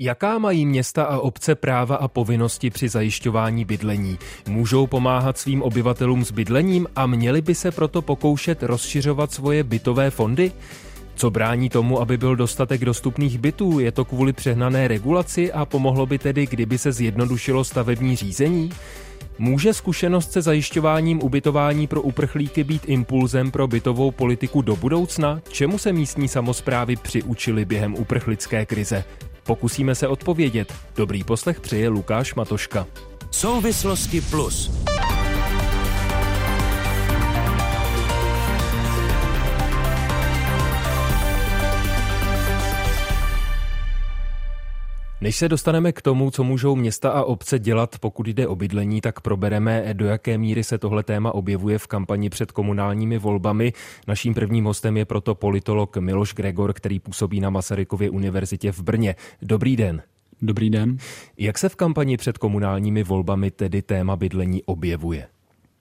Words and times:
Jaká 0.00 0.38
mají 0.38 0.66
města 0.66 1.04
a 1.04 1.18
obce 1.18 1.54
práva 1.54 1.96
a 1.96 2.08
povinnosti 2.08 2.70
při 2.70 2.88
zajišťování 2.88 3.64
bydlení? 3.64 4.18
Můžou 4.48 4.86
pomáhat 4.86 5.38
svým 5.38 5.62
obyvatelům 5.62 6.24
s 6.24 6.32
bydlením 6.32 6.86
a 6.96 7.06
měli 7.06 7.40
by 7.40 7.54
se 7.54 7.70
proto 7.70 8.02
pokoušet 8.02 8.62
rozšiřovat 8.62 9.32
svoje 9.32 9.64
bytové 9.64 10.10
fondy? 10.10 10.52
Co 11.14 11.30
brání 11.30 11.68
tomu, 11.68 12.00
aby 12.00 12.16
byl 12.16 12.36
dostatek 12.36 12.84
dostupných 12.84 13.38
bytů? 13.38 13.78
Je 13.78 13.92
to 13.92 14.04
kvůli 14.04 14.32
přehnané 14.32 14.88
regulaci 14.88 15.52
a 15.52 15.64
pomohlo 15.64 16.06
by 16.06 16.18
tedy, 16.18 16.46
kdyby 16.46 16.78
se 16.78 16.92
zjednodušilo 16.92 17.64
stavební 17.64 18.16
řízení? 18.16 18.70
Může 19.38 19.74
zkušenost 19.74 20.32
se 20.32 20.42
zajišťováním 20.42 21.22
ubytování 21.22 21.86
pro 21.86 22.02
uprchlíky 22.02 22.64
být 22.64 22.82
impulzem 22.86 23.50
pro 23.50 23.66
bytovou 23.66 24.10
politiku 24.10 24.62
do 24.62 24.76
budoucna? 24.76 25.40
Čemu 25.48 25.78
se 25.78 25.92
místní 25.92 26.28
samozprávy 26.28 26.96
přiučili 26.96 27.64
během 27.64 27.94
uprchlické 27.94 28.66
krize? 28.66 29.04
Pokusíme 29.46 29.94
se 29.94 30.08
odpovědět. 30.08 30.72
Dobrý 30.96 31.24
poslech 31.24 31.60
přeje 31.60 31.88
Lukáš 31.88 32.34
Matoška. 32.34 32.86
Souvislosti 33.30 34.20
plus. 34.20 34.70
Než 45.20 45.36
se 45.36 45.48
dostaneme 45.48 45.92
k 45.92 46.02
tomu, 46.02 46.30
co 46.30 46.44
můžou 46.44 46.76
města 46.76 47.10
a 47.10 47.22
obce 47.22 47.58
dělat, 47.58 47.98
pokud 48.00 48.28
jde 48.28 48.46
o 48.46 48.56
bydlení, 48.56 49.00
tak 49.00 49.20
probereme, 49.20 49.84
do 49.92 50.06
jaké 50.06 50.38
míry 50.38 50.64
se 50.64 50.78
tohle 50.78 51.02
téma 51.02 51.34
objevuje 51.34 51.78
v 51.78 51.86
kampani 51.86 52.30
před 52.30 52.52
komunálními 52.52 53.18
volbami. 53.18 53.72
Naším 54.06 54.34
prvním 54.34 54.64
hostem 54.64 54.96
je 54.96 55.04
proto 55.04 55.34
politolog 55.34 55.96
Miloš 55.96 56.34
Gregor, 56.34 56.72
který 56.72 57.00
působí 57.00 57.40
na 57.40 57.50
Masarykově 57.50 58.10
univerzitě 58.10 58.72
v 58.72 58.80
Brně. 58.80 59.14
Dobrý 59.42 59.76
den. 59.76 60.02
Dobrý 60.42 60.70
den. 60.70 60.96
Jak 61.38 61.58
se 61.58 61.68
v 61.68 61.76
kampani 61.76 62.16
před 62.16 62.38
komunálními 62.38 63.02
volbami 63.02 63.50
tedy 63.50 63.82
téma 63.82 64.16
bydlení 64.16 64.62
objevuje? 64.62 65.26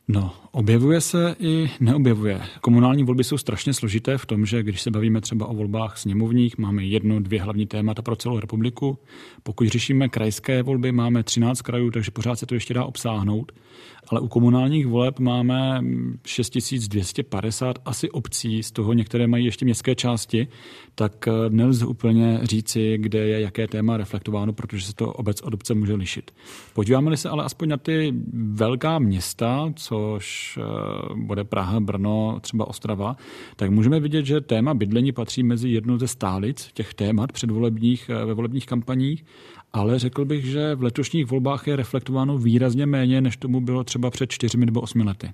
No, 0.08 0.34
objevuje 0.52 1.02
se 1.02 1.36
i 1.40 1.72
neobjevuje. 1.80 2.42
Komunální 2.62 3.04
volby 3.04 3.24
jsou 3.24 3.38
strašně 3.38 3.74
složité 3.74 4.18
v 4.18 4.26
tom, 4.26 4.46
že 4.46 4.64
když 4.64 4.82
se 4.82 4.92
bavíme 4.92 5.22
třeba 5.22 5.46
o 5.46 5.54
volbách 5.54 5.98
sněmovních, 5.98 6.58
máme 6.58 6.86
jedno, 6.86 7.20
dvě 7.20 7.42
hlavní 7.42 7.68
témata 7.68 8.02
pro 8.02 8.16
celou 8.16 8.40
republiku. 8.40 8.98
Pokud 9.44 9.68
řešíme 9.68 10.10
krajské 10.10 10.64
volby, 10.64 10.92
máme 10.92 11.24
13 11.24 11.62
krajů, 11.62 11.92
takže 11.92 12.12
pořád 12.12 12.40
se 12.40 12.46
to 12.46 12.54
ještě 12.54 12.74
dá 12.74 12.86
obsáhnout 12.86 13.52
ale 14.08 14.20
u 14.20 14.28
komunálních 14.28 14.88
voleb 14.88 15.20
máme 15.20 15.82
6250 16.26 17.80
asi 17.86 18.10
obcí, 18.10 18.64
z 18.64 18.72
toho 18.72 18.94
některé 18.94 19.28
mají 19.28 19.46
ještě 19.46 19.66
městské 19.66 19.96
části, 19.96 20.48
tak 20.96 21.28
eh, 21.28 21.32
nelze 21.50 21.86
úplně 21.86 22.40
říci, 22.44 22.98
kde 22.98 23.20
je 23.20 23.42
jaké 23.42 23.68
téma 23.68 23.98
reflektováno, 23.98 24.54
protože 24.54 24.86
se 24.86 24.96
to 24.96 25.14
obec 25.14 25.42
od 25.42 25.54
obce 25.54 25.74
může 25.74 25.94
lišit. 25.94 26.32
Podíváme-li 26.74 27.18
se 27.18 27.30
ale 27.30 27.44
aspoň 27.44 27.70
na 27.70 27.78
ty 27.78 28.14
velká 28.34 29.00
města, 29.00 29.74
což 29.76 30.60
eh, 30.62 31.14
bude 31.16 31.44
Praha, 31.44 31.80
Brno, 31.80 32.40
třeba 32.42 32.68
Ostrava, 32.68 33.16
tak 33.56 33.70
můžeme 33.70 34.00
vidět, 34.00 34.26
že 34.26 34.42
téma 34.42 34.74
bydlení 34.74 35.12
patří 35.12 35.44
mezi 35.44 35.70
jednu 35.70 35.98
ze 35.98 36.08
stálic 36.08 36.70
těch 36.74 36.94
témat 36.94 37.32
předvolebních 37.32 38.10
eh, 38.10 38.26
ve 38.26 38.34
volebních 38.34 38.66
kampaních 38.66 39.26
ale 39.76 40.00
řekl 40.00 40.26
bych, 40.26 40.46
že 40.46 40.76
v 40.76 40.84
letošních 40.84 41.26
volbách 41.26 41.68
je 41.68 41.76
reflektováno 41.76 42.38
výrazně 42.38 42.86
méně, 42.86 43.22
než 43.22 43.38
tomu 43.38 43.62
bylo 43.62 43.84
třeba 43.84 44.12
před 44.12 44.32
čtyřmi 44.32 44.66
nebo 44.66 44.82
osmi 44.82 45.04
lety. 45.04 45.32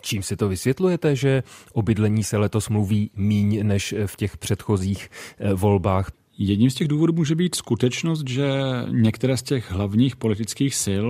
Čím 0.00 0.22
si 0.22 0.36
to 0.36 0.48
vysvětlujete, 0.48 1.16
že 1.16 1.42
o 1.72 1.82
bydlení 1.82 2.24
se 2.24 2.36
letos 2.36 2.68
mluví 2.68 3.10
míň 3.16 3.66
než 3.66 3.94
v 4.06 4.16
těch 4.16 4.36
předchozích 4.36 5.10
eh, 5.38 5.54
volbách? 5.54 6.10
Jedním 6.38 6.70
z 6.70 6.74
těch 6.74 6.88
důvodů 6.88 7.12
může 7.12 7.34
být 7.34 7.54
skutečnost, 7.54 8.28
že 8.28 8.50
některé 8.90 9.36
z 9.36 9.42
těch 9.42 9.70
hlavních 9.70 10.16
politických 10.16 10.74
sil 10.84 11.06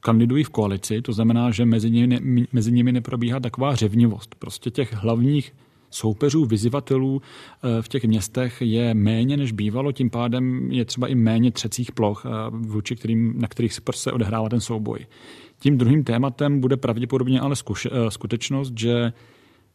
kandidují 0.00 0.44
v 0.44 0.50
koalici, 0.50 1.02
to 1.02 1.12
znamená, 1.12 1.50
že 1.50 1.64
mezi 1.64 1.90
nimi, 1.90 2.46
mezi 2.52 2.72
nimi 2.72 2.92
neprobíhá 2.92 3.40
taková 3.40 3.74
řevnivost. 3.74 4.34
Prostě 4.34 4.70
těch 4.70 4.92
hlavních 4.92 5.52
soupeřů, 5.90 6.44
vyzivatelů 6.44 7.22
eh, 7.22 7.82
v 7.82 7.88
těch 7.88 8.04
městech 8.04 8.56
je 8.60 8.94
méně 8.94 9.36
než 9.36 9.52
bývalo, 9.52 9.92
tím 9.92 10.10
pádem 10.10 10.72
je 10.72 10.84
třeba 10.84 11.06
i 11.06 11.14
méně 11.14 11.50
třecích 11.50 11.92
ploch, 11.92 12.26
eh, 12.26 12.30
vůči 12.50 12.96
kterým, 12.96 13.34
na 13.36 13.48
kterých 13.48 13.72
se 13.72 13.80
prostě 13.80 14.12
odehrává 14.12 14.48
ten 14.48 14.60
souboj. 14.60 15.06
Tím 15.58 15.78
druhým 15.78 16.04
tématem 16.04 16.60
bude 16.60 16.76
pravděpodobně 16.76 17.40
ale 17.40 17.54
eh, 17.86 18.10
skutečnost, 18.10 18.72
že 18.78 19.12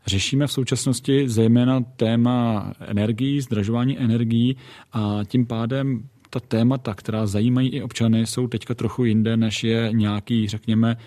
Řešíme 0.06 0.48
v 0.48 0.52
současnosti 0.52 1.30
zejména 1.30 1.82
téma 1.82 2.74
energií, 2.80 3.42
zdražování 3.42 4.00
energií 4.00 4.58
a 4.94 5.20
tím 5.28 5.46
pádem 5.46 6.04
ta 6.30 6.40
témata, 6.40 6.94
která 6.94 7.28
zajímají 7.28 7.70
i 7.70 7.82
občany, 7.82 8.26
jsou 8.26 8.48
teďka 8.48 8.74
trochu 8.74 9.06
jinde, 9.06 9.38
než 9.38 9.64
je 9.64 9.90
nějaký, 9.94 10.48
řekněme, 10.48 10.98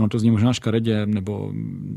ono 0.00 0.08
to 0.08 0.18
zní 0.18 0.30
možná 0.30 0.52
škaredě 0.52 1.06
nebo 1.06 1.52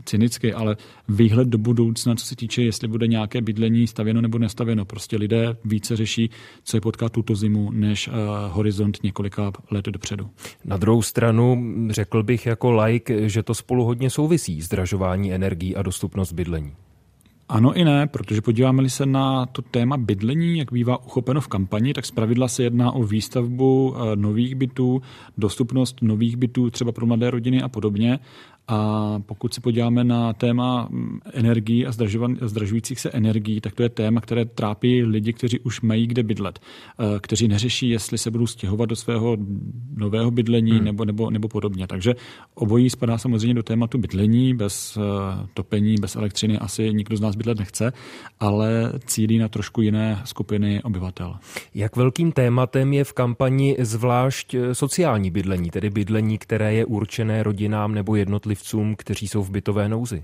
cynicky, 0.05 0.53
ale 0.53 0.77
výhled 1.09 1.47
do 1.47 1.57
budoucna, 1.57 2.15
co 2.15 2.25
se 2.25 2.35
týče, 2.35 2.61
jestli 2.61 2.87
bude 2.87 3.07
nějaké 3.07 3.41
bydlení 3.41 3.87
stavěno 3.87 4.21
nebo 4.21 4.37
nestavěno. 4.39 4.85
Prostě 4.85 5.17
lidé 5.17 5.57
více 5.65 5.95
řeší, 5.95 6.29
co 6.63 6.77
je 6.77 6.81
potká 6.81 7.09
tuto 7.09 7.35
zimu, 7.35 7.71
než 7.71 8.07
uh, 8.07 8.13
horizont 8.49 9.03
několika 9.03 9.51
let 9.71 9.85
dopředu. 9.85 10.29
Na 10.65 10.77
druhou 10.77 11.01
stranu 11.01 11.73
řekl 11.89 12.23
bych 12.23 12.45
jako 12.45 12.71
like, 12.71 13.29
že 13.29 13.43
to 13.43 13.53
spolu 13.53 13.85
hodně 13.85 14.09
souvisí, 14.09 14.61
zdražování 14.61 15.33
energií 15.33 15.75
a 15.75 15.81
dostupnost 15.81 16.33
bydlení. 16.33 16.71
Ano 17.49 17.73
i 17.73 17.83
ne, 17.83 18.07
protože 18.07 18.41
podíváme-li 18.41 18.89
se 18.89 19.05
na 19.05 19.45
to 19.45 19.61
téma 19.61 19.97
bydlení, 19.97 20.57
jak 20.57 20.71
bývá 20.71 21.05
uchopeno 21.05 21.41
v 21.41 21.47
kampani, 21.47 21.93
tak 21.93 22.05
zpravidla 22.05 22.47
se 22.47 22.63
jedná 22.63 22.91
o 22.91 23.03
výstavbu 23.03 23.95
eh, 23.95 24.15
nových 24.15 24.55
bytů, 24.55 25.01
dostupnost 25.37 25.97
nových 26.01 26.37
bytů 26.37 26.69
třeba 26.69 26.91
pro 26.91 27.05
mladé 27.05 27.31
rodiny 27.31 27.61
a 27.61 27.69
podobně. 27.69 28.19
A 28.68 29.19
pokud 29.25 29.53
se 29.53 29.62
podíváme 29.62 30.03
na 30.03 30.34
téma 30.34 30.88
mm, 30.90 31.19
energií 31.34 31.85
a 31.85 31.91
zdražujících 32.41 33.00
se 33.00 33.09
energií, 33.12 33.62
tak 33.62 33.74
to 33.74 33.84
je 33.84 33.90
téma, 33.90 34.22
které 34.22 34.46
trápí 34.46 35.03
lidi, 35.03 35.34
kteří 35.34 35.59
už 35.59 35.81
mají 35.81 36.07
kde 36.07 36.24
bydlet, 36.24 36.59
eh, 36.59 37.19
kteří 37.19 37.47
neřeší, 37.47 37.90
jestli 37.90 38.18
se 38.18 38.31
budou 38.31 38.47
stěhovat 38.47 38.90
do 38.90 38.96
svého 38.96 39.38
nového 39.96 40.31
bydlení 40.31 40.72
hmm. 40.72 40.85
nebo, 40.85 41.06
nebo, 41.06 41.29
nebo 41.29 41.47
podobně. 41.47 41.88
Takže 41.88 42.16
obojí 42.56 42.90
spadá 42.90 43.18
samozřejmě 43.18 43.53
do 43.53 43.63
tématu 43.63 43.97
bydlení. 43.97 44.53
Bez 44.53 44.97
eh, 44.97 45.47
topení, 45.53 45.95
bez 46.01 46.16
elektřiny 46.16 46.57
asi 46.57 46.94
nikdo 46.94 47.18
z 47.18 47.22
nás 47.22 47.35
bydlet 47.35 47.59
nechce, 47.59 47.94
ale 48.40 48.94
cílí 49.06 49.38
na 49.38 49.47
trošku 49.47 49.81
jiné 49.81 50.22
skupiny 50.25 50.84
obyvatel. 50.84 51.35
Jak 51.75 51.95
velkým 51.95 52.31
tématem 52.31 52.94
je 52.94 53.03
v 53.03 53.13
kampani 53.13 53.75
zvlášť 53.80 54.53
eh, 54.53 54.75
sociální 54.75 55.31
bydlení, 55.31 55.69
tedy 55.69 55.90
bydlení, 55.90 56.38
které 56.38 56.74
je 56.74 56.85
určené 56.85 57.44
rodinám 57.44 57.94
nebo 57.94 58.16
jednotlivým 58.16 58.52
jednotlivcům, 58.53 58.95
kteří 58.95 59.27
jsou 59.27 59.43
v 59.43 59.51
bytové 59.51 59.89
nouzi? 59.89 60.23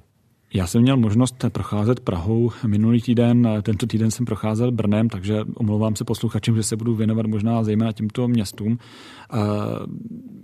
Já 0.53 0.67
jsem 0.67 0.81
měl 0.81 0.97
možnost 0.97 1.45
procházet 1.49 1.99
Prahou 1.99 2.51
minulý 2.67 3.01
týden, 3.01 3.47
tento 3.61 3.87
týden 3.87 4.11
jsem 4.11 4.25
procházel 4.25 4.71
Brnem, 4.71 5.09
takže 5.09 5.41
omlouvám 5.55 5.95
se 5.95 6.03
posluchačům, 6.03 6.55
že 6.55 6.63
se 6.63 6.75
budu 6.75 6.95
věnovat 6.95 7.25
možná 7.25 7.63
zejména 7.63 7.91
těmto 7.91 8.27
městům. 8.27 8.77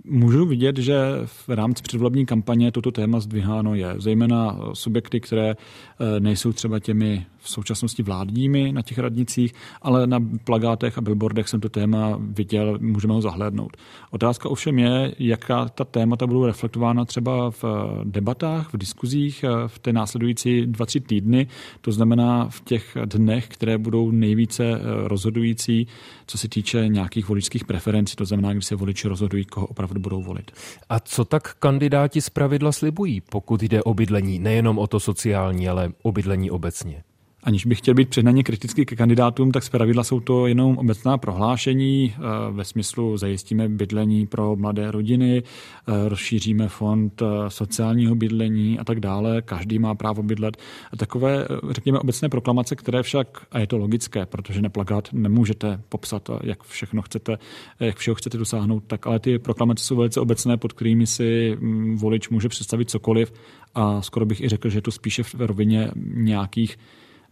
Můžu 0.04 0.46
vidět, 0.46 0.78
že 0.78 0.96
v 1.26 1.48
rámci 1.48 1.82
předvolební 1.82 2.26
kampaně 2.26 2.72
toto 2.72 2.92
téma 2.92 3.20
zdviháno 3.20 3.74
je, 3.74 3.94
zejména 3.98 4.58
subjekty, 4.72 5.20
které 5.20 5.50
e, 5.50 5.56
nejsou 6.20 6.52
třeba 6.52 6.78
těmi 6.78 7.26
v 7.46 7.50
současnosti 7.50 8.02
vládními 8.02 8.72
na 8.72 8.82
těch 8.82 8.98
radnicích, 8.98 9.54
ale 9.82 10.06
na 10.06 10.18
plagátech 10.44 10.98
a 10.98 11.00
billboardech 11.00 11.48
jsem 11.48 11.60
to 11.60 11.68
téma 11.68 12.18
viděl, 12.20 12.78
můžeme 12.80 13.14
ho 13.14 13.22
zahlédnout. 13.22 13.76
Otázka 14.10 14.48
ovšem 14.48 14.78
je, 14.78 15.14
jaká 15.18 15.68
ta 15.68 15.84
témata 15.84 16.26
budou 16.26 16.46
reflektována 16.46 17.04
třeba 17.04 17.50
v 17.50 17.64
debatách, 18.04 18.74
v 18.74 18.76
diskuzích 18.76 19.44
v 19.66 19.78
té 19.78 19.92
následující 19.92 20.66
dva, 20.66 20.86
tři 20.86 21.00
týdny, 21.00 21.46
to 21.80 21.92
znamená 21.92 22.48
v 22.48 22.60
těch 22.60 22.96
dnech, 23.04 23.48
které 23.48 23.78
budou 23.78 24.10
nejvíce 24.10 24.64
eh, 24.64 24.80
rozhodující, 25.08 25.86
co 26.26 26.38
se 26.38 26.48
týče 26.48 26.88
nějakých 26.88 27.28
voličských 27.28 27.64
preferencí, 27.64 28.16
to 28.16 28.24
znamená, 28.24 28.52
když 28.52 28.66
se 28.66 28.76
voliči 28.76 29.08
rozhodují, 29.08 29.44
koho 29.44 29.66
opravdu 29.66 30.00
budou 30.00 30.22
volit. 30.22 30.50
A 30.88 31.00
co 31.00 31.24
tak 31.24 31.54
kandidáti 31.54 32.20
z 32.20 32.30
pravidla 32.30 32.72
slibují, 32.72 33.20
pokud 33.20 33.62
jde 33.62 33.82
o 33.82 33.94
bydlení, 33.94 34.38
nejenom 34.38 34.78
o 34.78 34.86
to 34.86 35.00
sociální, 35.00 35.68
ale 35.68 35.92
o 36.02 36.12
bydlení 36.12 36.50
obecně? 36.50 37.05
Aniž 37.46 37.66
bych 37.66 37.78
chtěl 37.78 37.94
být 37.94 38.08
přehnaně 38.08 38.42
kritický 38.42 38.84
ke 38.84 38.96
kandidátům, 38.96 39.52
tak 39.52 39.62
zpravidla 39.62 40.04
jsou 40.04 40.20
to 40.20 40.46
jenom 40.46 40.78
obecná 40.78 41.18
prohlášení 41.18 42.14
eh, 42.16 42.20
ve 42.50 42.64
smyslu 42.64 43.16
zajistíme 43.16 43.68
bydlení 43.68 44.26
pro 44.26 44.56
mladé 44.56 44.90
rodiny, 44.90 45.42
eh, 45.42 46.08
rozšíříme 46.08 46.68
fond 46.68 47.22
eh, 47.22 47.26
sociálního 47.48 48.14
bydlení 48.14 48.78
a 48.78 48.84
tak 48.84 49.00
dále. 49.00 49.42
Každý 49.42 49.78
má 49.78 49.94
právo 49.94 50.22
bydlet. 50.22 50.56
A 50.92 50.96
takové, 50.96 51.48
řekněme, 51.70 51.98
obecné 51.98 52.28
proklamace, 52.28 52.76
které 52.76 53.02
však, 53.02 53.46
a 53.52 53.58
je 53.58 53.66
to 53.66 53.78
logické, 53.78 54.26
protože 54.26 54.62
na 54.62 54.68
plagát 54.68 55.08
nemůžete 55.12 55.80
popsat, 55.88 56.30
jak 56.42 56.62
všechno 56.62 57.02
chcete, 57.02 57.38
jak 57.80 57.96
všeho 57.96 58.14
chcete 58.14 58.38
dosáhnout, 58.38 58.84
tak 58.86 59.06
ale 59.06 59.18
ty 59.18 59.38
proklamace 59.38 59.84
jsou 59.84 59.96
velice 59.96 60.20
obecné, 60.20 60.56
pod 60.56 60.72
kterými 60.72 61.06
si 61.06 61.56
mm, 61.60 61.96
volič 61.96 62.28
může 62.28 62.48
představit 62.48 62.90
cokoliv 62.90 63.32
a 63.74 64.02
skoro 64.02 64.26
bych 64.26 64.40
i 64.40 64.48
řekl, 64.48 64.68
že 64.68 64.78
je 64.78 64.82
to 64.82 64.90
spíše 64.90 65.22
v 65.22 65.34
rovině 65.34 65.90
nějakých 66.14 66.76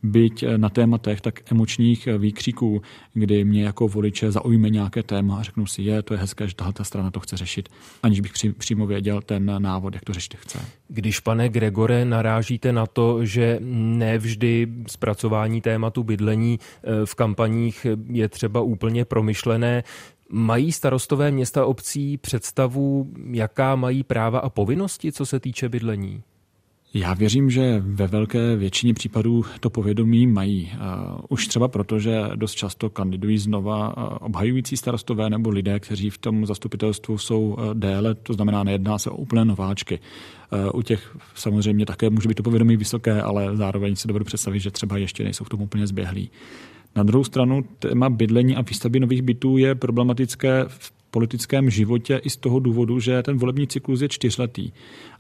byť 0.04 0.44
na 0.56 0.68
tématech 0.68 1.20
tak 1.20 1.52
emočních 1.52 2.08
výkřiků, 2.18 2.82
kdy 3.14 3.44
mě 3.44 3.64
jako 3.64 3.88
voliče 3.88 4.30
zaujme 4.30 4.70
nějaké 4.70 5.02
téma 5.02 5.38
a 5.38 5.42
řeknu 5.42 5.66
si, 5.66 5.82
je, 5.82 6.02
to 6.02 6.14
je 6.14 6.20
hezké, 6.20 6.48
že 6.48 6.54
tahle 6.54 6.72
strana 6.82 7.10
to 7.10 7.20
chce 7.20 7.36
řešit, 7.36 7.68
aniž 8.02 8.20
bych 8.20 8.32
přímo 8.58 8.86
věděl 8.86 9.20
ten 9.20 9.62
návod, 9.62 9.94
jak 9.94 10.04
to 10.04 10.12
řešit 10.12 10.34
chce. 10.34 10.58
Když, 10.88 11.20
pane 11.20 11.48
Gregore, 11.48 12.04
narážíte 12.04 12.72
na 12.72 12.86
to, 12.86 13.24
že 13.24 13.58
nevždy 13.60 14.68
zpracování 14.86 15.60
tématu 15.60 16.02
bydlení 16.02 16.58
eh, 16.60 17.06
v 17.06 17.14
kampaních 17.14 17.86
je 18.06 18.28
třeba 18.28 18.60
úplně 18.60 19.04
promyšlené, 19.04 19.82
Mají 20.28 20.72
starostové 20.72 21.30
města 21.30 21.66
obcí 21.66 22.16
představu, 22.16 23.12
jaká 23.30 23.76
mají 23.76 24.02
práva 24.02 24.38
a 24.38 24.48
povinnosti, 24.48 25.12
co 25.12 25.26
se 25.26 25.40
týče 25.40 25.68
bydlení? 25.68 26.22
Já 26.96 27.14
věřím, 27.14 27.50
že 27.50 27.82
ve 27.87 28.06
velké 28.06 28.56
většině 28.56 28.94
případů 28.94 29.44
to 29.61 29.70
povědomí 29.70 30.26
mají. 30.26 30.73
Už 31.29 31.46
třeba 31.46 31.69
proto, 31.69 31.99
že 31.99 32.23
dost 32.35 32.55
často 32.55 32.91
kandidují 32.91 33.38
znova 33.38 33.96
obhajující 34.20 34.76
starostové 34.76 35.31
nebo 35.31 35.50
lidé, 35.50 35.81
kteří 35.81 36.11
v 36.11 36.19
tom 36.19 36.46
zastupitelstvu 36.46 37.19
jsou 37.19 37.56
déle, 37.73 38.14
to 38.14 38.32
znamená, 38.32 38.64
nejedná 38.64 38.99
se 38.99 39.11
o 39.11 39.17
úplné 39.17 39.44
nováčky. 39.44 40.00
U 40.75 40.82
těch 40.82 41.17
samozřejmě 41.35 41.87
také 41.87 42.11
může 42.11 42.29
být 42.29 42.35
to 42.35 42.43
povědomí 42.43 42.76
vysoké, 42.76 43.23
ale 43.23 43.56
zároveň 43.56 43.96
si 43.96 44.08
dovedu 44.08 44.25
představit, 44.25 44.61
že 44.61 44.70
třeba 44.70 44.96
ještě 44.96 45.25
nejsou 45.25 45.44
v 45.44 45.49
tom 45.49 45.62
úplně 45.62 45.87
zběhlí. 45.87 46.31
Na 46.96 47.02
druhou 47.02 47.25
stranu 47.25 47.64
téma 47.79 48.11
bydlení 48.11 48.56
a 48.56 48.62
výstavby 48.62 49.00
nových 49.00 49.23
bytů 49.23 49.56
je 49.56 49.75
problematické 49.75 50.64
v 50.69 50.93
politickém 51.11 51.70
životě 51.70 52.20
i 52.25 52.31
z 52.31 52.37
toho 52.37 52.58
důvodu, 52.58 53.00
že 53.00 53.23
ten 53.23 53.38
volební 53.38 53.67
cyklus 53.67 54.00
je 54.00 54.08
čtyřletý. 54.08 54.70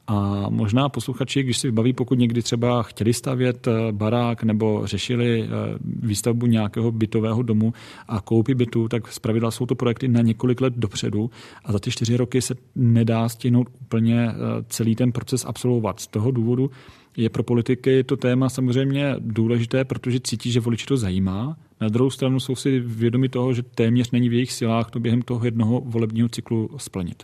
A 0.06 0.46
možná 0.50 0.88
posluchači, 0.88 1.42
když 1.42 1.58
si 1.58 1.68
vybaví, 1.68 1.92
pokud 1.92 2.18
někdy 2.18 2.42
třeba 2.42 2.82
chtěli 2.82 3.12
stavět 3.12 3.66
eh, 3.66 3.92
barák 3.92 4.42
nebo 4.42 4.86
řešili 4.86 5.42
eh, 5.42 5.48
výstavbu 5.84 6.46
nějakého 6.46 6.92
bytového 6.92 7.42
domu 7.42 7.72
a 8.08 8.20
koupí 8.20 8.54
bytu, 8.54 8.88
tak 8.88 9.12
zpravidla 9.12 9.50
jsou 9.50 9.66
to 9.66 9.74
projekty 9.74 10.08
na 10.08 10.20
několik 10.20 10.60
let 10.60 10.74
dopředu 10.76 11.30
a 11.64 11.72
za 11.72 11.78
ty 11.78 11.90
čtyři 11.90 12.16
roky 12.16 12.42
se 12.42 12.54
nedá 12.74 13.28
stihnout 13.28 13.68
úplně 13.80 14.28
eh, 14.28 14.34
celý 14.68 14.96
ten 14.96 15.12
proces 15.12 15.44
absolvovat. 15.44 16.00
Z 16.00 16.06
toho 16.06 16.30
důvodu 16.30 16.70
je 17.16 17.28
pro 17.30 17.42
politiky 17.42 18.04
to 18.04 18.16
téma 18.16 18.48
samozřejmě 18.48 19.14
důležité, 19.18 19.84
protože 19.84 20.20
cítí, 20.20 20.52
že 20.52 20.60
voliči 20.60 20.86
to 20.86 20.96
zajímá. 20.96 21.56
Na 21.80 21.88
druhou 21.88 22.10
stranu 22.10 22.40
jsou 22.40 22.56
si 22.56 22.80
vědomi 22.80 23.28
toho, 23.28 23.54
že 23.54 23.62
téměř 23.62 24.10
není 24.10 24.28
v 24.28 24.32
jejich 24.32 24.52
silách 24.52 24.90
to 24.90 25.00
během 25.00 25.22
toho 25.22 25.44
jednoho 25.44 25.80
volebního 25.80 26.28
cyklu 26.28 26.70
splnit. 26.76 27.22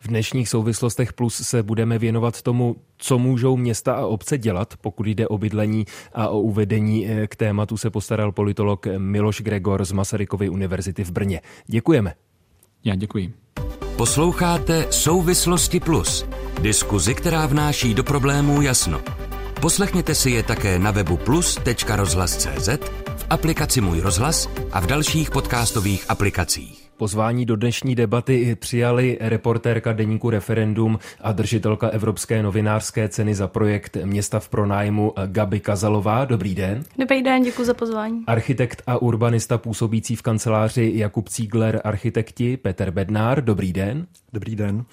V 0.00 0.08
dnešních 0.08 0.48
souvislostech 0.48 1.12
plus 1.12 1.34
se 1.34 1.62
budeme 1.62 1.98
věnovat 1.98 2.42
tomu, 2.42 2.76
co 2.98 3.18
můžou 3.18 3.56
města 3.56 3.94
a 3.94 4.06
obce 4.06 4.38
dělat, 4.38 4.74
pokud 4.80 5.06
jde 5.06 5.28
o 5.28 5.38
bydlení 5.38 5.86
a 6.14 6.28
o 6.28 6.40
uvedení 6.40 7.08
eh, 7.08 7.26
k 7.26 7.36
tématu 7.36 7.76
se 7.76 7.90
postaral 7.90 8.32
politolog 8.32 8.86
Miloš 8.98 9.40
Gregor 9.40 9.84
z 9.84 9.92
Masarykovy 9.92 10.48
univerzity 10.48 11.04
v 11.04 11.10
Brně. 11.10 11.40
Děkujeme. 11.66 12.14
Já 12.84 12.94
děkuji. 12.94 13.32
Posloucháte 13.96 14.86
Souvislosti 14.90 15.80
plus, 15.80 16.26
diskuzi, 16.62 17.14
která 17.14 17.46
vnáší 17.46 17.94
do 17.94 18.04
problémů 18.04 18.62
jasno. 18.62 19.00
Poslechněte 19.60 20.14
si 20.14 20.30
je 20.30 20.42
také 20.42 20.78
na 20.78 20.90
webu 20.90 21.16
plus.rozhlas.cz, 21.16 22.68
v 23.16 23.26
aplikaci 23.30 23.80
Můj 23.80 24.00
rozhlas 24.00 24.48
a 24.72 24.80
v 24.80 24.86
dalších 24.86 25.30
podcastových 25.30 26.04
aplikacích. 26.08 26.87
Pozvání 26.98 27.46
do 27.46 27.56
dnešní 27.56 27.94
debaty 27.94 28.56
přijali 28.60 29.18
reportérka 29.20 29.92
deníku 29.92 30.30
Referendum 30.30 30.98
a 31.20 31.32
držitelka 31.32 31.88
Evropské 31.88 32.42
novinářské 32.42 33.08
ceny 33.08 33.34
za 33.34 33.48
projekt 33.48 33.96
Města 34.04 34.40
v 34.40 34.48
pronájmu 34.48 35.12
Gabi 35.26 35.60
Kazalová. 35.60 36.24
Dobrý 36.24 36.54
den. 36.54 36.84
Dobrý 36.98 37.22
den, 37.22 37.42
děkuji 37.42 37.64
za 37.64 37.74
pozvání. 37.74 38.24
Architekt 38.26 38.82
a 38.86 39.02
urbanista 39.02 39.58
působící 39.58 40.16
v 40.16 40.22
kanceláři 40.22 40.92
Jakub 40.94 41.28
Cígler 41.28 41.80
Architekti 41.84 42.56
Petr 42.56 42.90
Bednár. 42.90 43.44
Dobrý 43.44 43.72
den. 43.72 44.06
Dobrý 44.32 44.56
den 44.56 44.84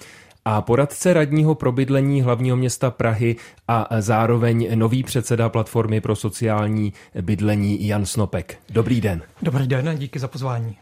a 0.44 0.62
poradce 0.62 1.12
radního 1.12 1.54
pro 1.54 1.72
bydlení 1.72 2.22
hlavního 2.22 2.56
města 2.56 2.90
Prahy 2.90 3.36
a 3.68 3.88
zároveň 3.98 4.78
nový 4.78 5.02
předseda 5.02 5.48
platformy 5.48 6.00
pro 6.00 6.16
sociální 6.16 6.92
bydlení 7.22 7.86
Jan 7.86 8.06
Snopek. 8.06 8.58
Dobrý 8.70 9.00
den. 9.00 9.22
Dobrý 9.42 9.66
den, 9.66 9.94
díky 9.98 10.18
za 10.18 10.28
pozvání. 10.28 10.76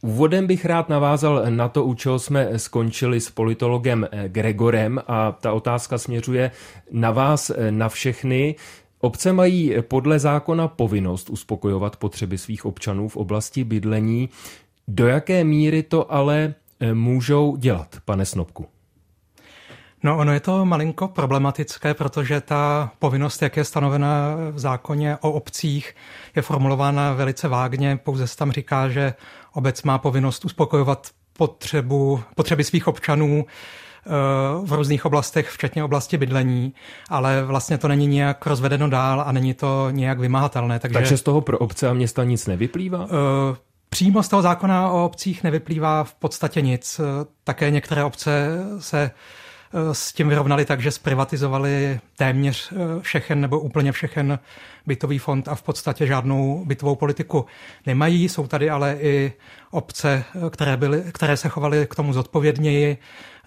Úvodem 0.00 0.46
bych 0.46 0.64
rád 0.64 0.88
navázal 0.88 1.42
na 1.48 1.68
to, 1.68 1.84
u 1.84 1.94
čeho 1.94 2.18
jsme 2.18 2.58
skončili 2.58 3.20
s 3.20 3.30
politologem 3.30 4.08
Gregorem 4.26 5.00
a 5.06 5.32
ta 5.32 5.52
otázka 5.52 5.98
směřuje 5.98 6.50
na 6.90 7.10
vás, 7.10 7.50
na 7.70 7.88
všechny. 7.88 8.54
Obce 9.00 9.32
mají 9.32 9.74
podle 9.80 10.18
zákona 10.18 10.68
povinnost 10.68 11.30
uspokojovat 11.30 11.96
potřeby 11.96 12.38
svých 12.38 12.64
občanů 12.64 13.08
v 13.08 13.16
oblasti 13.16 13.64
bydlení. 13.64 14.28
Do 14.88 15.06
jaké 15.06 15.44
míry 15.44 15.82
to 15.82 16.12
ale 16.12 16.54
můžou 16.92 17.56
dělat, 17.56 17.96
pane 18.04 18.26
Snobku? 18.26 18.66
No, 20.04 20.18
ono 20.18 20.32
je 20.32 20.40
to 20.40 20.64
malinko 20.64 21.08
problematické, 21.08 21.94
protože 21.94 22.40
ta 22.40 22.92
povinnost, 22.98 23.42
jak 23.42 23.56
je 23.56 23.64
stanovena 23.64 24.36
v 24.50 24.58
zákoně 24.58 25.16
o 25.20 25.32
obcích, 25.32 25.94
je 26.36 26.42
formulována 26.42 27.12
velice 27.12 27.48
vágně. 27.48 27.96
Pouze 28.04 28.26
se 28.26 28.36
tam 28.36 28.52
říká, 28.52 28.88
že 28.88 29.14
obec 29.52 29.82
má 29.82 29.98
povinnost 29.98 30.44
uspokojovat 30.44 31.08
potřebu, 31.32 32.20
potřeby 32.34 32.64
svých 32.64 32.88
občanů 32.88 33.44
eh, 33.46 34.10
v 34.66 34.72
různých 34.72 35.04
oblastech, 35.04 35.50
včetně 35.50 35.84
oblasti 35.84 36.16
bydlení, 36.16 36.74
ale 37.08 37.44
vlastně 37.44 37.78
to 37.78 37.88
není 37.88 38.06
nějak 38.06 38.46
rozvedeno 38.46 38.88
dál 38.88 39.24
a 39.26 39.32
není 39.32 39.54
to 39.54 39.90
nějak 39.90 40.18
vymahatelné. 40.18 40.78
Takže, 40.78 40.98
takže 40.98 41.16
z 41.16 41.22
toho 41.22 41.40
pro 41.40 41.58
obce 41.58 41.88
a 41.88 41.92
města 41.92 42.24
nic 42.24 42.46
nevyplývá? 42.46 42.98
Uh, 43.04 43.08
Přímo 43.88 44.22
z 44.22 44.28
toho 44.28 44.42
zákona 44.42 44.90
o 44.90 45.04
obcích 45.04 45.42
nevyplývá 45.42 46.04
v 46.04 46.14
podstatě 46.14 46.60
nic. 46.60 47.00
Také 47.44 47.70
některé 47.70 48.04
obce 48.04 48.58
se 48.78 49.10
Eh, 49.10 49.41
s 49.92 50.12
tím 50.12 50.28
vyrovnali 50.28 50.64
tak, 50.64 50.80
že 50.80 50.90
zprivatizovali 50.90 52.00
téměř 52.16 52.72
eh, 52.72 53.00
všechen 53.00 53.40
nebo 53.40 53.60
úplně 53.60 53.92
všechen 53.92 54.38
bytový 54.86 55.18
fond 55.18 55.48
a 55.48 55.54
v 55.54 55.62
podstatě 55.62 56.06
žádnou 56.06 56.64
bytovou 56.64 56.94
politiku 56.94 57.46
nemají. 57.86 58.28
Jsou 58.28 58.46
tady 58.46 58.70
ale 58.70 58.96
i 59.00 59.32
obce, 59.70 60.24
eh, 60.34 60.50
které, 60.50 60.76
byly, 60.76 61.02
které 61.12 61.36
se 61.36 61.48
chovaly 61.48 61.86
k 61.90 61.94
tomu 61.94 62.12
zodpovědněji, 62.12 62.98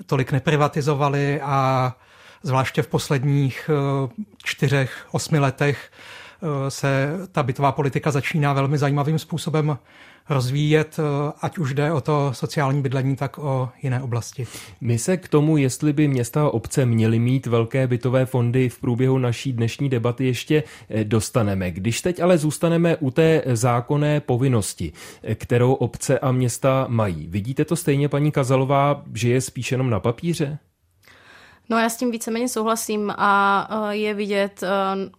tolik 0.05 0.31
neprivatizovaly 0.31 1.41
a 1.41 1.93
zvláště 2.43 2.81
v 2.81 2.87
posledních 2.87 3.69
čtyřech, 4.43 5.07
osmi 5.11 5.39
letech 5.39 5.91
se 6.69 7.09
ta 7.31 7.43
bytová 7.43 7.71
politika 7.71 8.11
začíná 8.11 8.53
velmi 8.53 8.77
zajímavým 8.77 9.19
způsobem 9.19 9.77
rozvíjet, 10.29 10.97
ať 11.41 11.57
už 11.57 11.73
jde 11.73 11.91
o 11.91 12.01
to 12.01 12.29
sociální 12.33 12.81
bydlení, 12.81 13.15
tak 13.15 13.37
o 13.37 13.69
jiné 13.83 14.01
oblasti. 14.01 14.47
My 14.81 14.97
se 14.97 15.17
k 15.17 15.27
tomu, 15.27 15.57
jestli 15.57 15.93
by 15.93 16.07
města 16.07 16.43
a 16.43 16.49
obce 16.49 16.85
měly 16.85 17.19
mít 17.19 17.45
velké 17.45 17.87
bytové 17.87 18.25
fondy 18.25 18.69
v 18.69 18.79
průběhu 18.79 19.17
naší 19.17 19.53
dnešní 19.53 19.89
debaty 19.89 20.25
ještě 20.25 20.63
eh, 20.89 21.03
dostaneme. 21.03 21.71
Když 21.71 22.01
teď 22.01 22.19
ale 22.19 22.37
zůstaneme 22.37 22.95
u 22.97 23.11
té 23.11 23.41
zákonné 23.53 24.19
povinnosti, 24.19 24.93
eh, 25.23 25.35
kterou 25.35 25.73
obce 25.73 26.19
a 26.19 26.31
města 26.31 26.85
mají. 26.89 27.27
Vidíte 27.27 27.65
to 27.65 27.75
stejně, 27.75 28.09
paní 28.09 28.31
Kazalová, 28.31 29.03
že 29.13 29.29
je 29.29 29.41
spíš 29.41 29.71
jenom 29.71 29.89
na 29.89 29.99
papíře? 29.99 30.59
No 31.69 31.79
já 31.79 31.89
s 31.89 31.97
tím 31.97 32.11
víceméně 32.11 32.49
souhlasím 32.49 33.13
a 33.17 33.67
e, 33.91 33.95
je 33.95 34.13
vidět 34.13 34.63
e, 34.63 34.67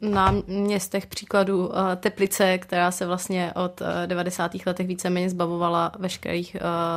na 0.08 0.34
městech 0.46 1.06
příkladu 1.06 1.70
e, 1.72 1.96
Teplice, 1.96 2.58
která 2.58 2.90
se 2.90 3.06
vlastně 3.06 3.52
od 3.54 3.82
90. 4.06 4.52
letech 4.66 4.86
víceméně 4.86 5.30
zbavovala 5.30 5.92
veškerých 5.98 6.56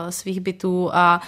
svých 0.10 0.40
bytů 0.40 0.90
a 0.94 1.22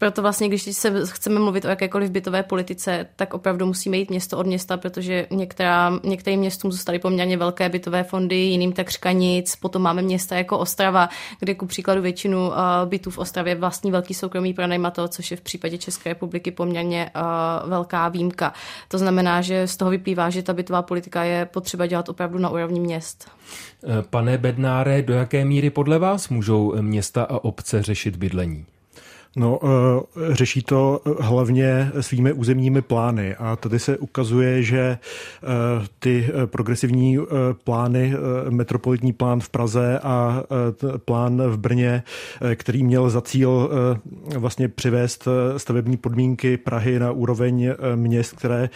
proto 0.00 0.22
vlastně, 0.22 0.48
když 0.48 0.62
se 0.62 1.06
chceme 1.06 1.40
mluvit 1.40 1.64
o 1.64 1.68
jakékoliv 1.68 2.10
bytové 2.10 2.42
politice, 2.42 3.06
tak 3.16 3.34
opravdu 3.34 3.66
musíme 3.66 3.96
jít 3.96 4.10
město 4.10 4.38
od 4.38 4.46
města, 4.46 4.76
protože 4.76 5.26
některá, 5.30 5.92
některým 6.04 6.40
městům 6.40 6.72
zůstaly 6.72 6.98
poměrně 6.98 7.36
velké 7.36 7.68
bytové 7.68 8.04
fondy, 8.04 8.36
jiným 8.36 8.72
takřka 8.72 9.12
nic. 9.12 9.56
Potom 9.56 9.82
máme 9.82 10.02
města 10.02 10.36
jako 10.36 10.58
Ostrava, 10.58 11.08
kde 11.40 11.54
ku 11.54 11.66
příkladu 11.66 12.02
většinu 12.02 12.48
uh, 12.48 12.54
bytů 12.84 13.10
v 13.10 13.18
Ostravě 13.18 13.54
vlastní 13.54 13.90
velký 13.90 14.14
soukromý 14.14 14.54
pronajímatel, 14.54 15.08
což 15.08 15.30
je 15.30 15.36
v 15.36 15.40
případě 15.40 15.78
České 15.78 16.08
republiky 16.08 16.50
poměrně 16.50 17.10
uh, 17.16 17.70
velká 17.70 18.08
výjimka. 18.08 18.52
To 18.88 18.98
znamená, 18.98 19.42
že 19.42 19.66
z 19.66 19.76
toho 19.76 19.90
vyplývá, 19.90 20.30
že 20.30 20.42
ta 20.42 20.52
bytová 20.52 20.82
politika 20.82 21.24
je 21.24 21.46
potřeba 21.46 21.86
dělat 21.86 22.08
opravdu 22.08 22.38
na 22.38 22.50
úrovni 22.50 22.80
měst. 22.80 23.30
Pane 24.10 24.38
Bednáre, 24.38 25.02
do 25.02 25.14
jaké 25.14 25.44
míry 25.44 25.70
podle 25.70 25.98
vás 25.98 26.28
můžou 26.28 26.74
města 26.82 27.22
a 27.22 27.44
obce 27.44 27.82
řešit 27.82 28.16
bydlení? 28.16 28.66
No, 29.36 29.58
eh, 29.62 30.34
řeší 30.34 30.62
to 30.62 31.00
eh, 31.06 31.10
hlavně 31.20 31.92
svými 32.00 32.32
územními 32.32 32.82
plány 32.82 33.34
a 33.34 33.56
tady 33.56 33.78
se 33.78 33.98
ukazuje, 33.98 34.62
že 34.62 34.80
eh, 34.80 34.98
ty 35.98 36.28
progresivní 36.46 37.18
plány, 37.64 38.14
metropolitní 38.50 39.12
plán 39.12 39.40
v 39.40 39.48
Praze 39.48 39.98
a 40.02 40.42
plán 41.04 41.42
v 41.42 41.58
Brně, 41.58 42.02
který 42.54 42.82
měl 42.84 43.10
za 43.10 43.20
cíl 43.20 43.70
vlastně 44.36 44.68
přivést 44.68 45.28
stavební 45.56 45.96
podmínky 45.96 46.56
Prahy 46.56 46.98
na 46.98 47.10
úroveň 47.10 47.72
měst, 47.94 48.32
které 48.32 48.70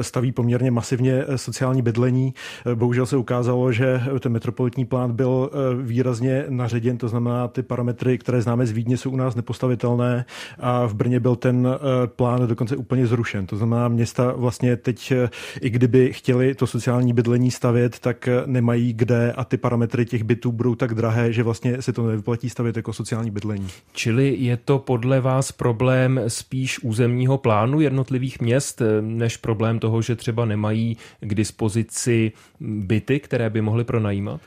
staví 0.00 0.32
poměrně 0.32 0.70
masivně 0.70 1.24
sociální 1.36 1.82
bydlení. 1.82 2.34
Bohužel 2.74 3.06
se 3.06 3.16
ukázalo, 3.16 3.72
že 3.72 4.02
ten 4.20 4.32
metropolitní 4.32 4.84
plán 4.84 5.12
byl 5.12 5.50
výrazně 5.82 6.44
naředěn, 6.48 6.98
to 6.98 7.08
znamená, 7.08 7.48
ty 7.48 7.62
parametry, 7.62 8.18
které 8.18 8.42
známe 8.42 8.66
z 8.66 8.70
Vídně, 8.70 8.96
jsou 8.96 9.10
u 9.10 9.16
nás 9.16 9.34
nepostavitelné 9.34 9.99
realizovatelné 10.00 10.24
a 10.58 10.86
v 10.86 10.94
Brně 10.94 11.20
byl 11.20 11.36
ten 11.36 11.68
eh, 11.68 12.06
plán 12.06 12.46
dokonce 12.46 12.76
úplně 12.76 13.06
zrušen. 13.06 13.46
To 13.46 13.56
znamená, 13.56 13.88
města 13.88 14.32
vlastně 14.32 14.76
teď, 14.76 15.12
eh, 15.12 15.30
i 15.60 15.70
kdyby 15.70 16.12
chtěli 16.12 16.54
to 16.54 16.66
sociální 16.66 17.12
bydlení 17.12 17.50
stavět, 17.50 17.98
tak 17.98 18.28
eh, 18.28 18.42
nemají 18.46 18.92
kde 18.92 19.32
a 19.32 19.44
ty 19.44 19.56
parametry 19.56 20.06
těch 20.06 20.22
bytů 20.22 20.52
budou 20.52 20.74
tak 20.74 20.94
drahé, 20.94 21.32
že 21.32 21.42
vlastně 21.42 21.82
se 21.82 21.92
to 21.92 22.06
nevyplatí 22.06 22.50
stavět 22.50 22.76
jako 22.76 22.92
sociální 22.92 23.30
bydlení. 23.30 23.68
Čili 23.92 24.36
je 24.38 24.56
to 24.56 24.78
podle 24.78 25.20
vás 25.20 25.52
problém 25.52 26.20
spíš 26.28 26.78
územního 26.78 27.38
plánu 27.38 27.80
jednotlivých 27.80 28.40
měst, 28.40 28.82
než 29.00 29.36
problém 29.36 29.78
toho, 29.78 30.02
že 30.02 30.16
třeba 30.16 30.44
nemají 30.44 30.96
k 31.20 31.34
dispozici 31.34 32.32
byty, 32.60 33.20
které 33.20 33.50
by 33.50 33.60
mohly 33.60 33.84
pronajímat? 33.84 34.40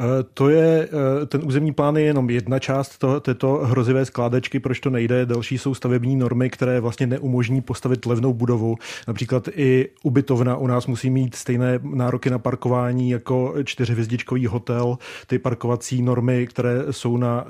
Eh, 0.00 0.24
to 0.34 0.48
je, 0.48 0.88
eh, 1.22 1.26
ten 1.26 1.40
územní 1.44 1.72
plán 1.72 1.96
je 1.96 2.02
jenom 2.02 2.30
jedna 2.30 2.58
část 2.58 2.98
toho, 2.98 3.20
této 3.20 3.52
hrozivé 3.52 4.04
skládečky, 4.04 4.60
proč 4.60 4.80
to 4.80 4.90
nejde. 4.90 5.26
Další 5.26 5.58
jsou 5.58 5.74
stavební 5.74 6.16
normy, 6.16 6.50
které 6.50 6.80
vlastně 6.80 7.06
neumožní 7.06 7.60
postavit 7.60 8.06
levnou 8.06 8.32
budovu. 8.32 8.76
Například 9.08 9.48
i 9.54 9.88
ubytovna 10.02 10.56
u 10.56 10.66
nás 10.66 10.86
musí 10.86 11.10
mít 11.10 11.34
stejné 11.34 11.80
nároky 11.82 12.30
na 12.30 12.38
parkování 12.38 13.10
jako 13.10 13.54
čtyřhvězdičkový 13.64 14.46
hotel. 14.46 14.98
Ty 15.26 15.38
parkovací 15.38 16.02
normy, 16.02 16.46
které 16.46 16.84
jsou 16.90 17.16
na, 17.16 17.44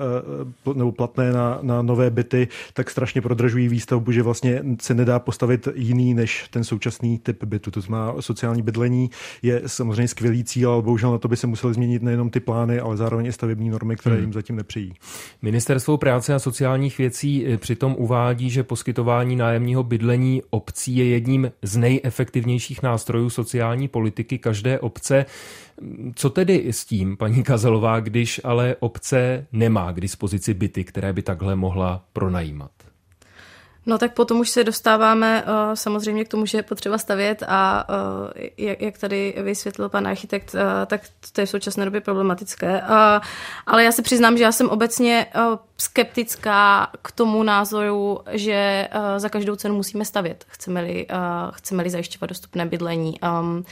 eh, 0.67 0.75
nebo 0.75 0.93
platné 0.93 1.33
na, 1.33 1.59
na 1.63 1.83
nové 1.83 2.11
byty, 2.11 2.49
tak 2.75 2.91
strašně 2.91 3.21
prodražují 3.21 3.69
výstavbu, 3.69 4.13
že 4.13 4.23
vlastně 4.23 4.63
se 4.81 4.95
nedá 4.95 5.19
postavit 5.19 5.69
jiný 5.75 6.15
než 6.15 6.49
ten 6.51 6.65
současný 6.65 7.19
typ 7.19 7.45
bytu. 7.45 7.71
To 7.71 7.81
znamená, 7.81 8.15
sociální 8.21 8.63
bydlení 8.63 9.11
je 9.43 9.63
samozřejmě 9.67 10.09
skvělý 10.09 10.45
cíl, 10.45 10.71
ale 10.71 10.83
bohužel 10.83 11.13
na 11.13 11.19
to 11.19 11.29
by 11.29 11.37
se 11.37 11.47
museli 11.47 11.75
změnit 11.75 12.03
nejenom 12.03 12.31
ty 12.31 12.40
plány, 12.41 12.81
ale 12.81 12.97
zároveň 12.97 13.27
i 13.27 13.33
stavební 13.33 13.71
normy, 13.71 13.97
které 13.97 14.15
hmm. 14.15 14.25
jim 14.25 14.33
zatím 14.33 14.57
nepřijí. 14.57 14.95
Ministerstvo 15.43 15.99
práce 15.99 16.35
a 16.35 16.39
sociálních 16.39 16.99
věcí 16.99 17.47
eh, 17.47 17.57
přitom 17.57 17.95
uvádí, 17.99 18.51
že 18.51 18.63
poskytování 18.63 19.37
nájemního 19.37 19.83
bydlení 19.83 20.43
obcí 20.51 20.97
je 20.97 21.05
jedním 21.05 21.53
z 21.63 21.77
nejefektivnějších 21.77 22.83
nástrojů 22.83 23.31
sociální 23.31 23.89
politiky 23.89 24.39
každé 24.39 24.79
obce. 24.79 25.27
Co 26.15 26.31
tedy 26.31 26.67
s 26.71 26.85
tím, 26.85 27.17
paní 27.17 27.43
Kazelová, 27.43 28.01
když 28.01 28.41
ale 28.45 28.77
obce 28.81 29.47
nemá 29.53 29.93
k 29.93 30.01
dispozici 30.01 30.55
byty, 30.55 30.85
které 30.85 31.13
by 31.13 31.23
takhle 31.23 31.57
mohla 31.57 32.05
pronajímat? 32.13 32.90
No 33.87 33.99
tak 33.99 34.15
potom 34.15 34.41
už 34.41 34.51
se 34.51 34.65
dostáváme 34.65 35.43
uh, 35.43 35.75
samozřejmě 35.75 36.25
k 36.25 36.29
tomu, 36.29 36.47
že 36.47 36.59
je 36.59 36.63
potřeba 36.63 36.99
stavět 36.99 37.43
a 37.49 37.87
uh, 37.89 38.43
jak, 38.57 38.83
jak 38.83 38.99
tady 38.99 39.35
vysvětlil 39.43 39.89
pan 39.89 40.07
architekt, 40.07 40.55
uh, 40.55 40.61
tak 40.87 41.01
to 41.33 41.41
je 41.41 41.47
v 41.47 41.51
současné 41.51 41.85
době 41.85 42.01
problematické. 42.01 42.81
Ale 43.67 43.85
já 43.85 43.93
se 43.93 44.03
přiznám, 44.03 44.37
že 44.37 44.45
já 44.45 44.53
jsem 44.53 44.69
obecně 44.69 45.27
skeptická 45.77 46.91
k 47.03 47.13
tomu 47.13 47.43
názoru, 47.43 48.21
že 48.31 48.89
za 49.17 49.29
každou 49.29 49.57
cenu 49.57 49.75
musíme 49.75 50.05
stavět, 50.05 50.45
chceme-li, 50.49 51.07
chceme-li 51.51 51.91
zajišťovat 51.91 52.29
dostupné 52.29 52.67
bydlení. 52.67 53.21
Um, 53.21 53.65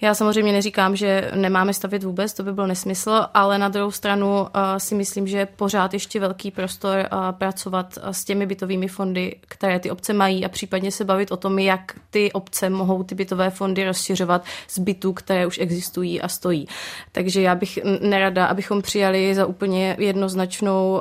já 0.00 0.14
samozřejmě 0.14 0.52
neříkám, 0.52 0.96
že 0.96 1.30
nemáme 1.34 1.74
stavět 1.74 2.04
vůbec, 2.04 2.34
to 2.34 2.42
by 2.42 2.52
byl 2.52 2.66
nesmysl, 2.66 3.26
ale 3.34 3.58
na 3.58 3.68
druhou 3.68 3.90
stranu 3.90 4.40
uh, 4.40 4.46
si 4.78 4.94
myslím, 4.94 5.26
že 5.26 5.46
pořád 5.46 5.92
ještě 5.92 6.20
velký 6.20 6.50
prostor 6.50 6.98
uh, 6.98 7.32
pracovat 7.32 7.98
uh, 8.02 8.10
s 8.10 8.24
těmi 8.24 8.46
bytovými 8.46 8.88
fondy, 8.88 9.36
které 9.40 9.80
ty 9.80 9.90
obce 9.90 10.12
mají 10.12 10.44
a 10.44 10.48
případně 10.48 10.92
se 10.92 11.04
bavit 11.04 11.32
o 11.32 11.36
tom, 11.36 11.58
jak 11.58 11.92
ty 12.10 12.32
obce 12.32 12.70
mohou 12.70 13.02
ty 13.02 13.14
bytové 13.14 13.50
fondy 13.50 13.84
rozšiřovat 13.84 14.44
z 14.68 14.78
bytů, 14.78 15.12
které 15.12 15.46
už 15.46 15.58
existují 15.58 16.20
a 16.20 16.28
stojí. 16.28 16.68
Takže 17.12 17.42
já 17.42 17.54
bych 17.54 17.78
nerada, 18.00 18.46
abychom 18.46 18.82
přijali 18.82 19.34
za 19.34 19.46
úplně 19.46 19.96
jednoznačnou 19.98 21.00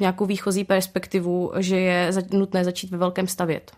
nějakou 0.00 0.26
výchozí 0.26 0.64
perspektivu, 0.64 1.52
že 1.56 1.80
je 1.80 2.12
nutné 2.32 2.64
začít 2.64 2.90
ve 2.90 2.98
velkém 2.98 3.26
stavět. 3.26 3.72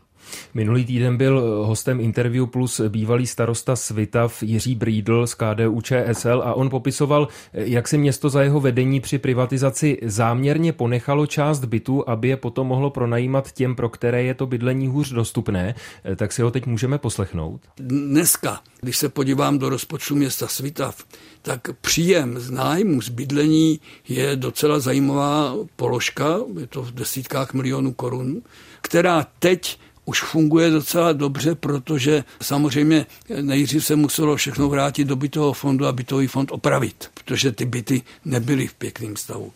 Minulý 0.54 0.84
týden 0.84 1.16
byl 1.16 1.40
hostem 1.64 2.00
Interview 2.00 2.46
Plus 2.46 2.80
bývalý 2.88 3.26
starosta 3.26 3.76
Svitav 3.76 4.42
Jiří 4.42 4.74
Brídl 4.74 5.26
z 5.26 5.34
KDU 5.34 5.80
ČSL 5.80 6.42
a 6.44 6.54
on 6.54 6.70
popisoval, 6.70 7.28
jak 7.52 7.88
si 7.88 7.98
město 7.98 8.30
za 8.30 8.42
jeho 8.42 8.60
vedení 8.60 9.00
při 9.00 9.18
privatizaci 9.18 9.98
záměrně 10.02 10.72
ponechalo 10.72 11.26
část 11.26 11.64
bytu, 11.64 12.10
aby 12.10 12.28
je 12.28 12.36
potom 12.36 12.66
mohlo 12.66 12.90
pronajímat 12.90 13.52
těm, 13.52 13.74
pro 13.74 13.88
které 13.88 14.22
je 14.22 14.34
to 14.34 14.46
bydlení 14.46 14.88
hůř 14.88 15.12
dostupné. 15.12 15.74
Tak 16.16 16.32
si 16.32 16.42
ho 16.42 16.50
teď 16.50 16.66
můžeme 16.66 16.98
poslechnout. 16.98 17.60
Dneska, 17.76 18.60
když 18.80 18.96
se 18.96 19.08
podívám 19.08 19.58
do 19.58 19.68
rozpočtu 19.68 20.14
města 20.14 20.46
Svitav, 20.46 21.04
tak 21.42 21.60
příjem 21.80 22.38
z 22.38 22.50
nájmu, 22.50 23.02
z 23.02 23.08
bydlení 23.08 23.80
je 24.08 24.36
docela 24.36 24.78
zajímavá 24.78 25.54
položka, 25.76 26.38
je 26.60 26.66
to 26.66 26.82
v 26.82 26.92
desítkách 26.92 27.54
milionů 27.54 27.92
korun, 27.92 28.42
která 28.80 29.26
teď 29.38 29.78
už 30.10 30.22
funguje 30.22 30.70
docela 30.70 31.12
dobře, 31.12 31.54
protože 31.54 32.24
samozřejmě 32.42 33.06
nejdřív 33.40 33.86
se 33.86 33.96
muselo 33.96 34.36
všechno 34.36 34.68
vrátit 34.68 35.04
do 35.04 35.16
bytového 35.16 35.52
fondu 35.52 35.86
a 35.86 35.92
bytový 35.92 36.26
fond 36.26 36.52
opravit, 36.52 37.10
protože 37.14 37.52
ty 37.52 37.64
byty 37.64 38.02
nebyly 38.24 38.66
v 38.66 38.74
pěkném 38.74 39.16
stavu. 39.16 39.52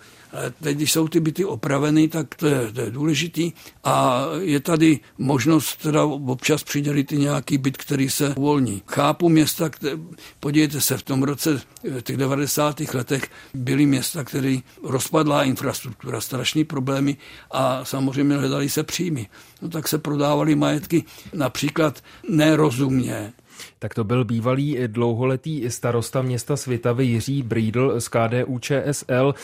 Teď, 0.62 0.76
když 0.76 0.92
jsou 0.92 1.08
ty 1.08 1.20
byty 1.20 1.44
opraveny, 1.44 2.08
tak 2.08 2.34
to 2.34 2.46
je, 2.46 2.72
to 2.72 2.80
je 2.80 2.90
důležitý 2.90 3.52
a 3.84 4.24
je 4.40 4.60
tady 4.60 5.00
možnost 5.18 5.76
teda 5.76 6.04
občas 6.04 6.64
přidělit 6.64 7.12
i 7.12 7.18
nějaký 7.18 7.58
byt, 7.58 7.76
který 7.76 8.10
se 8.10 8.34
uvolní. 8.34 8.82
Chápu 8.86 9.28
města, 9.28 9.68
které, 9.68 9.96
podívejte 10.40 10.80
se, 10.80 10.96
v 10.96 11.02
tom 11.02 11.22
roce, 11.22 11.60
v 11.82 12.00
těch 12.00 12.16
90. 12.16 12.80
letech 12.94 13.22
byly 13.54 13.86
města, 13.86 14.24
které 14.24 14.58
rozpadla 14.82 15.44
infrastruktura, 15.44 16.20
strašné 16.20 16.64
problémy 16.64 17.16
a 17.50 17.84
samozřejmě 17.84 18.36
hledali 18.36 18.68
se 18.68 18.82
příjmy. 18.82 19.28
No 19.62 19.68
tak 19.68 19.88
se 19.88 19.98
prodávaly 19.98 20.54
majetky 20.54 21.04
například 21.32 22.02
nerozumně, 22.28 23.32
tak 23.78 23.94
to 23.94 24.04
byl 24.04 24.24
bývalý 24.24 24.78
dlouholetý 24.86 25.70
starosta 25.70 26.22
města 26.22 26.56
Svitavy 26.56 27.06
Jiří 27.06 27.42
Brídl 27.42 28.00
z 28.00 28.08
KDU 28.08 28.58
ČSL. 28.58 29.34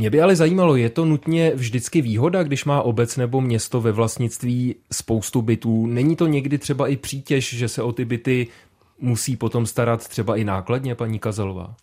Mě 0.00 0.10
by 0.10 0.22
ale 0.22 0.36
zajímalo, 0.36 0.76
je 0.76 0.90
to 0.90 1.04
nutně 1.04 1.52
vždycky 1.54 2.02
výhoda, 2.02 2.42
když 2.42 2.64
má 2.64 2.82
obec 2.82 3.16
nebo 3.16 3.40
město 3.40 3.80
ve 3.80 3.92
vlastnictví 3.92 4.76
spoustu 4.92 5.42
bytů? 5.42 5.86
Není 5.86 6.16
to 6.16 6.26
někdy 6.26 6.58
třeba 6.58 6.88
i 6.88 6.96
přítěž, 6.96 7.54
že 7.54 7.68
se 7.68 7.82
o 7.82 7.92
ty 7.92 8.04
byty 8.04 8.46
musí 8.98 9.36
potom 9.36 9.66
starat 9.66 10.08
třeba 10.08 10.36
i 10.36 10.44
nákladně, 10.44 10.94
paní 10.94 11.18
Kazelová? 11.18 11.74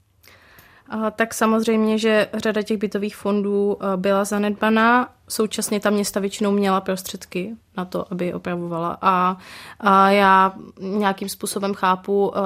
Tak 1.16 1.34
samozřejmě, 1.34 1.98
že 1.98 2.28
řada 2.34 2.62
těch 2.62 2.78
bytových 2.78 3.16
fondů 3.16 3.78
eh, 3.82 3.98
byla 3.98 4.26
zanedbaná. 4.26 5.10
Současně 5.30 5.80
ta 5.80 5.90
města 5.90 6.20
většinou 6.20 6.52
měla 6.52 6.82
prostředky 6.82 7.56
na 7.78 7.86
to, 7.86 8.14
aby 8.14 8.26
je 8.26 8.36
opravovala. 8.36 8.98
A, 9.02 9.38
a 9.80 10.12
já 10.12 10.54
nějakým 10.80 11.30
způsobem 11.30 11.74
chápu, 11.74 12.34
eh, 12.36 12.40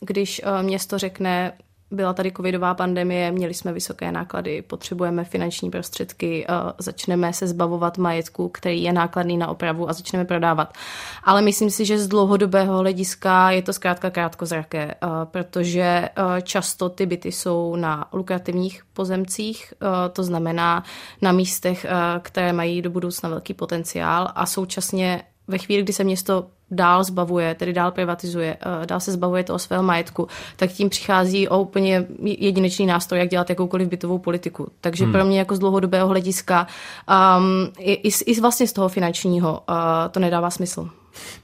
když 0.00 0.40
eh, 0.44 0.62
město 0.62 0.98
řekne, 0.98 1.52
byla 1.90 2.12
tady 2.12 2.32
covidová 2.32 2.74
pandemie, 2.74 3.32
měli 3.32 3.54
jsme 3.54 3.72
vysoké 3.72 4.12
náklady, 4.12 4.62
potřebujeme 4.62 5.24
finanční 5.24 5.70
prostředky, 5.70 6.46
začneme 6.78 7.32
se 7.32 7.46
zbavovat 7.46 7.98
majetku, 7.98 8.48
který 8.48 8.82
je 8.82 8.92
nákladný 8.92 9.36
na 9.36 9.48
opravu 9.48 9.88
a 9.88 9.92
začneme 9.92 10.24
prodávat. 10.24 10.72
Ale 11.24 11.42
myslím 11.42 11.70
si, 11.70 11.84
že 11.84 11.98
z 11.98 12.08
dlouhodobého 12.08 12.78
hlediska 12.78 13.50
je 13.50 13.62
to 13.62 13.72
zkrátka 13.72 14.10
krátkozraké, 14.10 14.94
protože 15.24 16.08
často 16.42 16.88
ty 16.88 17.06
byty 17.06 17.32
jsou 17.32 17.76
na 17.76 18.08
lukrativních 18.12 18.82
pozemcích, 18.92 19.74
to 20.12 20.24
znamená 20.24 20.84
na 21.22 21.32
místech, 21.32 21.86
které 22.22 22.52
mají 22.52 22.82
do 22.82 22.90
budoucna 22.90 23.28
velký 23.28 23.54
potenciál 23.54 24.28
a 24.34 24.46
současně 24.46 25.22
ve 25.48 25.58
chvíli, 25.58 25.82
kdy 25.82 25.92
se 25.92 26.04
město 26.04 26.46
dál 26.70 27.04
zbavuje, 27.04 27.54
tedy 27.54 27.72
dál 27.72 27.90
privatizuje, 27.90 28.56
eh, 28.60 28.86
dál 28.86 29.00
se 29.00 29.12
zbavuje 29.12 29.44
toho 29.44 29.58
svého 29.58 29.82
majetku, 29.82 30.28
tak 30.56 30.70
tím 30.70 30.88
přichází 30.88 31.48
o 31.48 31.60
úplně 31.60 32.06
jedinečný 32.22 32.86
nástroj, 32.86 33.20
jak 33.20 33.28
dělat 33.28 33.50
jakoukoliv 33.50 33.88
bytovou 33.88 34.18
politiku. 34.18 34.68
Takže 34.80 35.04
hmm. 35.04 35.12
pro 35.12 35.24
mě 35.24 35.38
jako 35.38 35.56
z 35.56 35.58
dlouhodobého 35.58 36.08
hlediska 36.08 36.66
um, 37.38 37.72
i, 37.78 37.92
i, 37.92 38.10
i 38.26 38.40
vlastně 38.40 38.66
z 38.66 38.72
toho 38.72 38.88
finančního 38.88 39.62
uh, 39.68 39.76
to 40.10 40.20
nedává 40.20 40.50
smysl. 40.50 40.90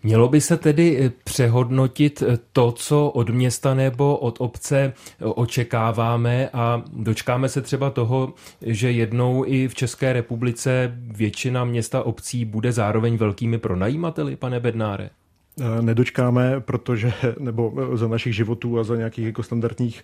Mělo 0.03 0.29
by 0.29 0.41
se 0.41 0.57
tedy 0.57 1.13
přehodnotit 1.25 2.23
to, 2.53 2.73
co 2.73 3.09
od 3.09 3.31
města 3.31 3.75
nebo 3.75 4.17
od 4.17 4.41
obce 4.41 4.93
očekáváme 5.21 6.49
a 6.53 6.83
dočkáme 6.93 7.49
se 7.49 7.63
třeba 7.63 7.91
toho, 7.91 8.35
že 8.61 8.91
jednou 8.91 9.45
i 9.47 9.69
v 9.69 9.75
České 9.75 10.13
republice 10.13 10.93
většina 10.97 11.65
města 11.65 12.03
obcí 12.03 12.45
bude 12.45 12.73
zároveň 12.73 13.17
velkými 13.17 13.59
pronajímateli, 13.59 14.37
pane 14.37 14.61
Bednáre? 14.61 15.11
Eh, 15.61 15.83
nedočkáme, 15.83 16.61
protože, 16.61 17.13
nebo 17.39 17.73
eh, 17.77 17.97
za 17.97 18.09
našich 18.09 18.35
životů 18.35 18.79
a 18.79 18.85
za 18.85 18.97
nějakých 18.97 19.27
jako 19.27 19.43
standardních 19.43 20.03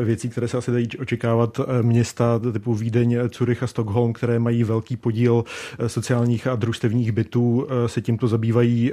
eh, 0.00 0.04
věcí, 0.04 0.28
které 0.28 0.48
se 0.48 0.56
asi 0.56 0.70
dají 0.70 0.88
očekávat, 0.98 1.60
města 1.82 2.40
typu 2.52 2.74
Vídeň, 2.74 3.18
Curych 3.28 3.62
a 3.62 3.66
Stockholm, 3.66 4.12
které 4.12 4.38
mají 4.38 4.64
velký 4.64 4.96
podíl 4.96 5.44
sociálních 5.86 6.46
a 6.46 6.56
družstevních 6.56 7.12
bytů, 7.12 7.66
se 7.86 8.00
tímto 8.00 8.28
zabývají 8.28 8.92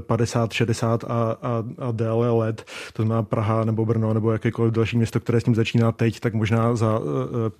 50, 0.00 0.52
60 0.52 1.04
a, 1.04 1.08
a, 1.08 1.64
a 1.78 1.92
déle 1.92 2.30
let. 2.30 2.64
To 2.92 3.02
znamená 3.02 3.22
Praha 3.22 3.64
nebo 3.64 3.86
Brno 3.86 4.14
nebo 4.14 4.32
jakékoliv 4.32 4.72
další 4.72 4.96
město, 4.96 5.20
které 5.20 5.40
s 5.40 5.44
tím 5.44 5.54
začíná 5.54 5.92
teď, 5.92 6.20
tak 6.20 6.34
možná 6.34 6.76
za 6.76 7.00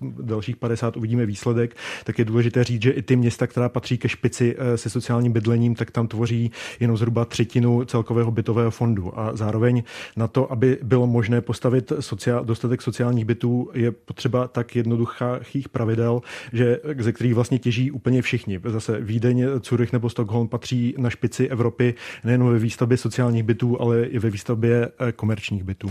dalších 0.00 0.56
50 0.56 0.96
uvidíme 0.96 1.26
výsledek. 1.26 1.76
Tak 2.04 2.18
je 2.18 2.24
důležité 2.24 2.64
říct, 2.64 2.82
že 2.82 2.90
i 2.90 3.02
ty 3.02 3.16
města, 3.16 3.46
která 3.46 3.68
patří 3.68 3.98
ke 3.98 4.08
špici 4.08 4.56
se 4.76 4.90
sociálním 4.90 5.32
bydlením, 5.32 5.74
tak 5.74 5.90
tam 5.90 6.08
tvoří 6.08 6.50
jenom 6.80 6.96
zhruba 6.96 7.24
tři 7.24 7.49
třetinu 7.50 7.84
celkového 7.84 8.30
bytového 8.30 8.70
fondu. 8.70 9.18
A 9.18 9.36
zároveň 9.36 9.82
na 10.16 10.28
to, 10.28 10.52
aby 10.52 10.78
bylo 10.82 11.06
možné 11.06 11.40
postavit 11.40 11.92
sociál, 12.00 12.44
dostatek 12.44 12.82
sociálních 12.82 13.24
bytů, 13.24 13.70
je 13.74 13.90
potřeba 13.90 14.48
tak 14.48 14.76
jednoduchých 14.76 15.68
pravidel, 15.68 16.22
že, 16.52 16.78
ze 16.98 17.12
kterých 17.12 17.34
vlastně 17.34 17.58
těží 17.58 17.90
úplně 17.90 18.22
všichni. 18.22 18.60
Zase 18.64 19.00
Vídeň, 19.00 19.44
Curych 19.60 19.92
nebo 19.92 20.10
Stockholm 20.10 20.48
patří 20.48 20.94
na 20.98 21.10
špici 21.10 21.48
Evropy 21.48 21.94
nejen 22.24 22.44
ve 22.52 22.58
výstavbě 22.58 22.96
sociálních 22.96 23.42
bytů, 23.42 23.80
ale 23.80 24.04
i 24.04 24.18
ve 24.18 24.30
výstavbě 24.30 24.88
eh, 25.08 25.12
komerčních 25.12 25.64
bytů. 25.64 25.90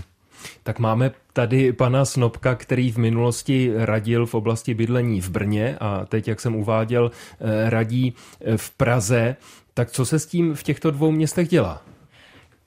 Tak 0.64 0.80
máme 0.80 1.12
tady 1.34 1.74
pana 1.74 2.06
Snopka, 2.06 2.56
který 2.56 2.92
v 2.92 2.98
minulosti 2.98 3.72
radil 3.76 4.26
v 4.26 4.34
oblasti 4.34 4.74
bydlení 4.74 5.22
v 5.22 5.30
Brně 5.30 5.78
a 5.80 6.06
teď, 6.06 6.28
jak 6.28 6.40
jsem 6.40 6.56
uváděl, 6.56 7.12
eh, 7.12 7.70
radí 7.70 8.14
eh, 8.42 8.58
v 8.58 8.72
Praze. 8.72 9.36
Tak 9.74 9.92
co 9.92 10.06
se 10.06 10.20
s 10.20 10.26
tím 10.26 10.56
v 10.56 10.64
těchto 10.64 10.92
dvou 10.92 11.12
městech 11.12 11.48
dělá? 11.48 11.82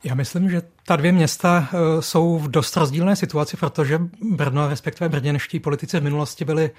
Já 0.05 0.15
myslím, 0.15 0.51
že 0.51 0.63
ta 0.87 0.97
dvě 0.97 1.13
města 1.13 1.69
eh, 1.73 2.03
jsou 2.03 2.39
v 2.39 2.51
dost 2.51 2.77
rozdílné 2.77 3.17
situaci, 3.17 3.57
protože 3.57 4.01
Brno, 4.23 4.69
respektive 4.69 5.09
brněnští 5.09 5.61
politici 5.61 6.01
v 6.01 6.03
minulosti 6.03 6.45
byli 6.45 6.71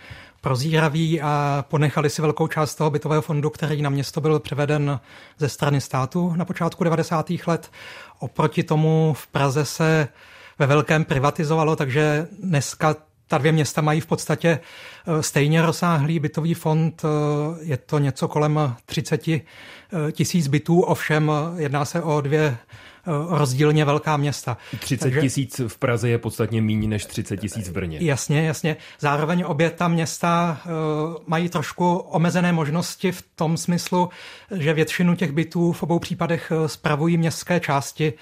prozíraví 0.42 1.22
a 1.22 1.66
ponechali 1.68 2.10
si 2.10 2.22
velkou 2.22 2.48
část 2.48 2.76
toho 2.76 2.90
bytového 2.90 3.22
fondu, 3.22 3.50
který 3.50 3.82
na 3.82 3.90
město 3.90 4.22
byl 4.22 4.40
převeden 4.40 5.00
ze 5.38 5.50
strany 5.50 5.82
státu 5.82 6.34
na 6.36 6.46
počátku 6.46 6.84
90. 6.84 7.32
let. 7.48 7.72
Oproti 8.20 8.64
tomu 8.64 9.14
v 9.18 9.28
Praze 9.28 9.66
se 9.66 10.08
ve 10.60 10.68
velkém 10.68 11.06
privatizovalo, 11.06 11.76
takže 11.76 12.28
dneska 12.40 12.96
ta 13.34 13.38
dvě 13.38 13.52
města 13.52 13.82
mají 13.82 14.02
v 14.02 14.06
podstatě 14.06 14.60
eh, 15.08 15.24
stejně 15.24 15.62
rozsáhlý 15.62 16.20
bytový 16.20 16.54
fond. 16.54 17.02
Eh, 17.06 17.08
je 17.62 17.78
to 17.78 18.00
něco 18.00 18.28
kolem 18.28 18.76
30 18.86 19.28
eh, 19.28 19.42
tisíc 20.12 20.48
bytů, 20.48 20.82
ovšem 20.82 21.32
jedná 21.58 21.86
se 21.86 22.02
o 22.02 22.22
dvě 22.22 22.58
rozdílně 23.30 23.86
velká 23.86 24.18
města. 24.18 24.58
30 24.80 25.12
tisíc 25.22 25.62
v 25.68 25.78
Praze 25.78 26.10
je 26.10 26.18
podstatně 26.18 26.62
méně 26.62 26.88
než 26.88 27.06
30 27.06 27.38
tisíc 27.38 27.70
v 27.70 27.72
Brně. 27.72 27.98
Jasně, 28.02 28.46
jasně. 28.46 28.76
Zároveň 29.00 29.44
obě 29.48 29.70
ta 29.70 29.88
města 29.88 30.62
mají 31.28 31.50
trošku 31.50 31.96
omezené 31.96 32.54
možnosti 32.54 33.12
v 33.12 33.24
tom 33.36 33.58
smyslu, 33.58 34.10
že 34.52 34.74
většinu 34.74 35.16
těch 35.16 35.32
bytů 35.32 35.72
v 35.72 35.84
obou 35.84 36.00
případech 36.00 36.52
spravují 36.66 37.18
městské 37.18 37.60
části. 37.60 38.14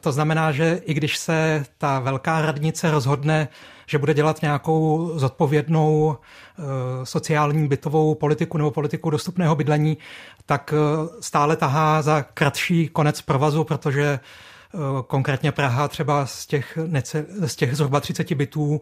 To 0.00 0.12
znamená, 0.12 0.52
že 0.52 0.80
i 0.84 0.94
když 0.94 1.16
se 1.16 1.64
ta 1.78 2.00
velká 2.00 2.42
radnice 2.42 2.90
rozhodne 2.90 3.48
že 3.86 3.98
bude 3.98 4.14
dělat 4.14 4.42
nějakou 4.42 5.12
zodpovědnou 5.14 6.16
eh, 6.16 6.62
sociální 7.04 7.68
bytovou 7.68 8.14
politiku 8.14 8.58
nebo 8.58 8.70
politiku 8.70 9.10
dostupného 9.10 9.56
bydlení, 9.56 9.98
tak 10.46 10.74
eh, 10.76 11.08
stále 11.20 11.56
tahá 11.56 12.02
za 12.02 12.22
kratší 12.22 12.88
konec 12.88 13.22
provazu, 13.22 13.64
protože 13.64 14.04
eh, 14.04 14.78
konkrétně 15.06 15.52
Praha 15.52 15.88
třeba 15.88 16.26
z 16.26 16.46
těch, 16.46 16.78
nece, 16.86 17.26
z 17.46 17.56
těch 17.56 17.76
zhruba 17.76 18.00
30 18.00 18.32
bytů, 18.32 18.80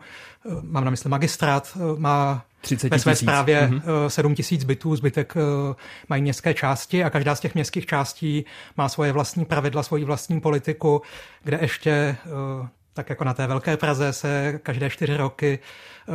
mám 0.62 0.84
na 0.84 0.90
mysli 0.90 1.10
magistrát, 1.10 1.78
má 1.96 2.44
30 2.60 2.88
ve 2.88 2.98
své 2.98 3.16
zprávě 3.16 3.68
mm-hmm. 3.72 4.08
7 4.08 4.34
tisíc 4.34 4.64
bytů, 4.64 4.96
zbytek 4.96 5.34
mají 6.08 6.22
městské 6.22 6.54
části 6.54 7.04
a 7.04 7.10
každá 7.10 7.34
z 7.34 7.40
těch 7.40 7.54
městských 7.54 7.86
částí 7.86 8.44
má 8.76 8.88
svoje 8.88 9.12
vlastní 9.12 9.44
pravidla, 9.44 9.82
svoji 9.82 10.04
vlastní 10.04 10.40
politiku, 10.40 11.02
kde 11.44 11.58
ještě 11.62 12.16
tak 12.94 13.10
jako 13.10 13.24
na 13.24 13.34
té 13.34 13.46
Velké 13.46 13.76
Praze 13.76 14.12
se 14.12 14.60
každé 14.62 14.90
čtyři 14.90 15.16
roky 15.16 15.58
uh, 16.08 16.14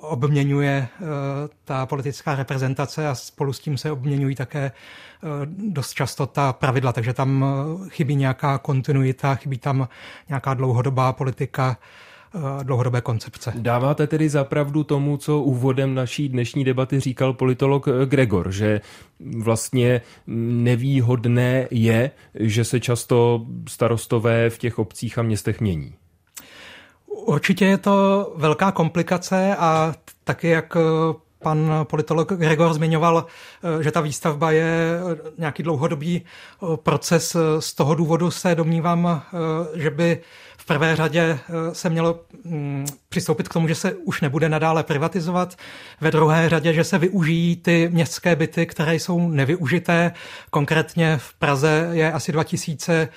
obměňuje 0.00 0.88
uh, 1.00 1.06
ta 1.64 1.86
politická 1.86 2.34
reprezentace 2.34 3.08
a 3.08 3.14
spolu 3.14 3.52
s 3.52 3.60
tím 3.60 3.78
se 3.78 3.90
obměňují 3.90 4.34
také 4.34 4.72
uh, 5.22 5.30
dost 5.72 5.92
často 5.92 6.26
ta 6.26 6.52
pravidla, 6.52 6.92
takže 6.92 7.12
tam 7.12 7.44
chybí 7.88 8.16
nějaká 8.16 8.58
kontinuita, 8.58 9.34
chybí 9.34 9.58
tam 9.58 9.88
nějaká 10.28 10.54
dlouhodobá 10.54 11.12
politika, 11.12 11.76
dlouhodobé 12.62 13.00
koncepce. 13.00 13.52
Dáváte 13.56 14.06
tedy 14.06 14.28
zapravdu 14.28 14.84
tomu, 14.84 15.16
co 15.16 15.40
úvodem 15.40 15.94
naší 15.94 16.28
dnešní 16.28 16.64
debaty 16.64 17.00
říkal 17.00 17.32
politolog 17.32 17.88
Gregor, 18.04 18.52
že 18.52 18.80
vlastně 19.38 20.00
nevýhodné 20.26 21.68
je, 21.70 22.10
že 22.34 22.64
se 22.64 22.80
často 22.80 23.46
starostové 23.68 24.50
v 24.50 24.58
těch 24.58 24.78
obcích 24.78 25.18
a 25.18 25.22
městech 25.22 25.60
mění? 25.60 25.94
Určitě 27.26 27.64
je 27.64 27.78
to 27.78 28.32
velká 28.36 28.72
komplikace 28.72 29.56
a 29.56 29.94
taky 30.24 30.48
jak 30.48 30.76
eh, 30.76 30.80
pan 31.38 31.70
politolog 31.82 32.32
Gregor 32.32 32.74
zmiňoval, 32.74 33.26
eh, 33.26 33.82
že 33.82 33.92
ta 33.92 34.00
výstavba 34.00 34.50
je 34.50 35.00
eh, 35.00 35.30
nějaký 35.38 35.62
dlouhodobý 35.62 36.22
proces. 36.76 37.36
Z 37.58 37.74
toho 37.74 37.94
důvodu 37.94 38.30
se 38.30 38.54
domnívám, 38.54 39.22
že 39.74 39.90
by 39.90 40.20
prvé 40.68 40.96
řadě 40.96 41.38
se 41.72 41.90
mělo 41.90 42.20
mm, 42.44 42.86
přistoupit 43.08 43.48
k 43.48 43.52
tomu, 43.52 43.68
že 43.68 43.74
se 43.74 43.94
už 43.94 44.20
nebude 44.20 44.48
nadále 44.48 44.82
privatizovat. 44.82 45.56
Ve 46.00 46.10
druhé 46.10 46.48
řadě, 46.48 46.72
že 46.72 46.84
se 46.84 46.98
využijí 46.98 47.56
ty 47.56 47.88
městské 47.92 48.36
byty, 48.36 48.66
které 48.66 48.94
jsou 48.94 49.28
nevyužité. 49.28 50.12
Konkrétně 50.50 51.18
v 51.18 51.34
Praze 51.34 51.88
je 51.92 52.12
asi 52.12 52.32
2000 52.32 52.92
eh, 52.92 53.08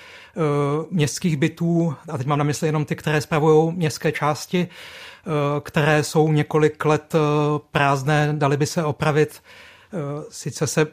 městských 0.91 1.37
bytů, 1.37 1.95
a 2.09 2.17
teď 2.17 2.27
mám 2.27 2.37
na 2.37 2.43
mysli 2.43 2.67
jenom 2.67 2.85
ty, 2.85 2.95
které 2.95 3.21
spravují 3.21 3.75
městské 3.75 4.11
části, 4.11 4.67
eh, 4.67 5.31
které 5.61 6.03
jsou 6.03 6.31
několik 6.31 6.85
let 6.85 7.13
prázdné, 7.71 8.33
dali 8.37 8.57
by 8.57 8.65
se 8.65 8.83
opravit. 8.83 9.41
Sice 10.29 10.67
se 10.67 10.87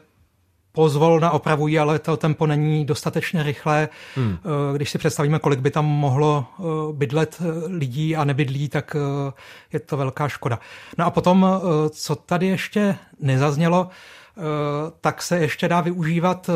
pozvolna 0.71 1.31
opravují, 1.31 1.79
ale 1.79 1.99
to 1.99 2.17
tempo 2.17 2.47
není 2.47 2.85
dostatečně 2.85 3.43
rychlé. 3.43 3.89
Hmm. 4.15 4.37
Eh, 4.37 4.77
když 4.77 4.89
si 4.89 4.97
představíme, 4.97 5.39
kolik 5.39 5.59
by 5.59 5.71
tam 5.71 5.85
mohlo 5.85 6.45
eh, 6.59 6.63
bydlet 6.93 7.41
eh, 7.41 7.67
lidí 7.67 8.15
a 8.15 8.23
nebydlí, 8.23 8.69
tak 8.69 8.95
je 9.73 9.79
to 9.79 9.97
velká 9.97 10.27
škoda. 10.27 10.59
No 10.97 11.05
a 11.05 11.11
potom, 11.11 11.61
co 11.89 12.15
tady 12.15 12.47
ještě 12.47 12.95
nezaznělo, 13.19 13.87
tak 15.01 15.21
se 15.21 15.39
ještě 15.39 15.67
dá 15.67 15.81
využívat 15.81 16.49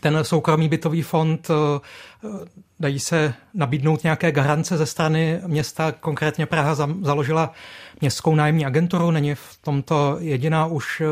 ten 0.00 0.18
soukromý 0.22 0.68
bytový 0.68 1.02
fond, 1.02 1.48
dají 2.80 3.00
se 3.00 3.34
nabídnout 3.54 4.02
nějaké 4.02 4.32
garance 4.32 4.76
ze 4.76 4.86
strany 4.86 5.40
města, 5.46 5.92
konkrétně 5.92 6.46
Praha 6.46 6.74
založila 7.02 7.52
městskou 8.00 8.34
nájemní 8.34 8.66
agenturu, 8.66 9.10
není 9.10 9.34
v 9.34 9.58
tomto 9.60 10.16
jediná 10.20 10.66
už 10.66 11.02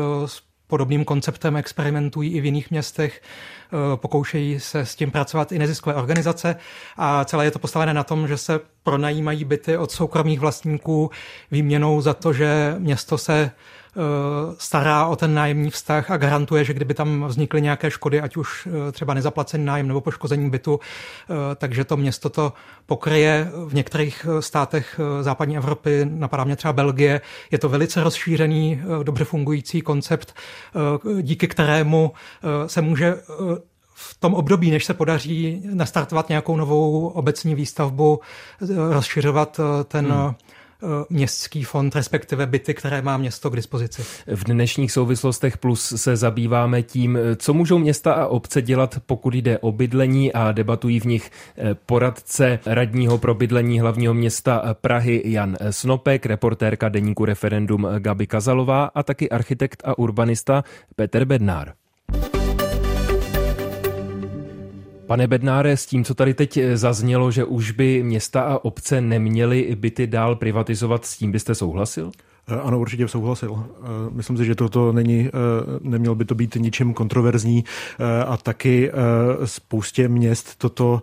podobným 0.67 1.05
konceptem 1.05 1.57
experimentují 1.57 2.33
i 2.33 2.41
v 2.41 2.45
jiných 2.45 2.71
městech, 2.71 3.21
eh, 3.21 3.97
pokoušejí 3.97 4.59
se 4.59 4.79
s 4.79 4.95
tím 4.95 5.11
pracovat 5.11 5.51
i 5.51 5.59
neziskové 5.59 5.95
organizace 5.95 6.55
a 6.97 7.25
celé 7.25 7.45
je 7.45 7.51
to 7.51 7.59
postavené 7.59 7.93
na 7.93 8.03
tom, 8.03 8.27
že 8.27 8.37
se 8.37 8.59
pronajímají 8.83 9.45
byty 9.45 9.77
od 9.77 9.91
soukromých 9.91 10.39
vlastníků 10.39 11.11
výměnou 11.51 12.01
za 12.01 12.13
to, 12.13 12.33
že 12.33 12.75
město 12.77 13.17
se 13.17 13.51
Eh, 13.86 13.86
stará 14.57 15.07
o 15.07 15.15
ten 15.15 15.33
nájemní 15.33 15.69
vztah 15.69 16.11
a 16.11 16.17
garantuje, 16.17 16.63
že 16.63 16.73
kdyby 16.73 16.93
tam 16.93 17.25
vznikly 17.27 17.61
nějaké 17.61 17.91
škody, 17.91 18.21
ať 18.21 18.37
už 18.37 18.67
eh, 18.67 18.91
třeba 18.91 19.13
nezaplacený 19.13 19.65
nájem 19.65 19.87
nebo 19.87 20.01
poškození 20.01 20.49
bytu, 20.49 20.79
eh, 20.79 21.55
takže 21.55 21.83
to 21.83 21.97
město 21.97 22.29
to 22.29 22.53
pokryje. 22.85 23.51
V 23.65 23.73
některých 23.73 24.25
státech 24.39 24.99
západní 25.21 25.57
Evropy, 25.57 26.05
napadá 26.05 26.43
mě 26.43 26.55
třeba 26.55 26.73
Belgie, 26.73 27.21
je 27.51 27.57
to 27.57 27.69
velice 27.69 28.03
rozšířený, 28.03 28.81
dobře 29.03 29.23
fungující 29.23 29.81
koncept, 29.81 30.33
díky 31.21 31.47
kterému 31.47 32.11
se 32.67 32.81
může 32.81 33.15
v 33.93 34.17
tom 34.19 34.33
období, 34.33 34.71
než 34.71 34.85
se 34.85 34.93
podaří 34.93 35.61
nastartovat 35.73 36.29
nějakou 36.29 36.57
novou 36.57 37.07
obecní 37.07 37.55
výstavbu, 37.55 38.19
rozšiřovat 38.89 39.59
ten 39.87 40.05
hmm 40.05 40.33
městský 41.09 41.63
fond, 41.63 41.95
respektive 41.95 42.45
byty, 42.45 42.73
které 42.73 43.01
má 43.01 43.17
město 43.17 43.49
k 43.49 43.55
dispozici. 43.55 44.03
V 44.27 44.43
dnešních 44.43 44.91
souvislostech 44.91 45.57
plus 45.57 45.93
se 45.95 46.15
zabýváme 46.15 46.83
tím, 46.83 47.17
co 47.35 47.53
můžou 47.53 47.77
města 47.77 48.13
a 48.13 48.27
obce 48.27 48.61
dělat, 48.61 48.99
pokud 49.05 49.35
jde 49.35 49.59
o 49.59 49.71
bydlení 49.71 50.33
a 50.33 50.51
debatují 50.51 50.99
v 50.99 51.05
nich 51.05 51.31
poradce 51.85 52.59
radního 52.65 53.17
pro 53.17 53.35
bydlení 53.35 53.79
hlavního 53.79 54.13
města 54.13 54.75
Prahy 54.81 55.21
Jan 55.25 55.57
Snopek, 55.69 56.25
reportérka 56.25 56.89
deníku 56.89 57.25
Referendum 57.25 57.87
Gabi 57.99 58.27
Kazalová 58.27 58.85
a 58.95 59.03
taky 59.03 59.29
architekt 59.29 59.83
a 59.85 59.97
urbanista 59.97 60.63
Petr 60.95 61.25
Bednár. 61.25 61.73
Pane 65.07 65.27
Bednáre, 65.27 65.77
s 65.77 65.85
tím, 65.85 66.03
co 66.03 66.15
tady 66.15 66.33
teď 66.33 66.59
zaznělo, 66.73 67.31
že 67.31 67.43
už 67.43 67.71
by 67.71 68.03
města 68.03 68.41
a 68.41 68.65
obce 68.65 69.01
neměly 69.01 69.75
byty 69.75 70.07
dál 70.07 70.35
privatizovat, 70.35 71.05
s 71.05 71.17
tím 71.17 71.31
byste 71.31 71.55
souhlasil? 71.55 72.11
Eh, 72.49 72.55
ano, 72.55 72.79
určitě 72.79 73.07
souhlasil. 73.07 73.63
Eh, 73.63 73.87
myslím 74.11 74.37
si, 74.37 74.45
že 74.45 74.55
toto 74.55 74.91
není, 74.91 75.27
eh, 75.27 75.31
nemělo 75.81 76.15
by 76.15 76.25
to 76.25 76.35
být 76.35 76.55
ničím 76.55 76.93
kontroverzní 76.93 77.63
a 78.27 78.37
taky 78.37 78.91
spoustě 79.45 80.07
měst 80.07 80.55
toto 80.57 81.01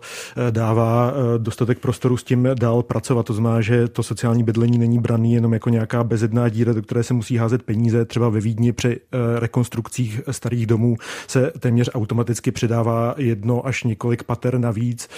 dává 0.49 1.13
dostatek 1.37 1.79
prostoru 1.79 2.17
s 2.17 2.23
tím 2.23 2.47
dál 2.59 2.83
pracovat. 2.83 3.25
To 3.25 3.33
znamená, 3.33 3.61
že 3.61 3.87
to 3.87 4.03
sociální 4.03 4.43
bydlení 4.43 4.77
není 4.77 4.99
braný 4.99 5.33
jenom 5.33 5.53
jako 5.53 5.69
nějaká 5.69 6.03
bezedná 6.03 6.49
díra, 6.49 6.73
do 6.73 6.81
které 6.81 7.03
se 7.03 7.13
musí 7.13 7.37
házet 7.37 7.63
peníze. 7.63 8.05
Třeba 8.05 8.29
ve 8.29 8.39
Vídni 8.39 8.73
při 8.73 8.99
rekonstrukcích 9.39 10.21
starých 10.31 10.65
domů 10.65 10.97
se 11.27 11.51
téměř 11.59 11.89
automaticky 11.93 12.51
předává 12.51 13.15
jedno 13.17 13.67
až 13.67 13.83
několik 13.83 14.23
pater 14.23 14.57
navíc 14.59 15.09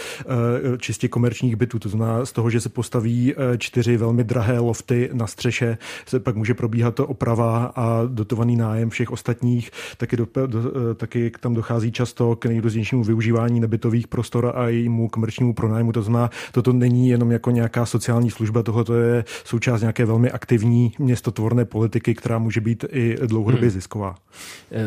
čistě 0.78 1.08
komerčních 1.08 1.56
bytů. 1.56 1.80
To 1.80 1.90
znamená 1.90 2.26
z 2.26 2.32
toho, 2.32 2.50
že 2.50 2.62
se 2.62 2.70
postaví 2.70 3.36
čtyři 3.58 3.98
velmi 3.98 4.24
drahé 4.24 4.60
lofty 4.60 5.10
na 5.14 5.28
střeše, 5.28 5.78
pak 6.20 6.36
může 6.36 6.54
probíhat 6.54 6.96
to 6.96 7.08
oprava 7.08 7.66
a 7.76 8.02
dotovaný 8.08 8.56
nájem 8.56 8.90
všech 8.90 9.12
ostatních, 9.12 9.72
taky, 9.98 10.18
do, 10.18 10.28
do, 10.46 10.96
taky 10.96 11.32
tam 11.40 11.54
dochází 11.54 11.92
často 11.92 12.36
k 12.36 12.46
nejrůznějšímu 12.46 13.04
využívání 13.04 13.60
nebytových 13.60 14.08
prostor 14.08 14.52
a 14.56 14.68
jejímu 14.68 15.08
komerčnímu 15.08 15.54
pronájmu. 15.54 15.92
To 15.92 16.02
znamená, 16.02 16.30
toto 16.52 16.74
není 16.74 17.10
jenom 17.10 17.32
jako 17.32 17.52
nějaká 17.52 17.86
sociální 17.86 18.32
služba, 18.32 18.64
tohle 18.64 18.98
je 18.98 19.26
součást 19.44 19.82
nějaké 19.82 20.06
velmi 20.06 20.32
aktivní 20.32 20.92
městotvorné 21.00 21.66
politiky, 21.66 22.16
která 22.16 22.38
může 22.40 22.62
být 22.62 22.86
i 22.92 23.16
dlouhodobě 23.28 23.70
hmm. 23.70 23.74
zisková. 23.74 24.16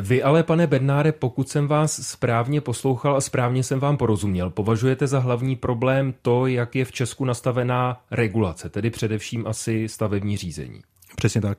Vy 0.01 0.23
ale, 0.23 0.43
pane 0.43 0.67
Bednáre, 0.67 1.13
pokud 1.13 1.49
jsem 1.49 1.69
vás 1.69 1.93
správně 2.09 2.61
poslouchal 2.61 3.17
a 3.17 3.21
správně 3.21 3.63
jsem 3.63 3.81
vám 3.81 3.97
porozuměl, 3.97 4.51
považujete 4.51 5.07
za 5.07 5.19
hlavní 5.19 5.57
problém 5.57 6.15
to, 6.23 6.47
jak 6.47 6.77
je 6.77 6.85
v 6.85 6.93
Česku 6.93 7.25
nastavená 7.25 8.01
regulace, 8.11 8.69
tedy 8.69 8.91
především 8.91 9.47
asi 9.47 9.89
stavební 9.89 10.37
řízení. 10.37 10.81
Přesně 11.17 11.41
tak. 11.41 11.59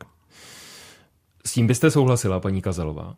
S 1.45 1.53
tím 1.53 1.67
byste 1.67 1.91
souhlasila, 1.91 2.39
paní 2.39 2.61
Kazalová? 2.61 3.15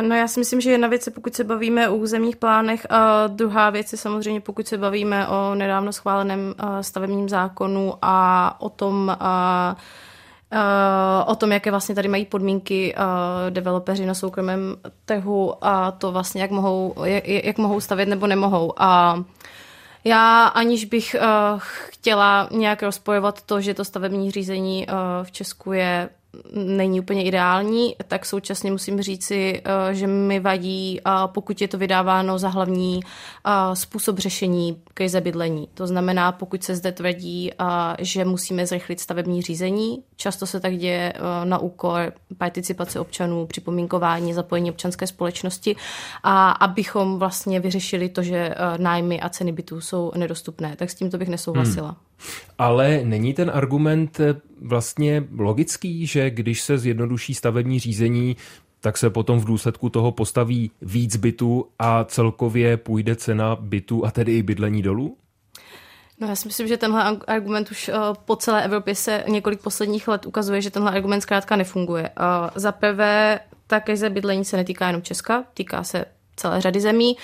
No 0.00 0.14
já 0.14 0.28
si 0.28 0.40
myslím, 0.40 0.60
že 0.60 0.70
jedna 0.70 0.88
věc 0.88 1.06
je, 1.06 1.12
pokud 1.12 1.34
se 1.34 1.44
bavíme 1.44 1.88
o 1.88 1.96
územních 1.96 2.36
plánech 2.36 2.86
a 2.90 3.26
druhá 3.26 3.70
věc 3.70 3.92
je 3.92 3.98
samozřejmě, 3.98 4.40
pokud 4.40 4.68
se 4.68 4.78
bavíme 4.78 5.28
o 5.28 5.54
nedávno 5.54 5.92
schváleném 5.92 6.54
stavebním 6.80 7.28
zákonu 7.28 7.94
a 8.02 8.56
o 8.60 8.68
tom, 8.68 9.16
a, 9.20 9.76
a, 10.50 11.24
o 11.26 11.34
tom, 11.34 11.52
jaké 11.52 11.70
vlastně 11.70 11.94
tady 11.94 12.08
mají 12.08 12.24
podmínky 12.24 12.94
developeři 13.50 14.06
na 14.06 14.14
soukromém 14.14 14.76
trhu 15.04 15.64
a 15.64 15.90
to 15.90 16.12
vlastně, 16.12 16.42
jak 16.42 16.50
mohou, 16.50 16.94
jak, 17.04 17.28
jak 17.28 17.58
mohou 17.58 17.80
stavět 17.80 18.08
nebo 18.08 18.26
nemohou. 18.26 18.72
A 18.76 19.22
já 20.04 20.46
aniž 20.46 20.84
bych 20.84 21.16
uh, 21.18 21.60
chtěla 21.60 22.48
nějak 22.52 22.82
rozpojovat 22.82 23.42
to, 23.42 23.60
že 23.60 23.74
to 23.74 23.84
stavební 23.84 24.30
řízení 24.30 24.86
uh, 24.86 24.94
v 25.22 25.30
Česku 25.30 25.72
je 25.72 26.08
není 26.52 27.00
úplně 27.00 27.24
ideální, 27.24 27.96
tak 28.08 28.26
současně 28.26 28.70
musím 28.70 29.02
říci, 29.02 29.62
eh, 29.64 29.94
že 29.94 30.06
mi 30.06 30.40
vadí, 30.40 31.00
pokud 31.26 31.60
je 31.60 31.68
to 31.68 31.78
vydáváno 31.78 32.38
za 32.38 32.48
hlavní 32.48 33.00
způsob 33.74 34.18
řešení 34.18 34.82
krize 34.94 35.20
bydlení. 35.20 35.68
To 35.74 35.86
znamená, 35.86 36.32
pokud 36.32 36.64
se 36.64 36.76
zde 36.76 36.92
tvrdí, 36.92 37.50
že 37.98 38.24
musíme 38.24 38.66
zrychlit 38.66 39.00
stavební 39.00 39.42
řízení, 39.42 40.02
často 40.16 40.46
se 40.46 40.60
tak 40.60 40.76
děje 40.76 41.12
na 41.44 41.58
úkor 41.58 42.12
participace 42.38 43.00
občanů, 43.00 43.46
připomínkování, 43.46 44.34
zapojení 44.34 44.70
občanské 44.70 45.06
společnosti 45.06 45.76
a 46.22 46.50
abychom 46.50 47.18
vlastně 47.18 47.60
vyřešili 47.60 48.08
to, 48.08 48.22
že 48.22 48.54
nájmy 48.76 49.20
a 49.20 49.28
ceny 49.28 49.52
bytů 49.52 49.80
jsou 49.80 50.12
nedostupné. 50.16 50.76
Tak 50.76 50.90
s 50.90 50.94
tímto 50.94 51.18
bych 51.18 51.28
nesouhlasila. 51.28 51.88
Hmm. 51.88 52.13
Ale 52.58 53.00
není 53.04 53.34
ten 53.34 53.50
argument 53.54 54.20
eh, 54.20 54.34
vlastně 54.62 55.24
logický, 55.38 56.06
že 56.06 56.30
když 56.30 56.62
se 56.62 56.78
zjednoduší 56.78 57.34
stavební 57.34 57.78
řízení, 57.78 58.36
tak 58.80 58.98
se 58.98 59.10
potom 59.10 59.38
v 59.38 59.44
důsledku 59.44 59.88
toho 59.88 60.12
postaví 60.12 60.70
víc 60.82 61.16
bytů 61.16 61.68
a 61.78 62.04
celkově 62.04 62.76
půjde 62.76 63.16
cena 63.16 63.56
bytů 63.60 64.06
a 64.06 64.10
tedy 64.10 64.36
i 64.36 64.42
bydlení 64.42 64.82
dolů? 64.82 65.16
No 66.20 66.28
já 66.28 66.36
si 66.36 66.48
myslím, 66.48 66.68
že 66.68 66.76
tenhle 66.76 67.18
argument 67.26 67.70
už 67.70 67.88
uh, 67.88 67.94
po 68.24 68.36
celé 68.36 68.64
Evropě 68.64 68.94
se 68.94 69.24
několik 69.28 69.62
posledních 69.62 70.08
let 70.08 70.26
ukazuje, 70.26 70.60
že 70.60 70.70
tenhle 70.70 70.92
argument 70.92 71.20
zkrátka 71.20 71.56
nefunguje. 71.56 72.02
Uh, 72.02 72.48
za 72.54 72.72
prvé, 72.72 73.40
ta 73.66 73.80
krize 73.80 74.10
bydlení 74.10 74.44
se 74.44 74.56
netýká 74.56 74.86
jenom 74.86 75.02
Česka, 75.02 75.44
týká 75.54 75.84
se 75.84 76.04
celé 76.36 76.60
řady 76.60 76.80
zemí. 76.80 77.16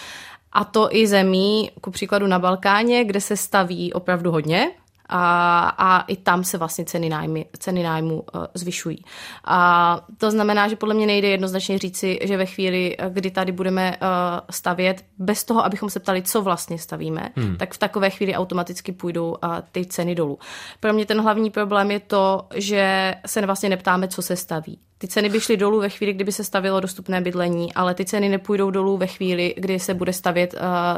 A 0.52 0.64
to 0.64 0.96
i 0.96 1.06
zemí, 1.06 1.70
ku 1.80 1.90
příkladu 1.90 2.26
na 2.26 2.38
Balkáně, 2.38 3.04
kde 3.04 3.20
se 3.20 3.36
staví 3.36 3.92
opravdu 3.92 4.30
hodně, 4.30 4.70
a, 5.11 5.68
a 5.79 6.01
i 6.01 6.16
tam 6.16 6.44
se 6.44 6.59
vlastně 6.59 6.85
ceny, 6.85 7.09
nájmy, 7.09 7.46
ceny 7.59 7.83
nájmu 7.83 8.14
uh, 8.14 8.44
zvyšují. 8.55 9.05
A 9.44 10.01
to 10.18 10.31
znamená, 10.31 10.68
že 10.68 10.77
podle 10.77 10.94
mě 10.94 11.07
nejde 11.07 11.29
jednoznačně 11.29 11.79
říci, 11.79 12.18
že 12.23 12.37
ve 12.37 12.46
chvíli, 12.46 12.96
kdy 13.09 13.31
tady 13.31 13.53
budeme 13.53 13.90
uh, 13.90 13.96
stavět, 14.51 15.05
bez 15.18 15.44
toho, 15.44 15.64
abychom 15.64 15.90
se 15.90 16.01
ptali, 16.01 16.23
co 16.23 16.42
vlastně 16.42 16.79
stavíme, 16.79 17.29
hmm. 17.37 17.57
tak 17.57 17.75
v 17.75 17.79
takové 17.79 18.11
chvíli 18.11 18.35
automaticky 18.35 18.92
půjdou 18.92 19.29
uh, 19.31 19.37
ty 19.73 19.87
ceny 19.87 20.14
dolů. 20.14 20.38
Pro 20.81 20.92
mě 20.92 21.07
ten 21.07 21.20
hlavní 21.20 21.51
problém 21.51 21.90
je 21.90 22.01
to, 22.01 22.46
že 22.55 23.14
se 23.27 23.46
vlastně 23.46 23.68
neptáme, 23.68 24.09
co 24.09 24.23
se 24.23 24.37
staví. 24.37 24.79
Ty 24.99 25.09
ceny 25.09 25.29
by 25.29 25.40
šly 25.40 25.57
dolů 25.57 25.81
ve 25.81 25.88
chvíli, 25.88 26.12
kdyby 26.12 26.33
se 26.33 26.44
stavilo 26.44 26.81
dostupné 26.81 27.20
bydlení, 27.20 27.75
ale 27.75 27.94
ty 27.94 28.05
ceny 28.05 28.29
nepůjdou 28.29 28.70
dolů 28.70 28.96
ve 28.96 29.07
chvíli, 29.07 29.55
kdy 29.57 29.79
se 29.79 29.94
bude 29.94 30.12
stavět 30.12 30.55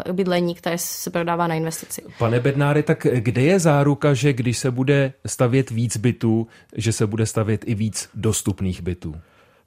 uh, 0.06 0.12
bydlení, 0.12 0.54
které 0.54 0.78
se 0.78 1.10
prodává 1.10 1.46
na 1.46 1.54
investici. 1.54 2.02
Pane 2.18 2.40
Bednáry, 2.40 2.82
tak 2.82 3.06
kde 3.12 3.42
je 3.42 3.58
záruka, 3.58 4.01
že 4.12 4.32
když 4.32 4.58
se 4.58 4.70
bude 4.70 5.12
stavět 5.26 5.70
víc 5.70 5.96
bytů, 5.96 6.46
že 6.76 6.92
se 6.92 7.06
bude 7.06 7.26
stavět 7.26 7.64
i 7.66 7.74
víc 7.74 8.08
dostupných 8.14 8.82
bytů? 8.82 9.14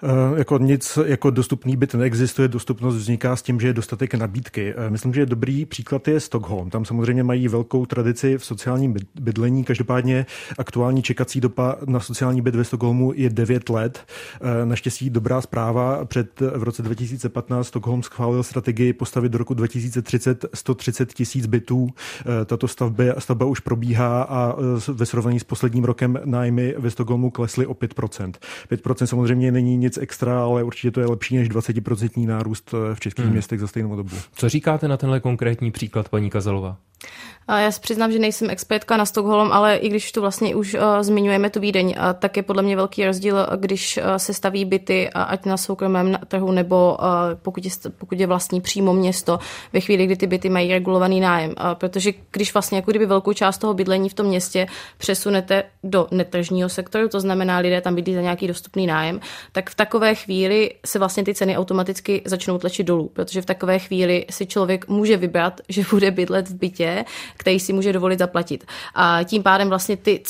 Eh, 0.03 0.39
jako 0.39 0.58
nic 0.58 0.99
jako 1.05 1.29
dostupný 1.29 1.77
byt 1.77 1.93
neexistuje, 1.93 2.47
dostupnost 2.47 2.95
vzniká 2.95 3.36
s 3.36 3.41
tím, 3.41 3.60
že 3.60 3.67
je 3.67 3.73
dostatek 3.73 4.13
nabídky. 4.13 4.73
Eh, 4.77 4.89
myslím, 4.89 5.13
že 5.13 5.25
dobrý 5.25 5.65
příklad 5.65 6.08
je 6.08 6.19
Stockholm. 6.19 6.69
Tam 6.69 6.86
samozřejmě 6.86 7.23
mají 7.23 7.47
velkou 7.47 7.86
tradici 7.86 8.38
v 8.38 8.45
sociálním 8.45 8.95
bydlení. 9.19 9.63
Každopádně 9.63 10.25
aktuální 10.58 11.01
čekací 11.01 11.41
doba 11.41 11.77
na 11.86 11.99
sociální 11.99 12.41
byt 12.41 12.55
ve 12.55 12.63
Stockholmu 12.63 13.13
je 13.15 13.29
9 13.29 13.69
let. 13.69 14.05
Eh, 14.41 14.65
naštěstí 14.65 15.10
dobrá 15.10 15.41
zpráva. 15.41 16.05
Před 16.05 16.39
v 16.39 16.63
roce 16.63 16.81
2015 16.81 17.67
Stockholm 17.67 18.03
schválil 18.03 18.43
strategii 18.43 18.93
postavit 18.93 19.29
do 19.31 19.38
roku 19.38 19.53
2030 19.53 20.45
130 20.53 21.13
tisíc 21.13 21.45
bytů. 21.45 21.89
Tato 22.45 22.67
stavba, 22.67 23.03
stavba 23.19 23.45
už 23.45 23.60
probíhá 23.60 24.23
a 24.23 24.55
ve 24.88 25.05
srovnání 25.05 25.39
s 25.39 25.43
posledním 25.43 25.84
rokem 25.84 26.19
nájmy 26.25 26.75
ve 26.77 26.89
Stockholmu 26.89 27.29
klesly 27.29 27.65
o 27.65 27.73
5%. 27.73 28.31
5% 28.69 29.05
samozřejmě 29.05 29.51
není 29.51 29.77
nic 29.85 29.97
extra, 29.97 30.43
ale 30.43 30.63
určitě 30.63 30.91
to 30.91 30.99
je 30.99 31.07
lepší 31.07 31.37
než 31.37 31.49
20% 31.49 32.27
nárůst 32.27 32.71
v 32.93 32.99
českých 32.99 33.25
hmm. 33.25 33.33
městech 33.33 33.59
za 33.59 33.67
stejnou 33.67 33.95
dobu. 33.95 34.15
Co 34.33 34.49
říkáte 34.49 34.87
na 34.87 34.97
tenhle 34.97 35.19
konkrétní 35.19 35.71
příklad, 35.71 36.09
paní 36.09 36.29
Kazalová? 36.29 36.77
Já 37.47 37.71
se 37.71 37.81
přiznám, 37.81 38.11
že 38.11 38.19
nejsem 38.19 38.49
expertka 38.49 38.97
na 38.97 39.05
Stockholm, 39.05 39.51
ale 39.51 39.75
i 39.75 39.89
když 39.89 40.11
tu 40.11 40.21
vlastně 40.21 40.55
už 40.55 40.73
uh, 40.73 40.81
zmiňujeme 41.01 41.49
tu 41.49 41.59
Vídeň, 41.59 41.87
uh, 41.87 42.13
tak 42.19 42.37
je 42.37 42.43
podle 42.43 42.63
mě 42.63 42.75
velký 42.75 43.05
rozdíl, 43.05 43.47
když 43.55 43.97
uh, 43.97 44.15
se 44.15 44.33
staví 44.33 44.65
byty, 44.65 45.09
uh, 45.15 45.21
ať 45.27 45.45
na 45.45 45.57
soukromém 45.57 46.17
trhu, 46.27 46.51
nebo 46.51 46.97
uh, 46.99 47.05
pokud, 47.41 47.65
je, 47.65 47.71
pokud 47.97 48.19
je 48.19 48.27
vlastní 48.27 48.61
přímo 48.61 48.93
město, 48.93 49.39
ve 49.73 49.79
chvíli, 49.79 50.05
kdy 50.05 50.15
ty 50.15 50.27
byty 50.27 50.49
mají 50.49 50.73
regulovaný 50.73 51.19
nájem. 51.19 51.49
Uh, 51.49 51.73
protože 51.73 52.11
když 52.31 52.53
vlastně 52.53 52.77
jako 52.77 52.91
kdyby 52.91 53.05
velkou 53.05 53.33
část 53.33 53.57
toho 53.57 53.73
bydlení 53.73 54.09
v 54.09 54.13
tom 54.13 54.25
městě 54.25 54.67
přesunete 54.97 55.63
do 55.83 56.07
netržního 56.11 56.69
sektoru, 56.69 57.09
to 57.09 57.19
znamená 57.19 57.57
lidé 57.57 57.81
tam 57.81 57.95
bydlí 57.95 58.15
za 58.15 58.21
nějaký 58.21 58.47
dostupný 58.47 58.87
nájem, 58.87 59.19
tak 59.51 59.69
v 59.75 59.77
takové 59.77 60.15
chvíli 60.15 60.71
se 60.85 60.99
vlastně 60.99 61.23
ty 61.23 61.33
ceny 61.33 61.57
automaticky 61.57 62.21
začnou 62.25 62.57
tlačit 62.57 62.83
dolů, 62.83 63.11
protože 63.13 63.41
v 63.41 63.45
takové 63.45 63.79
chvíli 63.79 64.25
si 64.29 64.45
člověk 64.45 64.88
může 64.88 65.17
vybrat, 65.17 65.61
že 65.69 65.83
bude 65.89 66.11
bydlet 66.11 66.49
v 66.49 66.55
bytě, 66.55 67.05
který 67.38 67.59
si 67.59 67.73
může 67.73 67.93
dovolit 67.93 68.19
zaplatit. 68.19 68.65
A 68.93 69.23
tím 69.23 69.43
pádem 69.43 69.69
vlastně 69.69 69.97
ty 69.97 70.23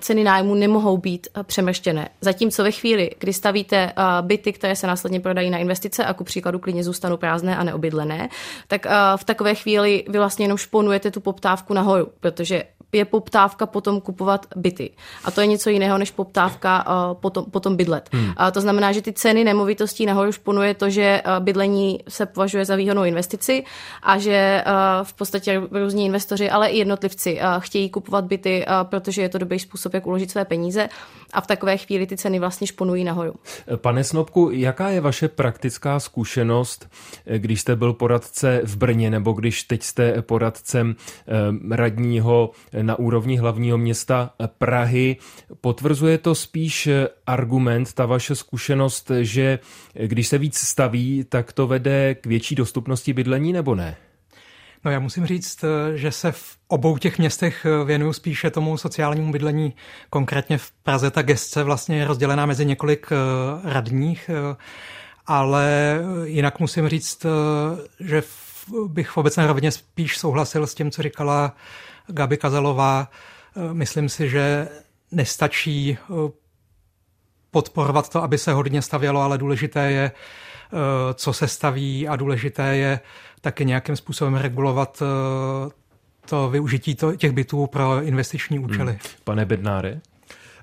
ceny 0.00 0.24
nájmu 0.24 0.54
nemohou 0.54 0.96
být 0.96 1.28
eh, 1.34 1.44
přemrštěné. 1.44 2.08
Zatímco 2.20 2.62
ve 2.62 2.72
chvíli, 2.72 3.10
kdy 3.18 3.32
stavíte 3.32 3.76
eh, 3.76 4.02
byty, 4.20 4.52
které 4.52 4.76
se 4.76 4.86
následně 4.86 5.20
prodají 5.20 5.50
na 5.50 5.58
investice 5.58 6.04
a 6.04 6.14
ku 6.14 6.24
příkladu 6.24 6.58
klidně 6.58 6.84
zůstanou 6.84 7.16
prázdné 7.16 7.56
a 7.56 7.64
neobydlené, 7.64 8.28
tak 8.68 8.86
eh, 8.86 8.90
v 9.16 9.24
takové 9.24 9.54
chvíli 9.54 10.04
vy 10.08 10.18
vlastně 10.18 10.44
jenom 10.44 10.58
šponujete 10.58 11.10
tu 11.10 11.20
poptávku 11.20 11.74
nahoru, 11.74 12.08
protože 12.20 12.64
je 12.92 13.04
poptávka 13.04 13.66
potom 13.66 14.00
kupovat 14.00 14.46
byty. 14.56 14.90
A 15.24 15.30
to 15.30 15.40
je 15.40 15.46
něco 15.46 15.70
jiného 15.70 15.98
než 15.98 16.10
poptávka 16.10 16.86
uh, 16.86 17.14
potom, 17.14 17.44
potom 17.44 17.76
bydlet. 17.76 18.08
Hmm. 18.12 18.32
A 18.36 18.50
to 18.50 18.60
znamená, 18.60 18.92
že 18.92 19.02
ty 19.02 19.12
ceny 19.12 19.44
nemovitostí 19.44 20.06
nahoru 20.06 20.32
šponuje 20.32 20.74
to, 20.74 20.90
že 20.90 21.22
uh, 21.26 21.44
bydlení 21.44 22.00
se 22.08 22.26
považuje 22.26 22.64
za 22.64 22.76
výhodnou 22.76 23.04
investici 23.04 23.64
a 24.02 24.18
že 24.18 24.64
uh, 24.66 24.72
v 25.06 25.14
podstatě 25.14 25.62
různí 25.70 26.06
investoři, 26.06 26.50
ale 26.50 26.68
i 26.68 26.78
jednotlivci 26.78 27.34
uh, 27.34 27.40
chtějí 27.58 27.90
kupovat 27.90 28.24
byty, 28.24 28.66
uh, 28.66 28.88
protože 28.88 29.22
je 29.22 29.28
to 29.28 29.38
dobrý 29.38 29.58
způsob, 29.58 29.94
jak 29.94 30.06
uložit 30.06 30.30
své 30.30 30.44
peníze 30.44 30.88
a 31.32 31.40
v 31.40 31.46
takové 31.46 31.76
chvíli 31.76 32.06
ty 32.06 32.16
ceny 32.16 32.38
vlastně 32.38 32.66
šponují 32.66 33.04
nahoru. 33.04 33.34
Pane 33.76 34.04
Snobku, 34.04 34.50
jaká 34.52 34.88
je 34.88 35.00
vaše 35.00 35.28
praktická 35.28 36.00
zkušenost, 36.00 36.88
když 37.36 37.60
jste 37.60 37.76
byl 37.76 37.92
poradce 37.92 38.60
v 38.64 38.76
Brně 38.76 39.10
nebo 39.10 39.32
když 39.32 39.62
teď 39.62 39.82
jste 39.82 40.22
poradcem 40.22 40.96
radního 41.70 42.50
na 42.82 42.98
úrovni 42.98 43.36
hlavního 43.36 43.78
města 43.78 44.30
Prahy. 44.58 45.16
Potvrzuje 45.60 46.18
to 46.18 46.34
spíš 46.34 46.88
argument, 47.26 47.92
ta 47.92 48.06
vaše 48.06 48.34
zkušenost, 48.34 49.10
že 49.20 49.58
když 49.94 50.28
se 50.28 50.38
víc 50.38 50.56
staví, 50.58 51.24
tak 51.28 51.52
to 51.52 51.66
vede 51.66 52.14
k 52.14 52.26
větší 52.26 52.54
dostupnosti 52.54 53.12
bydlení 53.12 53.52
nebo 53.52 53.74
ne? 53.74 53.96
No 54.84 54.90
já 54.90 55.00
musím 55.00 55.26
říct, 55.26 55.64
že 55.94 56.12
se 56.12 56.32
v 56.32 56.56
obou 56.68 56.98
těch 56.98 57.18
městech 57.18 57.66
věnuju 57.84 58.12
spíše 58.12 58.50
tomu 58.50 58.78
sociálnímu 58.78 59.32
bydlení. 59.32 59.74
Konkrétně 60.10 60.58
v 60.58 60.70
Praze 60.70 61.10
ta 61.10 61.22
gestce 61.22 61.62
vlastně 61.62 61.98
je 61.98 62.04
rozdělená 62.04 62.46
mezi 62.46 62.66
několik 62.66 63.06
eh, 63.12 63.16
radních, 63.72 64.30
eh, 64.32 64.56
ale 65.26 65.98
jinak 66.24 66.60
musím 66.60 66.88
říct, 66.88 67.24
eh, 67.24 67.28
že 68.00 68.22
bych 68.86 69.10
v 69.10 69.16
obecné 69.16 69.46
rovině 69.46 69.70
spíš 69.70 70.18
souhlasil 70.18 70.66
s 70.66 70.74
tím, 70.74 70.90
co 70.90 71.02
říkala 71.02 71.56
Gabi 72.08 72.36
Kazalová. 72.36 73.08
Eh, 73.56 73.74
myslím 73.74 74.08
si, 74.08 74.28
že 74.28 74.68
nestačí 75.12 75.98
eh, 76.00 76.14
podporovat 77.50 78.08
to, 78.08 78.22
aby 78.22 78.38
se 78.38 78.52
hodně 78.52 78.82
stavělo, 78.82 79.20
ale 79.20 79.38
důležité 79.38 79.92
je, 79.92 80.12
eh, 80.12 81.14
co 81.14 81.32
se 81.32 81.48
staví 81.48 82.08
a 82.08 82.16
důležité 82.16 82.76
je 82.76 83.00
taky 83.40 83.64
nějakým 83.64 83.96
způsobem 83.96 84.34
regulovat 84.34 85.02
to 86.28 86.50
využití 86.50 86.96
těch 87.16 87.32
bytů 87.32 87.66
pro 87.66 88.02
investiční 88.02 88.58
účely. 88.58 88.92
Hmm. 88.92 89.00
Pane 89.24 89.44
Bednáre? 89.44 90.00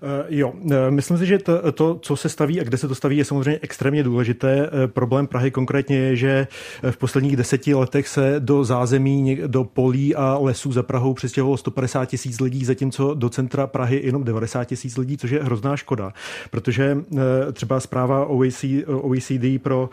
Eh, 0.02 0.26
jo, 0.30 0.54
eh, 0.72 0.92
myslím 0.92 1.18
si, 1.18 1.26
že 1.26 1.38
to, 1.38 1.72
to, 1.72 2.00
co 2.02 2.16
se 2.16 2.30
staví 2.30 2.62
a 2.62 2.64
kde 2.64 2.78
se 2.78 2.88
to 2.88 2.96
staví, 2.96 3.18
je 3.18 3.26
samozřejmě 3.26 3.60
extrémně 3.62 4.04
důležité. 4.04 4.70
Eh, 4.84 4.88
problém 4.88 5.28
Prahy 5.28 5.52
konkrétně 5.52 5.98
je, 5.98 6.16
že 6.16 6.48
v 6.92 6.98
posledních 6.98 7.36
deseti 7.36 7.74
letech 7.74 8.08
se 8.08 8.36
do 8.40 8.64
zázemí, 8.64 9.40
do 9.48 9.64
polí 9.64 10.16
a 10.16 10.38
lesů 10.42 10.72
za 10.72 10.84
Prahou 10.84 11.14
přestěhovalo 11.14 11.58
150 11.58 12.06
tisíc 12.06 12.40
lidí, 12.40 12.66
zatímco 12.66 13.14
do 13.14 13.30
centra 13.30 13.68
Prahy 13.68 14.02
jenom 14.04 14.24
90 14.24 14.64
tisíc 14.64 14.98
lidí, 14.98 15.18
což 15.18 15.32
je 15.32 15.44
hrozná 15.44 15.78
škoda, 15.78 16.14
protože 16.52 16.98
třeba 17.54 17.80
zpráva 17.80 18.26
OECD, 18.26 18.88
OECD 18.88 19.62
pro 19.62 19.90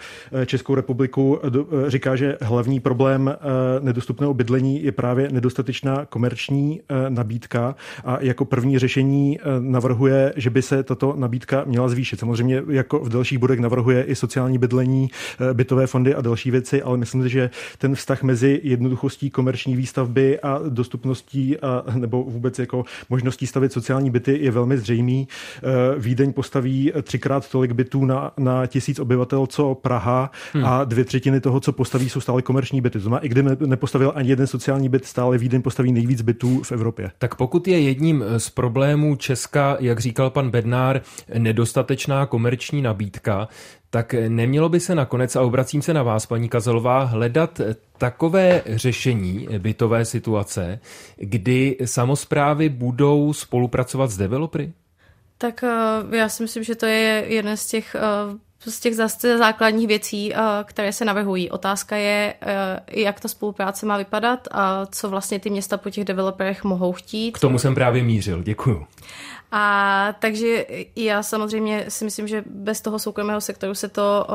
Českou 0.46 0.74
republiku 0.74 1.40
říká, 1.86 2.16
že 2.16 2.38
hlavní 2.40 2.80
problém 2.80 3.36
nedostupného 3.80 4.34
bydlení 4.34 4.84
je 4.84 4.92
právě 4.92 5.28
nedostatečná 5.32 6.04
komerční 6.04 6.80
nabídka 7.08 7.74
a 8.04 8.18
jako 8.20 8.44
první 8.44 8.78
řešení 8.78 9.38
navrhuje 9.58 9.93
navrhuje, 9.94 10.32
že 10.36 10.50
by 10.50 10.62
se 10.62 10.82
tato 10.82 11.14
nabídka 11.16 11.64
měla 11.66 11.88
zvýšit. 11.88 12.20
Samozřejmě 12.20 12.62
jako 12.68 12.98
v 12.98 13.08
dalších 13.08 13.38
bodech 13.38 13.60
navrhuje 13.60 14.02
i 14.02 14.14
sociální 14.14 14.58
bydlení, 14.58 15.10
eh, 15.50 15.54
bytové 15.54 15.86
fondy 15.86 16.14
a 16.14 16.20
další 16.20 16.50
věci, 16.50 16.82
ale 16.82 16.98
myslím 16.98 17.22
si, 17.22 17.28
že 17.28 17.50
ten 17.78 17.94
vztah 17.94 18.22
mezi 18.22 18.60
jednoduchostí 18.62 19.30
komerční 19.30 19.76
výstavby 19.76 20.40
a 20.40 20.60
dostupností 20.68 21.58
a, 21.58 21.84
nebo 21.94 22.22
vůbec 22.22 22.58
jako 22.58 22.84
možností 23.10 23.46
stavit 23.46 23.72
sociální 23.72 24.10
byty 24.10 24.38
je 24.40 24.50
velmi 24.50 24.78
zřejmý. 24.78 25.28
Eh, 25.28 25.98
Vídeň 25.98 26.32
postaví 26.32 26.92
třikrát 27.02 27.50
tolik 27.50 27.72
bytů 27.72 28.04
na, 28.04 28.32
na 28.38 28.66
tisíc 28.66 28.98
obyvatel, 28.98 29.46
co 29.46 29.74
Praha 29.74 30.30
hmm. 30.52 30.64
a 30.64 30.84
dvě 30.84 31.04
třetiny 31.04 31.40
toho, 31.40 31.60
co 31.60 31.72
postaví, 31.72 32.08
jsou 32.08 32.20
stále 32.20 32.42
komerční 32.42 32.80
byty. 32.80 32.98
To 32.98 33.02
znamená, 33.02 33.20
i 33.24 33.28
kdyby 33.28 33.50
nepostavil 33.66 34.12
ani 34.14 34.28
jeden 34.28 34.46
sociální 34.46 34.88
byt, 34.88 35.04
stále 35.04 35.38
Vídeň 35.38 35.62
postaví 35.62 35.92
nejvíc 35.92 36.22
bytů 36.22 36.62
v 36.62 36.72
Evropě. 36.72 37.10
Tak 37.18 37.34
pokud 37.34 37.68
je 37.68 37.80
jedním 37.80 38.24
z 38.38 38.50
problémů 38.50 39.16
Česka 39.16 39.76
jak 39.84 40.00
říkal 40.00 40.30
pan 40.30 40.50
Bednár, 40.50 41.00
nedostatečná 41.38 42.26
komerční 42.26 42.82
nabídka, 42.82 43.48
tak 43.90 44.14
nemělo 44.28 44.68
by 44.68 44.80
se 44.80 44.94
nakonec, 44.94 45.36
a 45.36 45.42
obracím 45.42 45.82
se 45.82 45.94
na 45.94 46.02
vás, 46.02 46.26
paní 46.26 46.48
Kazelová, 46.48 47.04
hledat 47.04 47.60
takové 47.98 48.62
řešení 48.66 49.48
bytové 49.58 50.04
situace, 50.04 50.80
kdy 51.16 51.76
samozprávy 51.84 52.68
budou 52.68 53.32
spolupracovat 53.32 54.10
s 54.10 54.16
developery? 54.16 54.72
Tak 55.38 55.64
eh, 55.64 56.16
já 56.16 56.28
si 56.28 56.42
myslím, 56.42 56.64
že 56.64 56.74
to 56.74 56.86
je 56.86 57.24
jeden 57.28 57.56
z 57.56 57.66
těch 57.66 57.94
eh, 57.94 58.70
z 58.70 58.80
těch 58.80 58.94
základních 59.38 59.88
věcí, 59.88 60.34
eh, 60.34 60.38
které 60.64 60.92
se 60.92 61.04
navrhují. 61.04 61.50
Otázka 61.50 61.96
je, 61.96 62.34
jak 62.90 63.20
ta 63.20 63.28
spolupráce 63.28 63.86
má 63.86 63.96
vypadat 63.96 64.48
a 64.50 64.86
co 64.86 65.10
vlastně 65.10 65.40
ty 65.40 65.50
města 65.50 65.76
po 65.76 65.90
těch 65.90 66.04
developerech 66.04 66.64
mohou 66.64 66.92
chtít. 66.92 67.32
K 67.32 67.40
tomu 67.40 67.58
jsem 67.58 67.74
právě 67.74 68.02
mířil, 68.02 68.42
děkuju. 68.42 68.86
A 69.52 70.14
takže 70.18 70.66
já 70.96 71.22
samozřejmě 71.22 71.84
si 71.88 72.04
myslím, 72.04 72.28
že 72.28 72.44
bez 72.46 72.80
toho 72.80 72.98
soukromého 72.98 73.40
sektoru 73.40 73.74
se 73.74 73.88
to, 73.88 74.26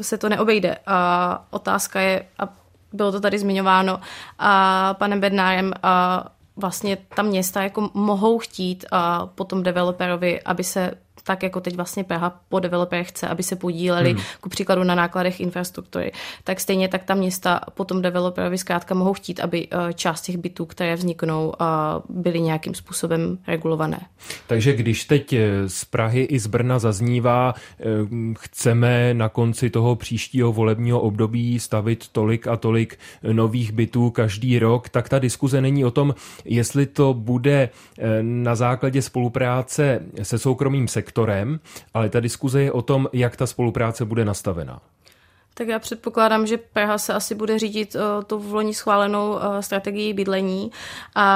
se 0.00 0.18
to 0.18 0.28
neobejde. 0.28 0.76
A 0.86 1.46
otázka 1.50 2.00
je, 2.00 2.26
a 2.38 2.48
bylo 2.92 3.12
to 3.12 3.20
tady 3.20 3.38
zmiňováno 3.38 4.00
a 4.38 4.94
panem 4.94 5.20
Bednárem, 5.20 5.72
a 5.82 6.24
vlastně 6.56 6.98
ta 7.14 7.22
města 7.22 7.62
jako 7.62 7.90
mohou 7.94 8.38
chtít 8.38 8.84
a 8.90 9.26
potom 9.26 9.62
developerovi, 9.62 10.42
aby 10.42 10.64
se 10.64 10.94
tak 11.24 11.42
jako 11.42 11.60
teď 11.60 11.76
vlastně 11.76 12.04
Praha 12.04 12.40
po 12.48 12.60
developerech 12.60 13.08
chce, 13.08 13.28
aby 13.28 13.42
se 13.42 13.56
podíleli 13.56 14.12
hmm. 14.12 14.22
ku 14.40 14.48
příkladu 14.48 14.84
na 14.84 14.94
nákladech 14.94 15.40
infrastruktury, 15.40 16.12
tak 16.44 16.60
stejně 16.60 16.88
tak 16.88 17.04
ta 17.04 17.14
města 17.14 17.60
potom 17.74 18.02
developerovi 18.02 18.58
zkrátka 18.58 18.94
mohou 18.94 19.12
chtít, 19.12 19.40
aby 19.40 19.68
eh, 19.70 19.92
část 19.92 20.22
těch 20.22 20.36
bytů, 20.36 20.66
které 20.66 20.96
vzniknou, 20.96 21.52
eh, 21.60 21.64
byly 22.08 22.40
nějakým 22.40 22.74
způsobem 22.74 23.38
regulované. 23.46 24.00
Takže 24.46 24.72
když 24.72 25.04
teď 25.04 25.32
eh, 25.32 25.68
z 25.68 25.84
Prahy 25.84 26.22
i 26.22 26.38
z 26.38 26.46
Brna 26.46 26.78
zaznívá, 26.78 27.54
chceme 28.38 29.14
na 29.14 29.28
konci 29.28 29.70
toho 29.70 29.96
příštího 29.96 30.52
volebního 30.52 31.00
období 31.00 31.60
stavit 31.60 32.08
tolik 32.08 32.46
a 32.46 32.56
tolik 32.56 32.98
nových 33.32 33.72
bytů 33.72 34.10
každý 34.10 34.58
rok, 34.58 34.88
tak 34.88 35.08
ta 35.08 35.18
diskuze 35.18 35.60
není 35.60 35.84
o 35.84 35.90
tom, 35.90 36.14
jestli 36.44 36.86
to 36.86 37.14
bude 37.14 37.68
na 38.22 38.54
základě 38.54 39.02
spolupráce 39.02 40.00
se 40.22 40.38
soukromým 40.38 40.88
sektorem, 40.88 41.01
sektorem, 41.02 41.60
ale 41.94 42.08
ta 42.08 42.20
diskuze 42.20 42.62
je 42.62 42.72
o 42.72 42.82
tom, 42.82 43.08
jak 43.12 43.36
ta 43.36 43.46
spolupráce 43.46 44.04
bude 44.04 44.24
nastavená. 44.24 44.80
Tak 45.54 45.68
já 45.68 45.78
předpokládám, 45.78 46.46
že 46.46 46.56
Praha 46.56 46.98
se 46.98 47.14
asi 47.14 47.34
bude 47.34 47.58
řídit 47.58 47.94
uh, 47.94 48.24
tou 48.24 48.38
v 48.38 48.54
loni 48.54 48.74
schválenou 48.74 49.32
uh, 49.32 49.58
strategii 49.60 50.14
bydlení, 50.14 50.70
a 51.14 51.26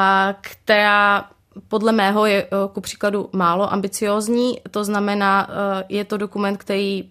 která 0.41 1.31
podle 1.69 1.93
mého 1.93 2.27
je 2.27 2.45
uh, 2.45 2.73
ku 2.73 2.81
příkladu 2.81 3.29
málo 3.33 3.73
ambiciózní. 3.73 4.61
To 4.71 4.85
znamená, 4.85 5.49
uh, 5.49 5.83
je 5.89 6.05
to 6.05 6.17
dokument, 6.17 6.57
který 6.57 7.11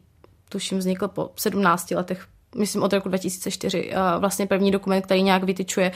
tuším 0.50 0.78
vznikl 0.78 1.08
po 1.08 1.30
17 1.36 1.91
letech 1.91 2.28
myslím 2.58 2.84
od 2.84 2.94
roku 2.94 3.10
2004, 3.10 3.91
vlastně 4.20 4.48
první 4.48 4.72
dokument, 4.72 5.02
který 5.02 5.24
nějak 5.24 5.44
vytyčuje, 5.44 5.91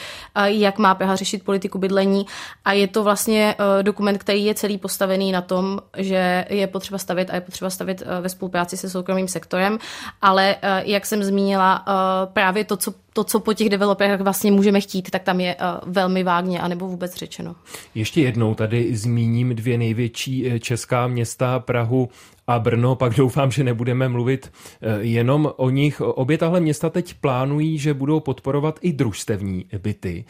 jak 0.46 0.78
má 0.78 0.96
Praha 0.96 1.16
řešit 1.16 1.44
politiku 1.44 1.80
bydlení 1.80 2.26
a 2.66 2.74
je 2.74 2.88
to 2.88 3.04
vlastně 3.04 3.56
e, 3.80 3.84
dokument, 3.84 4.18
který 4.18 4.46
je 4.46 4.56
celý 4.56 4.78
postavený 4.78 5.32
na 5.32 5.42
tom, 5.42 5.80
že 5.98 6.46
je 6.50 6.68
potřeba 6.68 6.98
stavit 6.98 7.30
a 7.30 7.36
je 7.36 7.42
potřeba 7.42 7.70
stavit 7.70 8.04
ve 8.22 8.30
spolupráci 8.30 8.78
se 8.78 8.90
soukromým 8.90 9.28
sektorem, 9.28 9.78
ale 10.22 10.56
jak 10.86 11.06
jsem 11.06 11.24
zmínila, 11.24 11.86
právě 12.34 12.64
to, 12.64 12.78
co 12.78 12.94
to, 13.14 13.24
co 13.24 13.40
po 13.40 13.54
těch 13.54 13.70
developerech 13.70 14.22
vlastně 14.22 14.52
můžeme 14.52 14.82
chtít, 14.82 15.12
tak 15.12 15.24
tam 15.24 15.40
je 15.40 15.56
velmi 15.86 16.24
vágně, 16.24 16.60
anebo 16.60 16.88
vůbec 16.88 17.16
řečeno. 17.16 17.56
Ještě 17.96 18.22
jednou 18.22 18.56
tady 18.56 18.96
zmíním 18.96 19.56
dvě 19.56 19.78
největší 19.78 20.60
česká 20.60 21.08
města, 21.08 21.60
Prahu 21.60 22.10
a 22.50 22.60
Brno, 22.60 22.96
pak 22.96 23.14
doufám, 23.14 23.52
že 23.52 23.64
nebudeme 23.64 24.10
mluvit 24.10 24.52
eh, 24.82 24.98
jenom 25.02 25.52
o 25.56 25.70
nich. 25.70 26.02
Obě 26.02 26.38
tahle 26.38 26.60
města 26.60 26.90
teď 26.90 27.14
plánují, 27.14 27.78
že 27.78 27.94
budou 27.94 28.20
podporovat 28.20 28.80
i 28.82 28.94
družstevní 28.94 29.66
byty. 29.82 30.26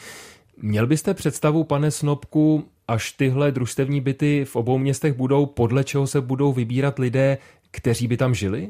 Měl 0.62 0.88
byste 0.88 1.14
představu, 1.14 1.64
pane 1.64 1.92
Snobku, 1.92 2.66
až 2.88 3.12
tyhle 3.12 3.52
družstevní 3.52 4.02
byty 4.02 4.46
v 4.46 4.56
obou 4.56 4.78
městech 4.78 5.14
budou, 5.14 5.46
podle 5.46 5.84
čeho 5.84 6.08
se 6.08 6.22
budou 6.22 6.54
vybírat 6.54 7.00
lidé, 7.00 7.38
kteří 7.72 8.08
by 8.08 8.18
tam 8.18 8.36
žili? 8.36 8.70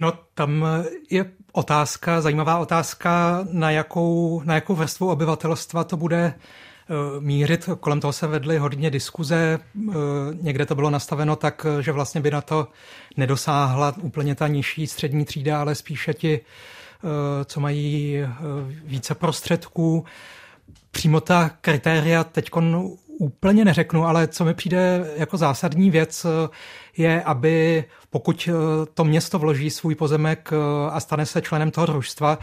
No 0.00 0.12
tam 0.34 0.64
je 1.10 1.30
otázka, 1.52 2.20
zajímavá 2.20 2.58
otázka, 2.58 3.44
na 3.52 3.70
jakou, 3.70 4.42
na 4.44 4.54
jakou 4.54 4.74
vrstvu 4.74 5.10
obyvatelstva 5.10 5.84
to 5.84 5.96
bude 5.96 6.34
mířit. 7.20 7.68
Kolem 7.80 8.00
toho 8.00 8.12
se 8.12 8.26
vedly 8.26 8.58
hodně 8.58 8.90
diskuze. 8.90 9.58
Eh, 9.88 9.92
někde 10.40 10.66
to 10.66 10.74
bylo 10.74 10.90
nastaveno 10.90 11.36
tak, 11.36 11.66
že 11.80 11.92
vlastně 11.92 12.20
by 12.20 12.30
na 12.30 12.40
to 12.40 12.68
nedosáhla 13.16 13.94
úplně 14.00 14.34
ta 14.34 14.48
nižší 14.48 14.86
střední 14.86 15.24
třída, 15.24 15.60
ale 15.60 15.74
spíše 15.74 16.14
ti, 16.14 16.40
eh, 16.40 17.44
co 17.44 17.60
mají 17.60 18.18
více 18.84 19.14
prostředků. 19.14 20.04
Přímo 20.90 21.20
ta 21.20 21.50
kritéria 21.60 22.24
teď 22.24 22.50
úplně 23.20 23.64
neřeknu, 23.64 24.06
ale 24.06 24.28
co 24.28 24.44
mi 24.44 24.54
přijde 24.54 25.04
jako 25.16 25.36
zásadní 25.36 25.90
věc, 25.90 26.26
je, 26.96 27.22
aby 27.22 27.84
pokud 28.10 28.48
to 28.94 29.04
město 29.04 29.38
vloží 29.38 29.70
svůj 29.70 29.94
pozemek 29.94 30.50
a 30.90 31.00
stane 31.00 31.26
se 31.26 31.42
členem 31.42 31.70
toho 31.70 31.86
družstva, 31.86 32.38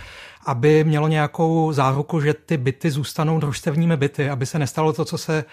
aby 0.46 0.84
mělo 0.84 1.08
nějakou 1.08 1.72
záruku, 1.72 2.22
že 2.22 2.34
ty 2.34 2.58
byty 2.58 2.92
zůstanou 2.92 3.40
družstevními 3.40 3.98
byty, 3.98 4.30
aby 4.30 4.46
se 4.46 4.60
nestalo 4.60 4.94
to, 4.94 5.06
co 5.06 5.18
se 5.18 5.46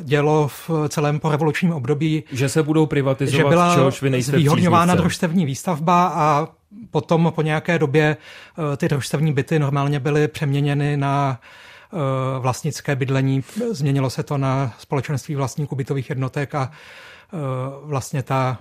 dělo 0.00 0.48
v 0.48 0.70
celém 0.88 1.20
porevolučním 1.20 1.72
období. 1.72 2.24
Že 2.32 2.48
se 2.48 2.62
budou 2.62 2.86
privatizovat, 2.86 3.46
že 3.46 3.48
byla 3.48 3.74
čehož 3.74 4.02
vy 4.02 4.10
nejste 4.10 4.32
zvýhodňována 4.32 4.94
družstevní 4.94 5.46
výstavba 5.46 6.12
a 6.14 6.48
potom 6.90 7.32
po 7.34 7.42
nějaké 7.42 7.78
době 7.78 8.16
ty 8.76 8.88
družstevní 8.88 9.32
byty 9.32 9.58
normálně 9.58 10.00
byly 10.00 10.28
přeměněny 10.28 10.96
na 10.96 11.40
Eh, 11.40 11.71
vlastnické 12.40 12.96
bydlení. 12.96 13.44
Změnilo 13.70 14.10
se 14.10 14.22
to 14.22 14.38
na 14.38 14.74
společenství 14.78 15.34
vlastníků 15.34 15.76
bytových 15.76 16.08
jednotek 16.10 16.54
a 16.54 16.70
eh, 16.70 17.36
vlastně 17.82 18.22
ta 18.22 18.58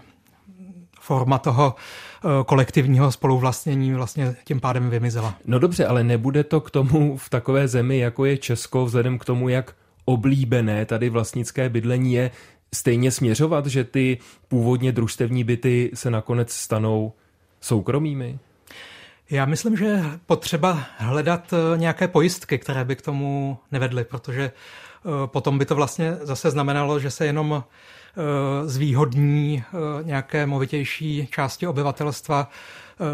forma 1.02 1.38
toho 1.38 1.76
eh, 1.76 2.28
kolektivního 2.46 3.12
spoluvlastnění 3.12 3.94
vlastně 3.94 4.36
tím 4.44 4.60
pádem 4.60 4.90
vymizela. 4.90 5.36
No 5.46 5.60
dobře, 5.60 5.86
ale 5.86 6.04
nebude 6.04 6.44
to 6.44 6.62
k 6.62 6.72
tomu 6.72 7.18
v 7.18 7.30
takové 7.30 7.68
zemi, 7.68 7.98
jako 7.98 8.26
je 8.26 8.38
Česko, 8.38 8.86
vzhledem 8.86 9.20
k 9.20 9.26
tomu, 9.26 9.50
jak 9.50 9.76
oblíbené 10.06 10.86
tady 10.86 11.10
vlastnické 11.10 11.70
bydlení 11.70 12.14
je, 12.14 12.32
stejně 12.74 13.12
směřovat, 13.12 13.66
že 13.66 13.84
ty 13.84 14.18
původně 14.48 14.92
družstevní 14.92 15.44
byty 15.44 15.92
se 15.94 16.12
nakonec 16.12 16.52
stanou 16.52 17.14
soukromými? 17.62 18.40
Já 19.32 19.46
myslím, 19.46 19.78
že 19.78 20.04
potřeba 20.26 20.84
hledat 20.98 21.54
eh, 21.54 21.78
nějaké 21.78 22.08
pojistky, 22.08 22.58
které 22.58 22.86
by 22.86 22.96
k 22.96 23.02
tomu 23.02 23.58
nevedly, 23.72 24.04
protože 24.04 24.44
eh, 24.44 25.10
potom 25.26 25.58
by 25.58 25.66
to 25.66 25.76
vlastně 25.76 26.16
zase 26.22 26.52
znamenalo, 26.52 27.00
že 27.00 27.12
se 27.12 27.26
jenom 27.26 27.64
eh, 27.64 28.68
zvýhodní 28.68 29.64
nějaké 30.04 30.46
movitější 30.46 31.28
části 31.32 31.68
obyvatelstva 31.68 32.50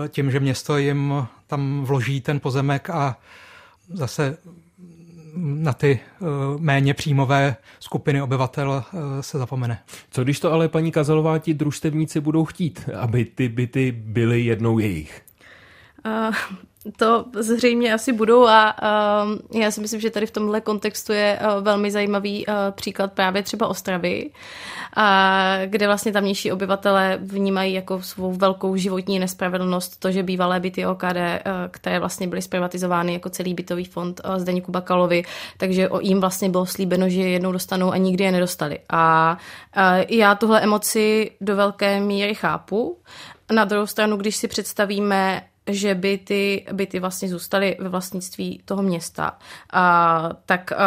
tím, 0.10 0.32
že 0.32 0.40
město 0.40 0.78
jim 0.78 1.28
tam 1.48 1.84
vloží 1.86 2.22
ten 2.22 2.40
pozemek 2.40 2.90
a 2.90 3.18
zase 3.94 4.38
na 5.36 5.74
ty 5.74 6.00
méně 6.58 6.94
příjmové 6.94 7.56
skupiny 7.80 8.22
obyvatel 8.22 8.84
se 9.22 9.38
zapomene. 9.38 9.80
Co 10.12 10.24
když 10.24 10.40
to 10.40 10.54
ale 10.54 10.68
paní 10.68 10.92
Kazalová 10.92 11.40
ti 11.40 11.54
družstevníci 11.54 12.20
budou 12.22 12.46
chtít, 12.46 12.90
aby 13.00 13.26
ty 13.26 13.50
byty 13.50 13.92
byly 13.92 14.42
jednou 14.42 14.80
jejich? 14.80 15.27
to 16.98 17.26
zřejmě 17.40 17.94
asi 17.94 18.14
budou 18.14 18.48
a 18.48 18.76
uh, 19.54 19.62
já 19.62 19.72
si 19.72 19.82
myslím, 19.82 20.02
že 20.02 20.10
tady 20.10 20.26
v 20.26 20.32
tomhle 20.32 20.62
kontextu 20.62 21.14
je 21.14 21.40
uh, 21.42 21.64
velmi 21.64 21.92
zajímavý 21.92 22.46
uh, 22.46 22.54
příklad 22.72 23.14
právě 23.14 23.44
třeba 23.44 23.68
Ostravy, 23.68 24.32
kde 25.66 25.88
vlastně 25.88 26.12
tamnější 26.12 26.52
obyvatele 26.52 27.20
vnímají 27.22 27.74
jako 27.74 28.02
svou 28.02 28.34
velkou 28.34 28.76
životní 28.76 29.20
nespravedlnost 29.20 30.00
to, 30.00 30.12
že 30.12 30.24
bývalé 30.24 30.60
byty 30.60 30.86
OKD, 30.86 31.18
které 31.72 32.00
vlastně 32.00 32.28
byly 32.28 32.42
zprivatizovány 32.42 33.14
jako 33.14 33.30
celý 33.30 33.54
bytový 33.54 33.86
fond 33.86 34.22
Zdeňku 34.38 34.72
Bakalovi, 34.72 35.24
takže 35.58 35.90
o 35.90 36.00
jim 36.00 36.22
vlastně 36.22 36.50
bylo 36.50 36.66
slíbeno, 36.66 37.10
že 37.10 37.22
je 37.22 37.30
jednou 37.30 37.52
dostanou 37.52 37.92
a 37.92 37.98
nikdy 37.98 38.24
je 38.24 38.32
nedostali. 38.32 38.80
A 38.90 39.38
já 40.10 40.36
tuhle 40.36 40.62
emoci 40.62 41.32
do 41.42 41.56
velké 41.56 42.00
míry 42.00 42.36
chápu. 42.36 42.98
Na 43.52 43.66
druhou 43.66 43.88
stranu, 43.88 44.18
když 44.18 44.36
si 44.36 44.48
představíme 44.48 45.42
že 45.68 45.96
by 45.96 46.18
ty 46.18 46.66
byty 46.74 47.00
vlastně 47.00 47.30
zůstaly 47.30 47.78
ve 47.80 47.90
vlastnictví 47.90 48.62
toho 48.66 48.84
města, 48.84 49.38
a, 49.74 50.30
tak 50.46 50.72
a, 50.72 50.78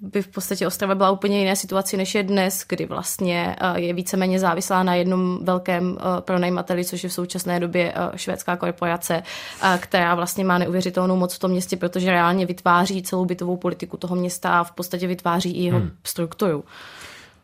by 0.00 0.22
v 0.22 0.28
podstatě 0.28 0.66
Ostrava 0.66 0.94
byla 0.94 1.10
úplně 1.10 1.38
jiné 1.38 1.56
situaci, 1.56 1.96
než 1.96 2.14
je 2.14 2.22
dnes, 2.22 2.64
kdy 2.68 2.86
vlastně 2.86 3.56
a, 3.56 3.78
je 3.78 3.94
víceméně 3.94 4.38
závislá 4.38 4.82
na 4.82 4.94
jednom 4.94 5.44
velkém 5.44 5.96
a, 6.00 6.20
pronajímateli, 6.20 6.84
což 6.84 7.02
je 7.02 7.08
v 7.08 7.12
současné 7.12 7.60
době 7.60 7.92
a, 7.92 8.16
švédská 8.16 8.56
korporace, 8.56 9.22
a, 9.60 9.78
která 9.78 10.14
vlastně 10.14 10.44
má 10.44 10.58
neuvěřitelnou 10.58 11.16
moc 11.16 11.34
v 11.34 11.38
tom 11.38 11.50
městě, 11.50 11.76
protože 11.76 12.10
reálně 12.10 12.46
vytváří 12.46 13.02
celou 13.02 13.24
bytovou 13.24 13.56
politiku 13.56 13.96
toho 13.96 14.16
města 14.16 14.60
a 14.60 14.64
v 14.64 14.72
podstatě 14.72 15.06
vytváří 15.06 15.50
i 15.50 15.64
jeho 15.64 15.78
hmm. 15.78 15.90
strukturu. 16.04 16.64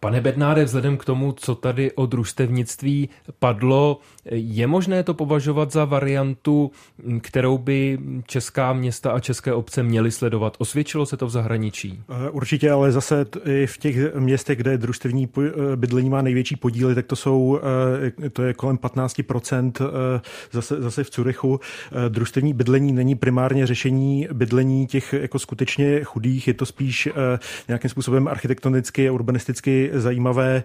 Pane 0.00 0.20
Bednáre, 0.20 0.64
vzhledem 0.64 0.96
k 0.96 1.04
tomu, 1.04 1.32
co 1.32 1.54
tady 1.54 1.92
o 1.92 2.06
družstevnictví 2.06 3.08
padlo, 3.38 3.98
je 4.30 4.66
možné 4.66 5.02
to 5.02 5.14
považovat 5.14 5.72
za 5.72 5.84
variantu, 5.84 6.70
kterou 7.20 7.58
by 7.58 7.98
česká 8.26 8.72
města 8.72 9.10
a 9.10 9.20
české 9.20 9.52
obce 9.52 9.82
měly 9.82 10.10
sledovat? 10.10 10.56
Osvědčilo 10.58 11.06
se 11.06 11.16
to 11.16 11.26
v 11.26 11.30
zahraničí? 11.30 12.02
Eh, 12.26 12.30
určitě, 12.30 12.70
ale 12.70 12.92
zase 12.92 13.26
i 13.44 13.66
v 13.66 13.78
těch 13.78 14.14
městech, 14.14 14.58
kde 14.58 14.78
družstevní 14.78 15.28
eh, 15.38 15.76
bydlení 15.76 16.10
má 16.10 16.22
největší 16.22 16.56
podíly, 16.56 16.94
tak 16.94 17.06
to 17.06 17.16
jsou, 17.16 17.60
eh, 18.26 18.30
to 18.30 18.42
je 18.42 18.54
kolem 18.54 18.78
15%, 18.78 19.82
zase, 20.52 20.82
zase 20.82 21.04
v 21.04 21.10
Curychu. 21.10 21.60
Družstevní 22.08 22.54
bydlení 22.54 22.92
není 22.92 23.14
primárně 23.14 23.66
řešení 23.66 24.28
bydlení 24.32 24.86
těch 24.86 25.12
jako 25.12 25.38
skutečně 25.38 26.04
chudých, 26.04 26.48
je 26.48 26.54
to 26.54 26.66
spíš 26.66 27.08
nějakým 27.68 27.90
způsobem 27.90 28.28
architektonicky 28.28 29.08
a 29.08 29.12
urbanisticky 29.12 29.89
zajímavé 29.92 30.62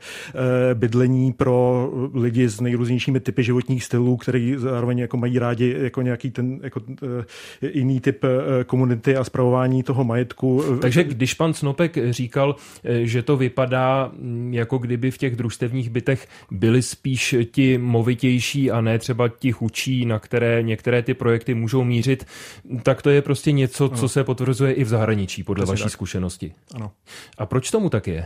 bydlení 0.74 1.34
pro 1.34 1.90
lidi 2.14 2.50
s 2.50 2.62
nejrůznějšími 2.62 3.20
typy 3.20 3.44
životních 3.44 3.84
stylů, 3.84 4.18
který 4.18 4.56
zároveň 4.58 5.00
jako 5.00 5.18
mají 5.18 5.40
rádi 5.40 5.76
jako 5.80 6.02
nějaký 6.02 6.32
ten 6.32 6.60
jako 6.64 6.82
eh, 7.04 7.68
jiný 7.74 8.00
typ 8.00 8.24
eh, 8.24 8.64
komunity 8.64 9.16
a 9.16 9.24
zpravování 9.24 9.84
toho 9.84 10.04
majetku. 10.04 10.64
Takže 10.82 11.04
když 11.04 11.34
pan 11.34 11.54
Snopek 11.54 11.98
říkal, 12.10 12.56
eh, 12.84 13.06
že 13.06 13.22
to 13.22 13.38
vypadá, 13.38 14.12
mm, 14.14 14.54
jako 14.54 14.78
kdyby 14.78 15.12
v 15.12 15.18
těch 15.18 15.36
družstevních 15.36 15.90
bytech 15.90 16.28
byli 16.52 16.82
spíš 16.82 17.36
ti 17.52 17.78
movitější 17.78 18.72
a 18.72 18.82
ne 18.82 19.00
třeba 19.00 19.28
ti 19.30 19.52
chučí, 19.52 20.06
na 20.06 20.20
které 20.20 20.64
některé 20.64 21.02
ty 21.02 21.14
projekty 21.14 21.54
můžou 21.54 21.84
mířit, 21.84 22.26
tak 22.84 23.02
to 23.02 23.10
je 23.10 23.22
prostě 23.22 23.52
něco, 23.52 23.90
co 23.90 24.10
se 24.10 24.24
potvrzuje 24.24 24.74
i 24.74 24.84
v 24.84 24.88
zahraničí, 24.88 25.44
podle 25.44 25.64
Asi 25.64 25.70
vaší 25.70 25.84
tak. 25.84 25.92
zkušenosti. 25.92 26.54
Ano. 26.76 26.92
A 27.38 27.46
proč 27.46 27.72
tomu 27.72 27.90
tak 27.90 28.08
je? 28.08 28.26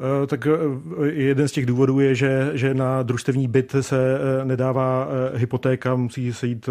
Eh, 0.00 0.26
tak 0.26 0.46
eh, 0.46 1.06
jeden 1.06 1.48
z 1.48 1.52
těch 1.52 1.66
důvodů 1.66 2.00
je, 2.00 2.14
že, 2.14 2.50
že 2.54 2.74
na 2.74 3.02
družstevní 3.02 3.48
byt 3.48 3.76
se 3.80 4.18
eh, 4.18 4.44
nedává 4.44 5.08
hypotéka, 5.34 5.96
musí 5.96 6.32
se 6.32 6.46
jít 6.46 6.68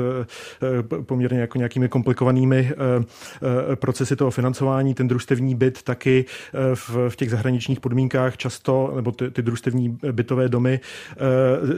poměrně 1.05 1.39
jako 1.39 1.57
nějakými 1.57 1.89
komplikovanými 1.89 2.71
procesy 3.75 4.15
toho 4.15 4.31
financování. 4.31 4.93
Ten 4.93 5.07
družstevní 5.07 5.55
byt 5.55 5.83
taky 5.83 6.25
v, 6.73 7.09
v 7.09 7.15
těch 7.15 7.29
zahraničních 7.29 7.79
podmínkách 7.79 8.37
často, 8.37 8.91
nebo 8.95 9.11
ty, 9.11 9.31
ty 9.31 9.41
družstevní 9.41 9.97
bytové 10.11 10.49
domy, 10.49 10.79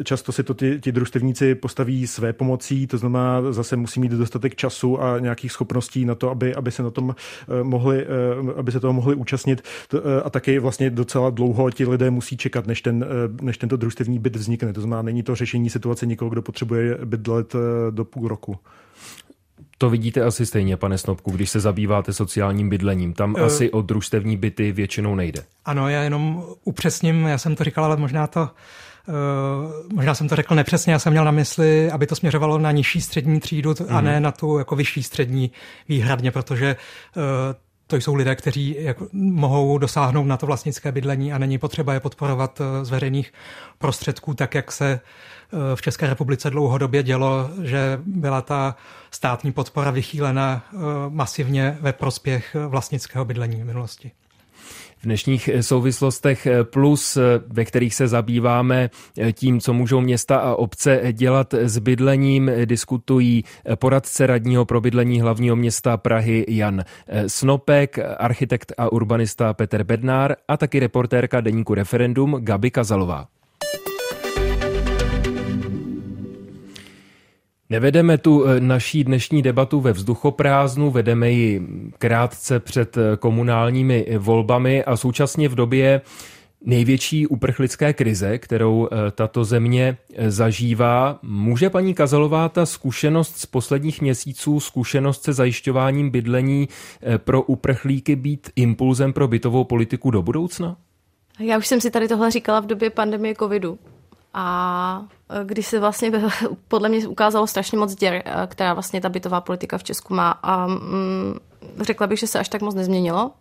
často 0.04 0.32
si 0.32 0.44
to 0.44 0.54
ty, 0.54 0.80
ti 0.82 0.92
družstevníci 0.92 1.56
postaví 1.56 2.08
své 2.08 2.34
pomocí, 2.34 2.88
to 2.88 2.98
znamená 2.98 3.52
zase 3.52 3.76
musí 3.76 4.00
mít 4.00 4.12
dostatek 4.12 4.56
času 4.56 5.04
a 5.04 5.20
nějakých 5.20 5.52
schopností 5.52 6.06
na 6.06 6.16
to, 6.16 6.30
aby, 6.30 6.56
aby 6.56 6.72
se 6.72 6.84
na 6.84 6.90
tom 6.92 7.16
mohli, 7.64 8.06
aby 8.56 8.72
se 8.72 8.80
toho 8.80 8.94
mohli 8.94 9.16
účastnit 9.16 9.62
a 10.24 10.30
taky 10.30 10.60
vlastně 10.60 10.90
docela 10.90 11.30
dlouho 11.38 11.72
ti 11.72 11.86
lidé 11.86 12.12
musí 12.12 12.38
čekat, 12.38 12.68
než, 12.68 12.82
ten, 12.82 13.06
eh, 13.06 13.44
než 13.46 13.58
tento 13.58 13.78
družstevní 13.78 14.20
byt 14.20 14.36
vznikne. 14.36 14.74
To 14.74 14.82
znamená, 14.82 15.02
není 15.02 15.24
to 15.24 15.36
řešení 15.36 15.70
situace 15.70 16.06
někoho, 16.06 16.30
kdo 16.30 16.42
potřebuje 16.42 16.98
bydlet 17.06 17.56
eh, 17.56 17.92
do 17.92 18.06
půl 18.06 18.28
roku. 18.28 18.58
To 19.78 19.90
vidíte 19.90 20.24
asi 20.24 20.46
stejně, 20.46 20.78
pane 20.78 20.98
Snobku, 20.98 21.32
když 21.32 21.50
se 21.50 21.60
zabýváte 21.60 22.14
sociálním 22.14 22.70
bydlením. 22.70 23.14
Tam 23.14 23.34
uh, 23.34 23.42
asi 23.42 23.72
o 23.72 23.82
družstevní 23.82 24.38
byty 24.38 24.72
většinou 24.72 25.16
nejde. 25.16 25.44
Ano, 25.66 25.90
já 25.90 26.02
jenom 26.02 26.44
upřesním, 26.64 27.24
já 27.24 27.38
jsem 27.38 27.56
to 27.56 27.64
říkal, 27.64 27.86
ale 27.86 27.98
možná 27.98 28.28
to 28.28 28.50
Uh, 29.08 29.94
možná 29.94 30.16
jsem 30.16 30.28
to 30.28 30.36
řekl 30.36 30.56
nepřesně, 30.56 30.94
já 30.94 31.00
jsem 31.00 31.12
měl 31.12 31.26
na 31.26 31.32
mysli, 31.32 31.92
aby 31.92 32.08
to 32.08 32.16
směřovalo 32.16 32.58
na 32.58 32.72
nižší 32.72 33.02
střední 33.02 33.40
třídu 33.40 33.70
mm. 33.70 33.86
a 33.90 33.94
mhm. 33.94 34.06
ne 34.06 34.20
na 34.20 34.32
tu 34.32 34.58
jako 34.58 34.76
vyšší 34.76 35.04
střední 35.04 35.52
výhradně, 35.90 36.32
protože 36.32 36.76
uh, 37.16 37.24
to 37.88 37.96
jsou 37.96 38.16
lidé, 38.16 38.36
kteří 38.36 38.76
jako 38.80 39.08
mohou 39.14 39.78
dosáhnout 39.78 40.24
na 40.24 40.38
to 40.38 40.46
vlastnické 40.46 40.92
bydlení 40.92 41.34
a 41.34 41.38
není 41.38 41.58
potřeba 41.58 41.94
je 41.94 42.00
podporovat 42.00 42.62
eh, 42.62 42.86
z 42.86 42.90
veřejných 42.90 43.34
prostředků, 43.78 44.34
tak 44.34 44.56
jak 44.56 44.72
se 44.72 44.92
eh, 44.92 45.76
v 45.76 45.82
České 45.82 46.08
republice 46.08 46.50
dlouhodobě 46.50 47.04
dělo, 47.04 47.50
že 47.64 48.00
byla 48.06 48.42
ta 48.42 48.76
státní 49.12 49.52
podpora 49.52 49.92
vychýlena 49.92 50.66
eh, 50.74 50.78
masivně 51.10 51.78
ve 51.82 51.94
prospěch 51.94 52.56
vlastnického 52.68 53.26
bydlení 53.26 53.62
v 53.62 53.66
minulosti. 53.66 54.12
V 55.00 55.04
dnešních 55.04 55.48
eh, 55.48 55.64
souvislostech 55.64 56.46
eh, 56.46 56.64
plus, 56.64 57.18
eh, 57.18 57.22
ve 57.48 57.66
kterých 57.66 57.96
se 57.96 58.08
zabýváme 58.08 58.90
tím, 59.34 59.60
co 59.60 59.74
můžou 59.74 60.02
města 60.02 60.38
a 60.38 60.56
obce 60.56 61.02
dělat 61.12 61.54
s 61.54 61.78
bydlením, 61.78 62.52
diskutují 62.66 63.44
poradce 63.76 64.28
radního 64.28 64.66
pro 64.66 64.82
bydlení 64.82 65.22
hlavního 65.22 65.56
města 65.56 65.98
Prahy 65.98 66.46
Jan 66.48 66.84
Snopek, 67.28 68.00
architekt 68.18 68.74
a 68.78 68.92
urbanista 68.92 69.54
Petr 69.54 69.84
Bednár 69.84 70.36
a 70.48 70.58
taky 70.58 70.80
reportérka 70.80 71.42
deníku 71.42 71.74
Referendum 71.74 72.36
Gabi 72.40 72.72
Kazalová. 72.72 73.28
Nevedeme 77.70 78.18
tu 78.18 78.46
eh, 78.46 78.60
naší 78.60 79.04
dnešní 79.04 79.42
debatu 79.42 79.82
ve 79.82 79.94
vzduchoprázdnu, 79.94 80.92
vedeme 80.92 81.32
ji 81.32 81.68
krátce 81.98 82.60
před 82.60 82.98
eh, 82.98 83.18
komunálními 83.18 84.08
volbami 84.18 84.84
a 84.84 84.98
současně 84.98 85.50
v 85.50 85.56
době 85.56 86.02
největší 86.66 87.28
uprchlické 87.28 87.94
krize, 87.94 88.38
kterou 88.38 88.88
eh, 88.92 89.12
tato 89.12 89.44
země 89.44 89.98
zažívá. 90.28 91.20
Může 91.22 91.70
paní 91.70 91.94
Kazalová 91.94 92.50
ta 92.50 92.66
zkušenost 92.66 93.38
z 93.38 93.46
posledních 93.46 94.02
měsíců, 94.02 94.60
zkušenost 94.60 95.24
se 95.24 95.34
zajišťováním 95.34 96.10
bydlení 96.10 96.70
pro 97.18 97.42
uprchlíky 97.42 98.16
být 98.16 98.50
impulzem 98.56 99.14
pro 99.14 99.28
bytovou 99.28 99.64
politiku 99.64 100.12
do 100.12 100.22
budoucna? 100.22 100.78
Já 101.40 101.58
už 101.58 101.68
jsem 101.68 101.82
si 101.82 101.92
tady 101.92 102.08
tohle 102.08 102.32
říkala 102.32 102.60
v 102.60 102.66
době 102.66 102.90
pandemie 102.90 103.36
covidu. 103.36 103.80
A 104.34 105.06
e, 105.30 105.46
když 105.46 105.68
se 105.68 105.80
vlastně 105.80 106.12
podle 106.68 106.90
mě 106.90 107.08
ukázalo 107.08 107.48
strašně 107.48 107.78
moc 107.78 107.96
děr, 107.96 108.14
e, 108.14 108.48
která 108.48 108.74
vlastně 108.74 109.02
ta 109.02 109.10
bytová 109.10 109.42
politika 109.42 109.78
v 109.78 109.84
Česku 109.84 110.14
má 110.14 110.32
a 110.44 110.68
mm, 110.68 111.40
řekla 111.82 112.08
bych, 112.08 112.20
že 112.20 112.28
se 112.28 112.40
až 112.40 112.50
tak 112.50 112.62
moc 112.62 112.76
nezměnilo. 112.76 113.32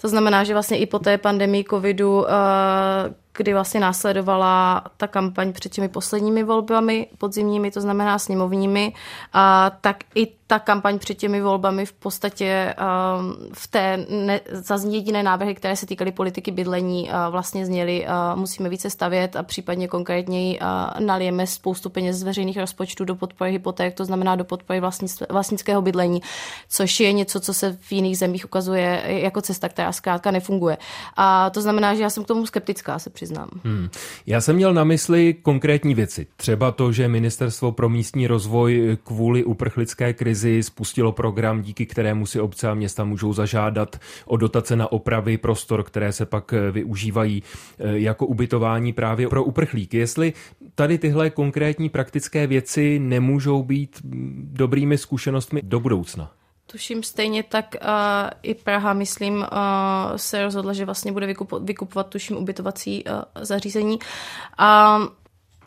To 0.00 0.08
znamená, 0.08 0.44
že 0.44 0.52
vlastně 0.52 0.78
i 0.78 0.86
po 0.86 0.98
té 0.98 1.18
pandemii 1.18 1.64
covidu, 1.70 2.30
e, 2.30 2.32
kdy 3.36 3.52
vlastně 3.52 3.80
následovala 3.80 4.84
ta 4.96 5.06
kampaň 5.06 5.52
před 5.52 5.72
těmi 5.72 5.88
posledními 5.88 6.42
volbami 6.42 7.06
podzimními, 7.18 7.70
to 7.70 7.80
znamená 7.80 8.18
sněmovními, 8.18 8.92
tak 9.80 9.96
i 10.14 10.36
ta 10.46 10.58
kampaň 10.58 10.98
před 10.98 11.14
těmi 11.14 11.40
volbami 11.40 11.86
v 11.86 11.92
podstatě 11.92 12.74
um, 12.78 13.36
v 13.52 13.68
té 13.68 14.06
ne, 14.10 14.40
za 14.52 14.78
jediné 14.90 15.22
návrhy, 15.22 15.54
které 15.54 15.76
se 15.76 15.86
týkaly 15.86 16.12
politiky 16.12 16.50
bydlení, 16.50 17.10
uh, 17.10 17.32
vlastně 17.32 17.66
zněly, 17.66 18.06
uh, 18.06 18.38
musíme 18.40 18.68
více 18.68 18.90
stavět 18.90 19.36
a 19.36 19.42
případně 19.42 19.88
konkrétněji 19.88 20.58
uh, 20.60 20.66
nalijeme 21.00 21.46
spoustu 21.46 21.90
peněz 21.90 22.16
z 22.16 22.22
veřejných 22.22 22.58
rozpočtů 22.58 23.04
do 23.04 23.14
podpory 23.14 23.50
hypoték, 23.52 23.94
to 23.94 24.04
znamená 24.04 24.36
do 24.36 24.44
podpory 24.44 24.80
vlastnického 25.30 25.82
bydlení, 25.82 26.22
což 26.68 27.00
je 27.00 27.12
něco, 27.12 27.40
co 27.40 27.54
se 27.54 27.76
v 27.80 27.92
jiných 27.92 28.18
zemích 28.18 28.44
ukazuje 28.44 29.02
jako 29.06 29.42
cesta, 29.42 29.68
která 29.68 29.92
zkrátka 29.92 30.30
nefunguje. 30.30 30.78
A 31.16 31.50
to 31.50 31.62
znamená, 31.62 31.94
že 31.94 32.02
já 32.02 32.10
jsem 32.10 32.24
k 32.24 32.26
tomu 32.26 32.46
skeptická, 32.46 32.98
se 32.98 33.10
přiznám. 33.10 33.25
Hmm. 33.64 33.88
Já 34.26 34.40
jsem 34.40 34.56
měl 34.56 34.74
na 34.74 34.84
mysli 34.84 35.34
konkrétní 35.34 35.94
věci. 35.94 36.26
Třeba 36.36 36.70
to, 36.70 36.92
že 36.92 37.08
Ministerstvo 37.08 37.72
pro 37.72 37.88
místní 37.88 38.26
rozvoj 38.26 38.98
kvůli 39.04 39.44
uprchlické 39.44 40.12
krizi 40.12 40.36
krizi 40.36 40.62
spustilo 40.62 41.12
program, 41.12 41.62
díky 41.62 41.86
kterému 41.86 42.26
si 42.26 42.40
obce 42.40 42.68
a 42.68 42.74
města 42.74 43.04
můžou 43.04 43.32
zažádat 43.32 43.96
o 44.26 44.36
dotace 44.36 44.76
na 44.76 44.92
opravy 44.92 45.38
prostor, 45.38 45.82
které 45.82 46.12
se 46.12 46.26
pak 46.26 46.52
eh, 46.52 46.70
využívají 46.70 47.42
eh, 47.78 47.98
jako 47.98 48.26
ubytování 48.26 48.92
právě 48.92 49.28
pro 49.28 49.44
uprchlíky. 49.44 49.96
Jestli 49.96 50.32
tady 50.74 50.98
tyhle 50.98 51.30
konkrétní 51.30 51.88
praktické 51.88 52.46
věci 52.46 52.98
nemůžou 52.98 53.62
být 53.62 54.00
mm, 54.04 54.48
dobrými 54.52 54.98
zkušenostmi 54.98 55.60
do 55.64 55.80
budoucna. 55.80 56.32
Tuším 56.66 57.02
stejně 57.02 57.42
tak 57.42 57.76
uh, 57.82 57.88
i 58.42 58.54
Praha, 58.54 58.92
myslím, 58.92 59.34
uh, 59.38 59.46
se 60.16 60.42
rozhodla, 60.42 60.72
že 60.72 60.84
vlastně 60.84 61.12
bude 61.12 61.26
vykupovat, 61.26 61.62
vykupovat 61.62 62.08
tuším 62.08 62.36
ubytovací 62.36 63.04
uh, 63.04 63.12
zařízení. 63.44 63.98
Uh, 64.60 65.06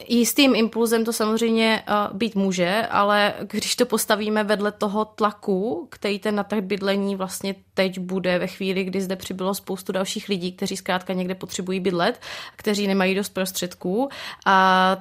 Jistým 0.07 0.55
impulzem 0.55 1.05
to 1.05 1.13
samozřejmě 1.13 1.83
uh, 1.89 2.17
být 2.17 2.35
může, 2.35 2.87
ale 2.91 3.33
když 3.41 3.75
to 3.75 3.85
postavíme 3.85 4.43
vedle 4.43 4.71
toho 4.71 5.05
tlaku, 5.05 5.87
který 5.91 6.19
ten 6.19 6.35
na 6.35 6.43
trh 6.43 6.63
bydlení 6.63 7.15
vlastně 7.15 7.55
teď 7.73 7.99
bude 7.99 8.39
ve 8.39 8.47
chvíli, 8.47 8.83
kdy 8.83 9.01
zde 9.01 9.15
přibylo 9.15 9.55
spoustu 9.55 9.91
dalších 9.91 10.29
lidí, 10.29 10.51
kteří 10.51 10.77
zkrátka 10.77 11.13
někde 11.13 11.35
potřebují 11.35 11.79
bydlet, 11.79 12.21
kteří 12.55 12.87
nemají 12.87 13.15
dost 13.15 13.29
prostředků, 13.29 13.97
uh, 14.03 14.09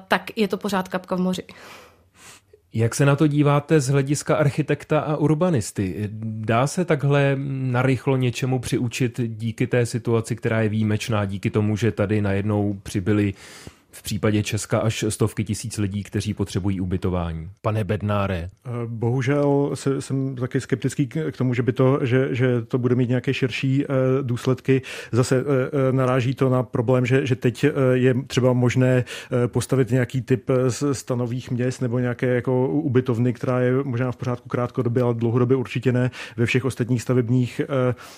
tak 0.07 0.21
je 0.35 0.47
to 0.47 0.57
pořád 0.57 0.87
kapka 0.87 1.15
v 1.15 1.19
moři. 1.19 1.43
Jak 2.73 2.95
se 2.95 3.05
na 3.05 3.15
to 3.15 3.27
díváte 3.27 3.79
z 3.79 3.89
hlediska 3.89 4.35
architekta 4.35 4.99
a 4.99 5.15
urbanisty? 5.15 6.09
Dá 6.23 6.67
se 6.67 6.85
takhle 6.85 7.35
narychlo 7.47 8.17
něčemu 8.17 8.59
přiučit 8.59 9.21
díky 9.27 9.67
té 9.67 9.85
situaci, 9.85 10.35
která 10.35 10.61
je 10.61 10.69
výjimečná, 10.69 11.25
díky 11.25 11.49
tomu, 11.49 11.77
že 11.77 11.91
tady 11.91 12.21
najednou 12.21 12.79
přibyli 12.83 13.33
v 13.91 14.01
případě 14.03 14.43
Česka 14.43 14.79
až 14.79 15.05
stovky 15.09 15.43
tisíc 15.43 15.77
lidí, 15.77 16.03
kteří 16.03 16.33
potřebují 16.33 16.81
ubytování. 16.81 17.49
Pane 17.61 17.83
Bednáre. 17.83 18.49
Eh, 18.65 18.69
bohužel 18.85 19.71
jsem 19.99 20.35
taky 20.35 20.61
skeptický 20.61 21.07
k 21.07 21.37
tomu, 21.37 21.53
že, 21.53 21.63
by 21.63 21.73
to, 21.73 21.99
že, 22.01 22.35
že 22.35 22.61
to 22.61 22.77
bude 22.77 22.95
mít 22.95 23.09
nějaké 23.09 23.33
širší 23.33 23.83
eh, 23.83 23.87
důsledky. 24.21 24.81
Zase 25.11 25.39
eh, 25.39 25.91
naráží 25.91 26.33
to 26.35 26.49
na 26.49 26.63
problém, 26.63 27.05
že, 27.05 27.25
že 27.25 27.35
teď 27.35 27.65
je 27.93 28.15
třeba 28.27 28.53
možné 28.53 29.03
postavit 29.47 29.91
nějaký 29.91 30.21
typ 30.21 30.49
stanových 30.91 31.51
měst 31.51 31.81
nebo 31.81 31.99
nějaké 31.99 32.27
jako 32.27 32.67
ubytovny, 32.67 33.33
která 33.33 33.59
je 33.59 33.83
možná 33.83 34.11
v 34.11 34.17
pořádku 34.17 34.49
krátkodobě, 34.49 35.03
ale 35.03 35.13
dlouhodobě 35.13 35.57
určitě 35.57 35.91
ne. 35.91 36.11
Ve 36.37 36.45
všech 36.45 36.65
ostatních 36.65 37.01
stavebních 37.01 37.61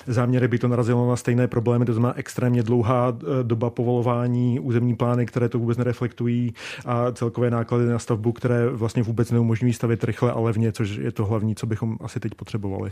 záměrech 0.08 0.50
by 0.50 0.58
to 0.58 0.68
narazilo 0.68 1.10
na 1.10 1.16
stejné 1.16 1.48
problémy, 1.48 1.86
to 1.86 1.94
znamená 1.94 2.18
extrémně 2.18 2.64
dlouhá 2.64 3.18
doba 3.44 3.70
povolování, 3.70 4.60
územní 4.60 4.96
plány, 4.96 5.26
které 5.26 5.50
to 5.50 5.60
vůbec 5.62 5.78
nereflektují 5.78 6.54
a 6.86 7.12
celkové 7.12 7.50
náklady 7.50 7.86
na 7.86 8.00
stavbu, 8.00 8.32
které 8.32 8.70
vlastně 8.70 9.04
vůbec 9.04 9.32
neumožňují 9.32 9.74
stavět 9.74 10.04
rychle 10.04 10.32
a 10.32 10.40
levně, 10.40 10.72
což 10.72 10.90
je 10.90 11.12
to 11.12 11.26
hlavní, 11.26 11.56
co 11.56 11.68
bychom 11.68 11.98
asi 12.02 12.20
teď 12.20 12.36
potřebovali. 12.36 12.92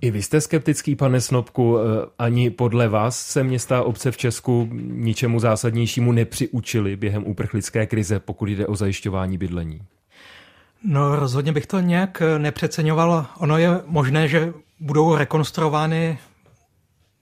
I 0.00 0.10
vy 0.10 0.22
jste 0.22 0.40
skeptický, 0.40 0.96
pane 0.96 1.20
Snobku. 1.20 1.78
Eh, 1.78 1.82
ani 2.18 2.50
podle 2.50 2.88
vás 2.88 3.26
se 3.26 3.44
města 3.44 3.78
a 3.78 3.82
obce 3.82 4.10
v 4.10 4.16
Česku 4.16 4.68
ničemu 4.72 5.40
zásadnějšímu 5.40 6.12
nepřiučili 6.12 6.96
během 6.96 7.24
uprchlické 7.24 7.86
krize, 7.86 8.20
pokud 8.20 8.48
jde 8.48 8.66
o 8.66 8.76
zajišťování 8.76 9.38
bydlení? 9.38 9.80
No 10.84 11.16
rozhodně 11.16 11.52
bych 11.52 11.66
to 11.66 11.80
nějak 11.80 12.22
nepřeceňoval. 12.38 13.26
Ono 13.38 13.58
je 13.58 13.80
možné, 13.86 14.28
že 14.28 14.52
budou 14.80 15.16
rekonstruovány 15.16 16.18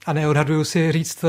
a 0.06 0.12
neodhaduju 0.12 0.64
si 0.64 0.92
říct 0.92 1.24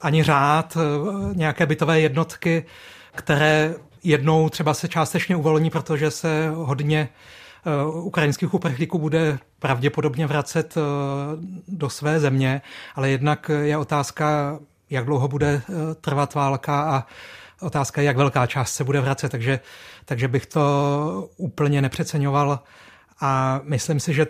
ani 0.00 0.22
řád, 0.22 0.76
eh, 0.76 1.34
nějaké 1.34 1.66
bytové 1.66 2.00
jednotky, 2.00 2.64
které 3.12 3.74
jednou 4.02 4.48
třeba 4.48 4.74
se 4.74 4.88
částečně 4.88 5.36
uvolní, 5.36 5.70
protože 5.70 6.10
se 6.10 6.50
hodně 6.54 7.08
eh, 7.66 7.84
ukrajinských 7.84 8.54
uprchlíků 8.54 8.98
bude 8.98 9.38
pravděpodobně 9.58 10.26
vracet 10.26 10.74
eh, 10.76 10.80
do 11.68 11.90
své 11.90 12.20
země, 12.20 12.62
ale 12.94 13.10
jednak 13.10 13.50
je 13.62 13.76
otázka, 13.76 14.58
jak 14.90 15.04
dlouho 15.04 15.28
bude 15.28 15.62
trvat 16.00 16.34
válka 16.34 16.82
a 16.82 17.06
otázka 17.60 18.02
jak 18.02 18.16
velká 18.16 18.46
část 18.46 18.72
se 18.72 18.84
bude 18.84 19.00
vracet, 19.00 19.28
takže, 19.28 19.60
takže 20.04 20.28
bych 20.28 20.46
to 20.46 21.30
úplně 21.36 21.82
nepřeceňoval. 21.82 22.60
A 23.20 23.60
myslím 23.64 24.00
si, 24.00 24.14
že 24.14 24.26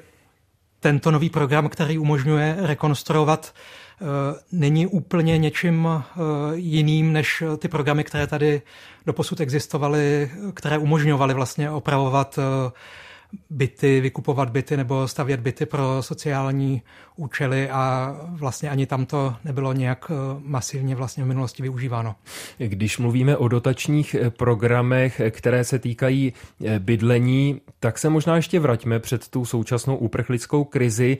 tento 0.80 1.10
nový 1.10 1.30
program, 1.30 1.68
který 1.68 1.98
umožňuje 1.98 2.56
rekonstruovat 2.58 3.54
není 4.52 4.86
úplně 4.86 5.38
něčím 5.38 5.88
eh, 5.88 6.20
jiným 6.54 7.12
než 7.12 7.42
ty 7.58 7.68
programy, 7.68 8.04
které 8.04 8.26
tady 8.26 8.62
doposud 9.06 9.40
existovaly, 9.40 10.30
které 10.54 10.78
umožňovaly 10.78 11.34
vlastně 11.34 11.70
opravovat 11.70 12.38
eh, 12.38 12.72
byty, 13.50 14.00
vykupovat 14.00 14.50
byty 14.50 14.76
nebo 14.76 15.08
stavět 15.08 15.40
byty 15.40 15.66
pro 15.66 16.02
sociální 16.02 16.82
účely 17.20 17.70
a 17.70 18.16
vlastně 18.28 18.70
ani 18.70 18.86
tam 18.86 19.06
to 19.06 19.34
nebylo 19.44 19.72
nějak 19.72 20.10
eh, 20.10 20.14
masivně 20.44 20.94
vlastně 20.94 21.24
v 21.24 21.26
minulosti 21.26 21.62
využíváno. 21.62 22.14
Když 22.58 22.98
mluvíme 22.98 23.36
o 23.36 23.48
dotačních 23.48 24.14
eh, 24.14 24.30
programech, 24.30 25.20
eh, 25.20 25.30
které 25.30 25.64
se 25.64 25.78
týkají 25.78 26.32
bydlení, 26.78 27.60
tak 27.80 27.98
se 27.98 28.08
možná 28.08 28.36
ještě 28.36 28.60
vraťme 28.60 28.98
před 28.98 29.28
tu 29.28 29.44
současnou 29.44 29.96
uprchlickou 29.96 30.64
krizi. 30.64 31.18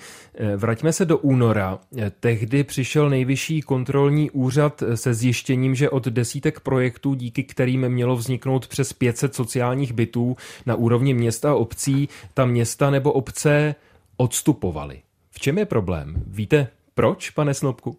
Vraťme 0.56 0.92
se 0.92 1.04
do 1.04 1.18
února. 1.18 1.78
Tehdy 2.20 2.64
přišel 2.64 3.10
nejvyšší 3.10 3.62
kontrolní 3.62 4.30
úřad 4.30 4.82
se 4.94 5.14
zjištěním, 5.14 5.74
že 5.74 5.90
od 5.90 6.04
desítek 6.04 6.60
projektů, 6.60 7.14
díky 7.14 7.44
kterým 7.44 7.88
mělo 7.88 8.16
vzniknout 8.16 8.66
přes 8.68 8.92
500 8.92 9.34
sociálních 9.34 9.92
bytů 9.92 10.36
na 10.66 10.74
úrovni 10.74 11.14
města 11.14 11.50
a 11.50 11.54
obcí, 11.54 11.99
ta 12.34 12.44
města 12.46 12.90
nebo 12.90 13.12
obce 13.12 13.74
odstupovaly. 14.16 15.02
V 15.30 15.40
čem 15.40 15.58
je 15.58 15.66
problém? 15.66 16.22
Víte 16.26 16.68
proč, 16.94 17.30
pane 17.30 17.54
Snobku? 17.54 17.98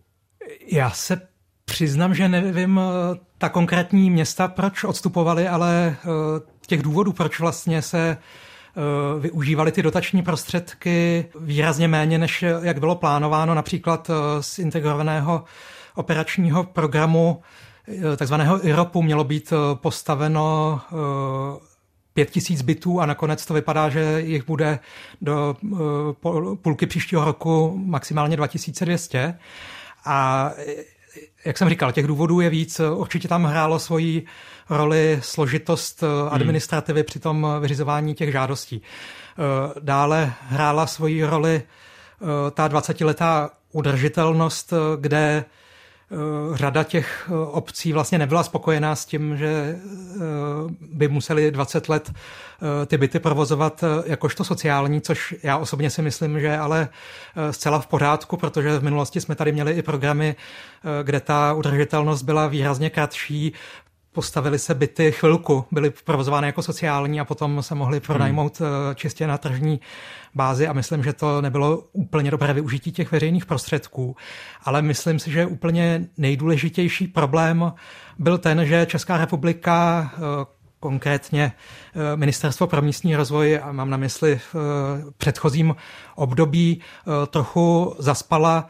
Já 0.71 0.89
se 0.89 1.21
přiznám, 1.65 2.13
že 2.13 2.29
nevím 2.29 2.79
eh, 2.79 3.19
ta 3.37 3.49
konkrétní 3.49 4.09
města, 4.09 4.47
proč 4.47 4.83
odstupovali, 4.83 5.47
ale 5.47 5.95
eh, 5.95 6.07
těch 6.67 6.81
důvodů, 6.81 7.13
proč 7.13 7.39
vlastně 7.39 7.81
se 7.81 8.17
eh, 8.17 9.19
využívali 9.19 9.71
ty 9.71 9.81
dotační 9.81 10.21
prostředky 10.23 11.25
výrazně 11.39 11.87
méně, 11.87 12.17
než 12.17 12.43
jak 12.61 12.79
bylo 12.79 12.95
plánováno, 12.95 13.53
například 13.53 14.11
z 14.41 14.59
integrovaného 14.59 15.43
operačního 15.95 16.63
programu 16.63 17.41
takzvaného 18.17 18.67
IROPu 18.67 19.01
mělo 19.01 19.23
být 19.23 19.53
postaveno 19.73 20.79
pět 22.13 22.29
tisíc 22.29 22.61
bytů 22.61 23.01
a 23.01 23.05
nakonec 23.05 23.45
to 23.45 23.53
vypadá, 23.53 23.89
že 23.89 24.21
jich 24.25 24.45
bude 24.45 24.79
do 25.21 25.55
eh, 25.63 26.55
půlky 26.61 26.85
příštího 26.85 27.25
roku 27.25 27.81
maximálně 27.85 28.37
2200. 28.37 29.37
A 30.05 30.51
jak 31.45 31.57
jsem 31.57 31.69
říkal, 31.69 31.91
těch 31.91 32.07
důvodů 32.07 32.39
je 32.39 32.49
víc. 32.49 32.79
Určitě 32.79 33.27
tam 33.27 33.43
hrálo 33.45 33.79
svoji 33.79 34.25
roli 34.69 35.19
složitost 35.21 36.01
hmm. 36.01 36.11
administrativy 36.31 36.99
hmm. 36.99 37.05
při 37.05 37.19
tom 37.19 37.47
vyřizování 37.59 38.13
těch 38.13 38.31
žádostí. 38.31 38.81
Dále 39.79 40.33
hrála 40.41 40.87
svoji 40.87 41.23
roli 41.25 41.63
ta 42.51 42.69
20-letá 42.69 43.49
udržitelnost, 43.71 44.73
kde 44.99 45.45
Eh, 45.45 45.60
řada 46.53 46.83
těch 46.83 47.29
eh, 47.29 47.33
obcí 47.35 47.93
vlastně 47.93 48.17
nebyla 48.17 48.43
spokojená 48.43 48.95
s 48.95 49.05
tím, 49.05 49.37
že 49.37 49.47
eh, 49.47 50.19
by 50.93 51.07
museli 51.07 51.51
20 51.51 51.89
let 51.89 52.11
ty 52.85 52.97
byty 52.97 53.19
provozovat 53.19 53.83
jakožto 54.05 54.43
sociální, 54.43 55.01
což 55.01 55.35
já 55.43 55.57
osobně 55.57 55.89
si 55.89 56.01
myslím, 56.01 56.39
že 56.39 56.57
ale 56.57 56.89
zcela 57.51 57.79
v 57.79 57.87
pořádku, 57.87 58.37
protože 58.37 58.79
v 58.79 58.83
minulosti 58.83 59.21
jsme 59.21 59.35
tady 59.35 59.51
měli 59.51 59.71
i 59.71 59.81
programy, 59.81 60.35
kde 61.03 61.19
ta 61.19 61.53
udržitelnost 61.53 62.21
byla 62.21 62.47
výrazně 62.47 62.89
kratší, 62.89 63.53
postavili 64.11 64.59
se 64.59 64.73
byty 64.73 65.11
chvilku, 65.11 65.65
byly 65.71 65.89
provozovány 65.89 66.47
jako 66.47 66.61
sociální 66.61 67.19
a 67.19 67.25
potom 67.25 67.63
se 67.63 67.75
mohly 67.75 67.99
pronajmout 67.99 68.59
hmm. 68.59 68.69
čistě 68.95 69.27
na 69.27 69.37
tržní 69.37 69.79
bázi 70.35 70.67
a 70.67 70.73
myslím, 70.73 71.03
že 71.03 71.13
to 71.13 71.41
nebylo 71.41 71.83
úplně 71.91 72.31
dobré 72.31 72.53
využití 72.53 72.91
těch 72.91 73.11
veřejných 73.11 73.45
prostředků. 73.45 74.15
Ale 74.63 74.81
myslím 74.81 75.19
si, 75.19 75.31
že 75.31 75.45
úplně 75.45 76.05
nejdůležitější 76.17 77.07
problém 77.07 77.73
byl 78.19 78.37
ten, 78.37 78.65
že 78.65 78.85
Česká 78.85 79.17
republika 79.17 80.11
eh, 80.13 80.19
konkrétně 80.79 81.51
eh, 81.53 82.17
Ministerstvo 82.17 82.67
pro 82.67 82.81
místní 82.81 83.15
rozvoj, 83.15 83.59
a 83.63 83.71
mám 83.71 83.89
na 83.89 83.97
mysli 83.97 84.37
v 84.37 84.55
eh, 84.55 85.11
předchozím 85.17 85.75
období, 86.15 86.81
trochu 87.27 87.95
zaspala, 87.99 88.67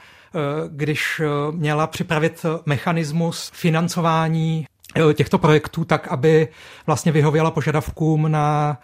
když 0.67 1.21
měla 1.51 1.87
připravit 1.87 2.45
mechanismus 2.65 3.51
financování 3.53 4.65
těchto 5.13 5.37
projektů 5.37 5.85
tak, 5.85 6.07
aby 6.07 6.47
vlastně 6.87 7.11
vyhověla 7.11 7.51
požadavkům 7.51 8.31
na 8.31 8.77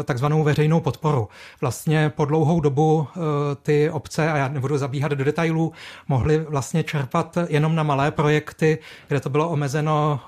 eh, 0.00 0.02
takzvanou 0.02 0.42
veřejnou 0.42 0.80
podporu. 0.80 1.28
Vlastně 1.60 2.12
po 2.16 2.24
dlouhou 2.24 2.60
dobu 2.60 3.08
eh, 3.08 3.20
ty 3.62 3.90
obce, 3.90 4.32
a 4.32 4.36
já 4.36 4.48
nebudu 4.48 4.78
zabíhat 4.78 5.12
do 5.12 5.24
detailů, 5.24 5.72
mohly 6.08 6.38
vlastně 6.38 6.82
čerpat 6.82 7.38
jenom 7.48 7.74
na 7.74 7.82
malé 7.82 8.10
projekty, 8.10 8.78
kde 9.08 9.20
to 9.20 9.30
bylo 9.30 9.48
omezeno, 9.48 10.20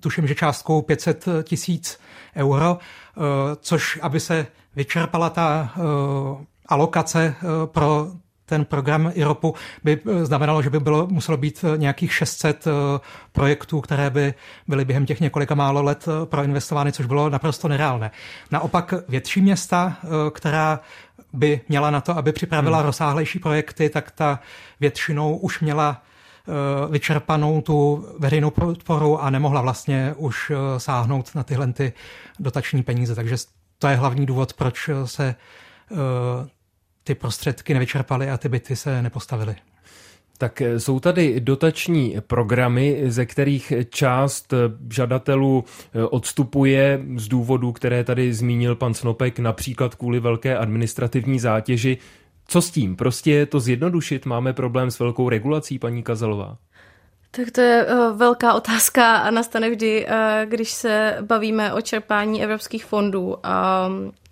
tuším, 0.00 0.26
že 0.26 0.34
částkou 0.34 0.82
500 0.82 1.24
tisíc 1.42 2.00
euro, 2.36 2.78
což 3.60 3.98
aby 4.02 4.20
se 4.20 4.46
vyčerpala 4.76 5.30
ta 5.30 5.72
alokace 6.66 7.34
pro 7.64 8.06
ten 8.48 8.64
program 8.64 9.10
IROPu 9.14 9.54
by 9.84 10.00
eh, 10.06 10.24
znamenalo, 10.26 10.62
že 10.62 10.70
by 10.70 10.80
bylo, 10.80 11.06
muselo 11.06 11.36
být 11.36 11.64
eh, 11.64 11.78
nějakých 11.78 12.14
600 12.14 12.66
eh, 12.66 12.70
projektů, 13.32 13.80
které 13.80 14.10
by 14.10 14.34
byly 14.68 14.84
během 14.84 15.06
těch 15.06 15.20
několika 15.20 15.54
málo 15.54 15.82
let 15.82 16.06
proinvestovány, 16.24 16.92
což 16.92 17.06
bylo 17.06 17.30
naprosto 17.30 17.68
nereálné. 17.68 18.10
Naopak 18.50 18.94
větší 19.08 19.40
města, 19.40 19.96
která 20.30 20.80
by 21.32 21.60
měla 21.68 21.90
na 21.90 22.00
to, 22.00 22.16
aby 22.16 22.32
připravila 22.32 22.78
hmm. 22.78 22.86
rozsáhlejší 22.86 23.38
projekty, 23.38 23.88
tak 23.88 24.10
ta 24.10 24.40
většinou 24.80 25.36
už 25.36 25.60
měla 25.60 26.02
vyčerpanou 26.90 27.60
tu 27.60 28.06
veřejnou 28.18 28.50
podporu 28.50 29.22
a 29.22 29.30
nemohla 29.30 29.60
vlastně 29.60 30.14
už 30.16 30.52
sáhnout 30.78 31.34
na 31.34 31.42
tyhle 31.42 31.72
ty 31.72 31.92
dotační 32.38 32.82
peníze. 32.82 33.14
Takže 33.14 33.36
to 33.78 33.88
je 33.88 33.96
hlavní 33.96 34.26
důvod, 34.26 34.52
proč 34.52 34.90
se 35.04 35.34
ty 37.08 37.14
prostředky 37.14 37.74
nevyčerpaly 37.74 38.30
a 38.30 38.36
ty 38.36 38.48
byty 38.48 38.76
se 38.76 39.02
nepostavily. 39.02 39.56
Tak 40.38 40.60
eh, 40.60 40.80
jsou 40.80 41.00
tady 41.00 41.40
dotační 41.40 42.16
programy, 42.26 43.02
ze 43.06 43.26
kterých 43.26 43.72
část 43.90 44.52
eh, 44.52 44.56
žadatelů 44.92 45.64
eh, 45.64 46.04
odstupuje 46.04 47.00
z 47.16 47.28
důvodů, 47.28 47.72
které 47.72 48.04
tady 48.04 48.34
zmínil 48.34 48.74
pan 48.76 48.94
Snopek, 48.94 49.38
například 49.38 49.94
kvůli 49.94 50.20
velké 50.20 50.56
administrativní 50.56 51.38
zátěži. 51.38 51.98
Co 52.46 52.62
s 52.62 52.70
tím? 52.70 52.96
Prostě 52.96 53.46
to 53.46 53.60
zjednodušit? 53.60 54.26
Máme 54.26 54.52
problém 54.52 54.90
s 54.90 54.98
velkou 54.98 55.28
regulací, 55.28 55.78
paní 55.78 56.02
Kazelová? 56.02 56.56
Tak 57.30 57.50
to 57.50 57.60
je 57.60 57.86
velká 58.14 58.54
otázka 58.54 59.16
a 59.16 59.30
nastane 59.30 59.70
vždy, 59.70 60.06
když 60.44 60.70
se 60.70 61.16
bavíme 61.20 61.72
o 61.72 61.80
čerpání 61.80 62.42
evropských 62.42 62.84
fondů. 62.84 63.36
I 63.44 64.27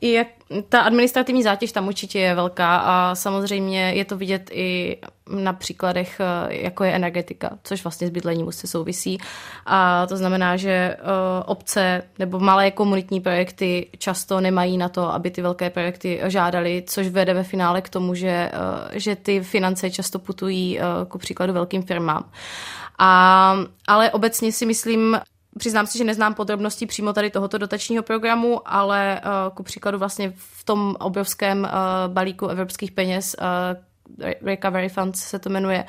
jak 0.00 0.28
ta 0.68 0.80
administrativní 0.80 1.42
zátěž 1.42 1.72
tam 1.72 1.88
určitě 1.88 2.18
je 2.18 2.34
velká 2.34 2.76
a 2.76 3.14
samozřejmě 3.14 3.92
je 3.92 4.04
to 4.04 4.16
vidět 4.16 4.50
i 4.52 4.96
na 5.28 5.52
příkladech, 5.52 6.20
eh, 6.20 6.54
jako 6.64 6.84
je 6.84 6.92
energetika, 6.92 7.50
což 7.62 7.84
vlastně 7.84 8.06
s 8.06 8.10
bydlením 8.10 8.46
už 8.46 8.54
se 8.54 8.66
souvisí. 8.66 9.18
A 9.66 10.06
to 10.06 10.16
znamená, 10.16 10.56
že 10.56 10.70
eh, 10.70 10.98
obce 11.46 12.02
nebo 12.18 12.38
malé 12.40 12.70
komunitní 12.70 13.20
projekty 13.20 13.90
často 13.98 14.40
nemají 14.40 14.78
na 14.78 14.88
to, 14.88 15.14
aby 15.14 15.30
ty 15.30 15.42
velké 15.42 15.70
projekty 15.70 16.20
žádali, 16.24 16.84
což 16.86 17.08
vede 17.08 17.34
ve 17.34 17.44
finále 17.44 17.82
k 17.82 17.88
tomu, 17.88 18.14
že, 18.14 18.28
eh, 18.28 18.50
že 18.92 19.16
ty 19.16 19.40
finance 19.40 19.90
často 19.90 20.18
putují 20.18 20.78
ku 21.08 21.18
příkladu 21.18 21.52
velkým 21.52 21.82
firmám. 21.82 22.30
A, 22.98 23.56
ale 23.88 24.10
obecně 24.10 24.52
si 24.52 24.66
myslím, 24.66 25.20
Přiznám 25.58 25.86
si, 25.86 25.98
že 25.98 26.04
neznám 26.04 26.34
podrobnosti 26.34 26.86
přímo 26.86 27.12
tady 27.12 27.30
tohoto 27.30 27.58
dotačního 27.58 28.02
programu, 28.02 28.60
ale 28.64 29.20
uh, 29.24 29.54
ku 29.54 29.62
příkladu 29.62 29.98
vlastně 29.98 30.32
v 30.36 30.64
tom 30.64 30.96
obrovském 31.00 31.60
uh, 31.62 32.12
balíku 32.12 32.46
evropských 32.46 32.92
peněz, 32.92 33.36
uh, 33.40 33.84
Recovery 34.42 34.88
Funds 34.88 35.20
se 35.20 35.38
to 35.38 35.50
jmenuje, 35.50 35.84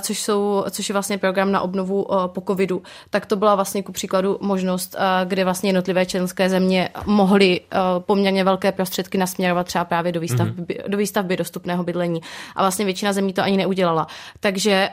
což, 0.00 0.20
jsou, 0.20 0.64
což 0.70 0.88
je 0.88 0.92
vlastně 0.92 1.18
program 1.18 1.52
na 1.52 1.60
obnovu 1.60 2.06
po 2.26 2.40
covidu, 2.40 2.82
tak 3.10 3.26
to 3.26 3.36
byla 3.36 3.54
vlastně 3.54 3.82
ku 3.82 3.92
příkladu 3.92 4.38
možnost, 4.40 4.96
kde 5.24 5.44
vlastně 5.44 5.68
jednotlivé 5.68 6.06
členské 6.06 6.48
země 6.48 6.88
mohly 7.06 7.60
poměrně 7.98 8.44
velké 8.44 8.72
prostředky 8.72 9.18
nasměrovat 9.18 9.66
třeba 9.66 9.84
právě 9.84 10.12
do 10.12 10.20
výstavby, 10.20 10.62
mm-hmm. 10.62 10.88
do 10.88 10.98
výstavby 10.98 11.36
dostupného 11.36 11.84
bydlení. 11.84 12.20
A 12.56 12.62
vlastně 12.62 12.84
většina 12.84 13.12
zemí 13.12 13.32
to 13.32 13.42
ani 13.42 13.56
neudělala. 13.56 14.06
Takže 14.40 14.88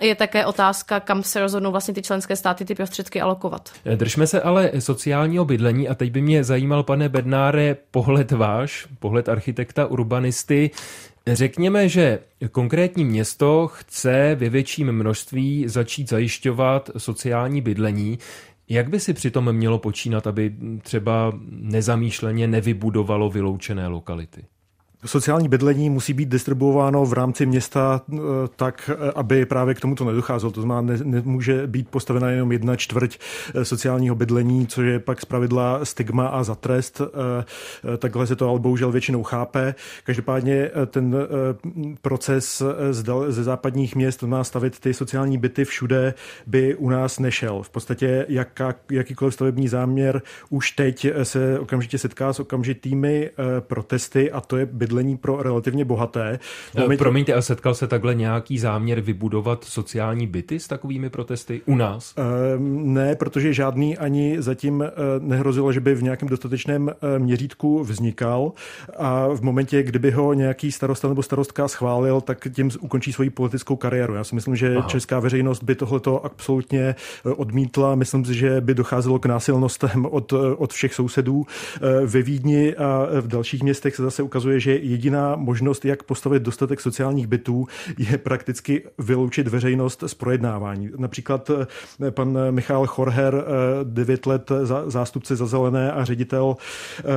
je 0.00 0.14
také 0.14 0.46
otázka, 0.46 1.00
kam 1.00 1.22
se 1.22 1.40
rozhodnou 1.40 1.70
vlastně 1.70 1.94
ty 1.94 2.02
členské 2.02 2.36
státy 2.36 2.64
ty 2.64 2.74
prostředky 2.74 3.20
alokovat. 3.20 3.70
Držme 3.94 4.26
se 4.26 4.42
ale 4.42 4.70
sociálního 4.78 5.44
bydlení 5.44 5.88
a 5.88 5.94
teď 5.94 6.10
by 6.10 6.22
mě 6.22 6.44
zajímal, 6.44 6.82
pane 6.82 7.08
Bednáre, 7.08 7.76
pohled 7.90 8.32
váš, 8.32 8.86
pohled 8.98 9.28
architekta, 9.28 9.86
urbanisty. 9.86 10.70
Řekněme, 11.26 11.88
že 11.88 12.18
konkrétní 12.50 13.04
město 13.04 13.68
chce 13.72 14.34
ve 14.34 14.48
větším 14.48 14.92
množství 14.92 15.64
začít 15.68 16.08
zajišťovat 16.08 16.90
sociální 16.96 17.60
bydlení. 17.60 18.18
Jak 18.68 18.88
by 18.88 19.00
si 19.00 19.14
přitom 19.14 19.52
mělo 19.52 19.78
počínat, 19.78 20.26
aby 20.26 20.54
třeba 20.82 21.32
nezamýšleně 21.50 22.46
nevybudovalo 22.46 23.30
vyloučené 23.30 23.86
lokality? 23.86 24.44
Sociální 25.06 25.48
bydlení 25.48 25.90
musí 25.90 26.12
být 26.12 26.28
distribuováno 26.28 27.04
v 27.04 27.12
rámci 27.12 27.46
města 27.46 28.02
eh, 28.12 28.18
tak, 28.56 28.90
eh, 28.92 29.12
aby 29.14 29.46
právě 29.46 29.74
k 29.74 29.80
tomuto 29.80 30.04
nedocházelo. 30.04 30.52
To 30.52 30.62
znamená, 30.62 30.80
ne, 30.80 31.04
nemůže 31.04 31.66
být 31.66 31.88
postavena 31.88 32.30
jenom 32.30 32.52
jedna 32.52 32.76
čtvrť 32.76 33.18
eh, 33.54 33.64
sociálního 33.64 34.14
bydlení, 34.14 34.66
což 34.66 34.86
je 34.86 34.98
pak 34.98 35.20
zpravidla 35.20 35.84
stigma 35.84 36.28
a 36.28 36.42
za 36.42 36.54
trest. 36.54 37.00
Takhle 37.98 38.26
se 38.26 38.36
to 38.36 38.48
ale 38.48 38.58
bohužel 38.58 38.92
většinou 38.92 39.22
chápe. 39.22 39.74
Každopádně 40.04 40.70
ten 40.86 41.16
proces 42.02 42.62
ze 43.28 43.44
západních 43.44 43.96
měst, 43.96 44.22
má 44.22 44.44
stavit 44.44 44.80
ty 44.80 44.94
sociální 44.94 45.38
byty 45.38 45.64
všude, 45.64 46.14
by 46.46 46.74
u 46.74 46.90
nás 46.90 47.18
nešel. 47.18 47.62
V 47.62 47.70
podstatě 47.70 48.26
jaká, 48.28 48.74
jakýkoliv 48.90 49.34
stavební 49.34 49.68
záměr 49.68 50.22
už 50.50 50.70
teď 50.70 51.06
se 51.22 51.58
okamžitě 51.58 51.98
setká 51.98 52.32
s 52.32 52.40
okamžitými 52.40 53.30
protesty 53.60 54.32
a 54.32 54.40
to 54.40 54.56
je 54.56 54.66
bydlení 54.66 54.89
bydlení 54.90 55.16
pro 55.16 55.42
relativně 55.42 55.84
bohaté. 55.84 56.38
Eh, 56.76 56.80
momentě... 56.80 56.98
Promiňte, 56.98 57.34
a 57.34 57.42
setkal 57.42 57.74
se 57.74 57.86
takhle 57.86 58.14
nějaký 58.14 58.58
záměr 58.58 59.00
vybudovat 59.00 59.64
sociální 59.64 60.26
byty 60.26 60.60
s 60.60 60.68
takovými 60.68 61.10
protesty 61.10 61.60
u 61.66 61.74
nás? 61.74 62.14
Ehm, 62.16 62.94
ne, 62.94 63.14
protože 63.14 63.52
žádný 63.52 63.98
ani 63.98 64.42
zatím 64.42 64.82
eh, 64.82 64.90
nehrozilo, 65.18 65.72
že 65.72 65.80
by 65.80 65.94
v 65.94 66.02
nějakém 66.02 66.28
dostatečném 66.28 66.88
eh, 66.90 67.18
měřítku 67.18 67.84
vznikal 67.84 68.52
a 68.98 69.26
v 69.28 69.40
momentě, 69.40 69.82
kdyby 69.82 70.10
ho 70.10 70.34
nějaký 70.34 70.72
starosta 70.72 71.08
nebo 71.08 71.22
starostka 71.22 71.68
schválil, 71.68 72.20
tak 72.20 72.48
tím 72.52 72.70
ukončí 72.80 73.12
svoji 73.12 73.30
politickou 73.30 73.76
kariéru. 73.76 74.14
Já 74.14 74.24
si 74.24 74.34
myslím, 74.34 74.56
že 74.56 74.76
Aha. 74.76 74.88
česká 74.88 75.20
veřejnost 75.20 75.62
by 75.62 75.74
tohleto 75.74 76.24
absolutně 76.24 76.94
odmítla. 77.36 77.94
Myslím 77.94 78.24
si, 78.24 78.34
že 78.34 78.60
by 78.60 78.74
docházelo 78.74 79.18
k 79.18 79.26
násilnostem 79.26 80.06
od, 80.06 80.32
od 80.32 80.72
všech 80.72 80.94
sousedů. 80.94 81.46
Ve 82.04 82.22
Vídni 82.22 82.76
a 82.76 83.08
v 83.20 83.28
dalších 83.28 83.62
městech 83.62 83.96
se 83.96 84.02
zase 84.02 84.22
ukazuje, 84.22 84.60
že 84.60 84.79
jediná 84.82 85.36
možnost, 85.36 85.84
jak 85.84 86.02
postavit 86.02 86.42
dostatek 86.42 86.80
sociálních 86.80 87.26
bytů, 87.26 87.66
je 87.98 88.18
prakticky 88.18 88.82
vyloučit 88.98 89.48
veřejnost 89.48 90.04
z 90.06 90.14
projednávání. 90.14 90.90
Například 90.96 91.50
eh, 91.50 92.10
pan 92.10 92.38
Michal 92.50 92.86
Chorher, 92.86 93.34
eh, 93.34 93.44
devět 93.84 94.26
let 94.26 94.52
zástupce 94.86 95.36
za 95.36 95.46
zelené 95.46 95.92
a 95.92 96.04
ředitel 96.04 96.56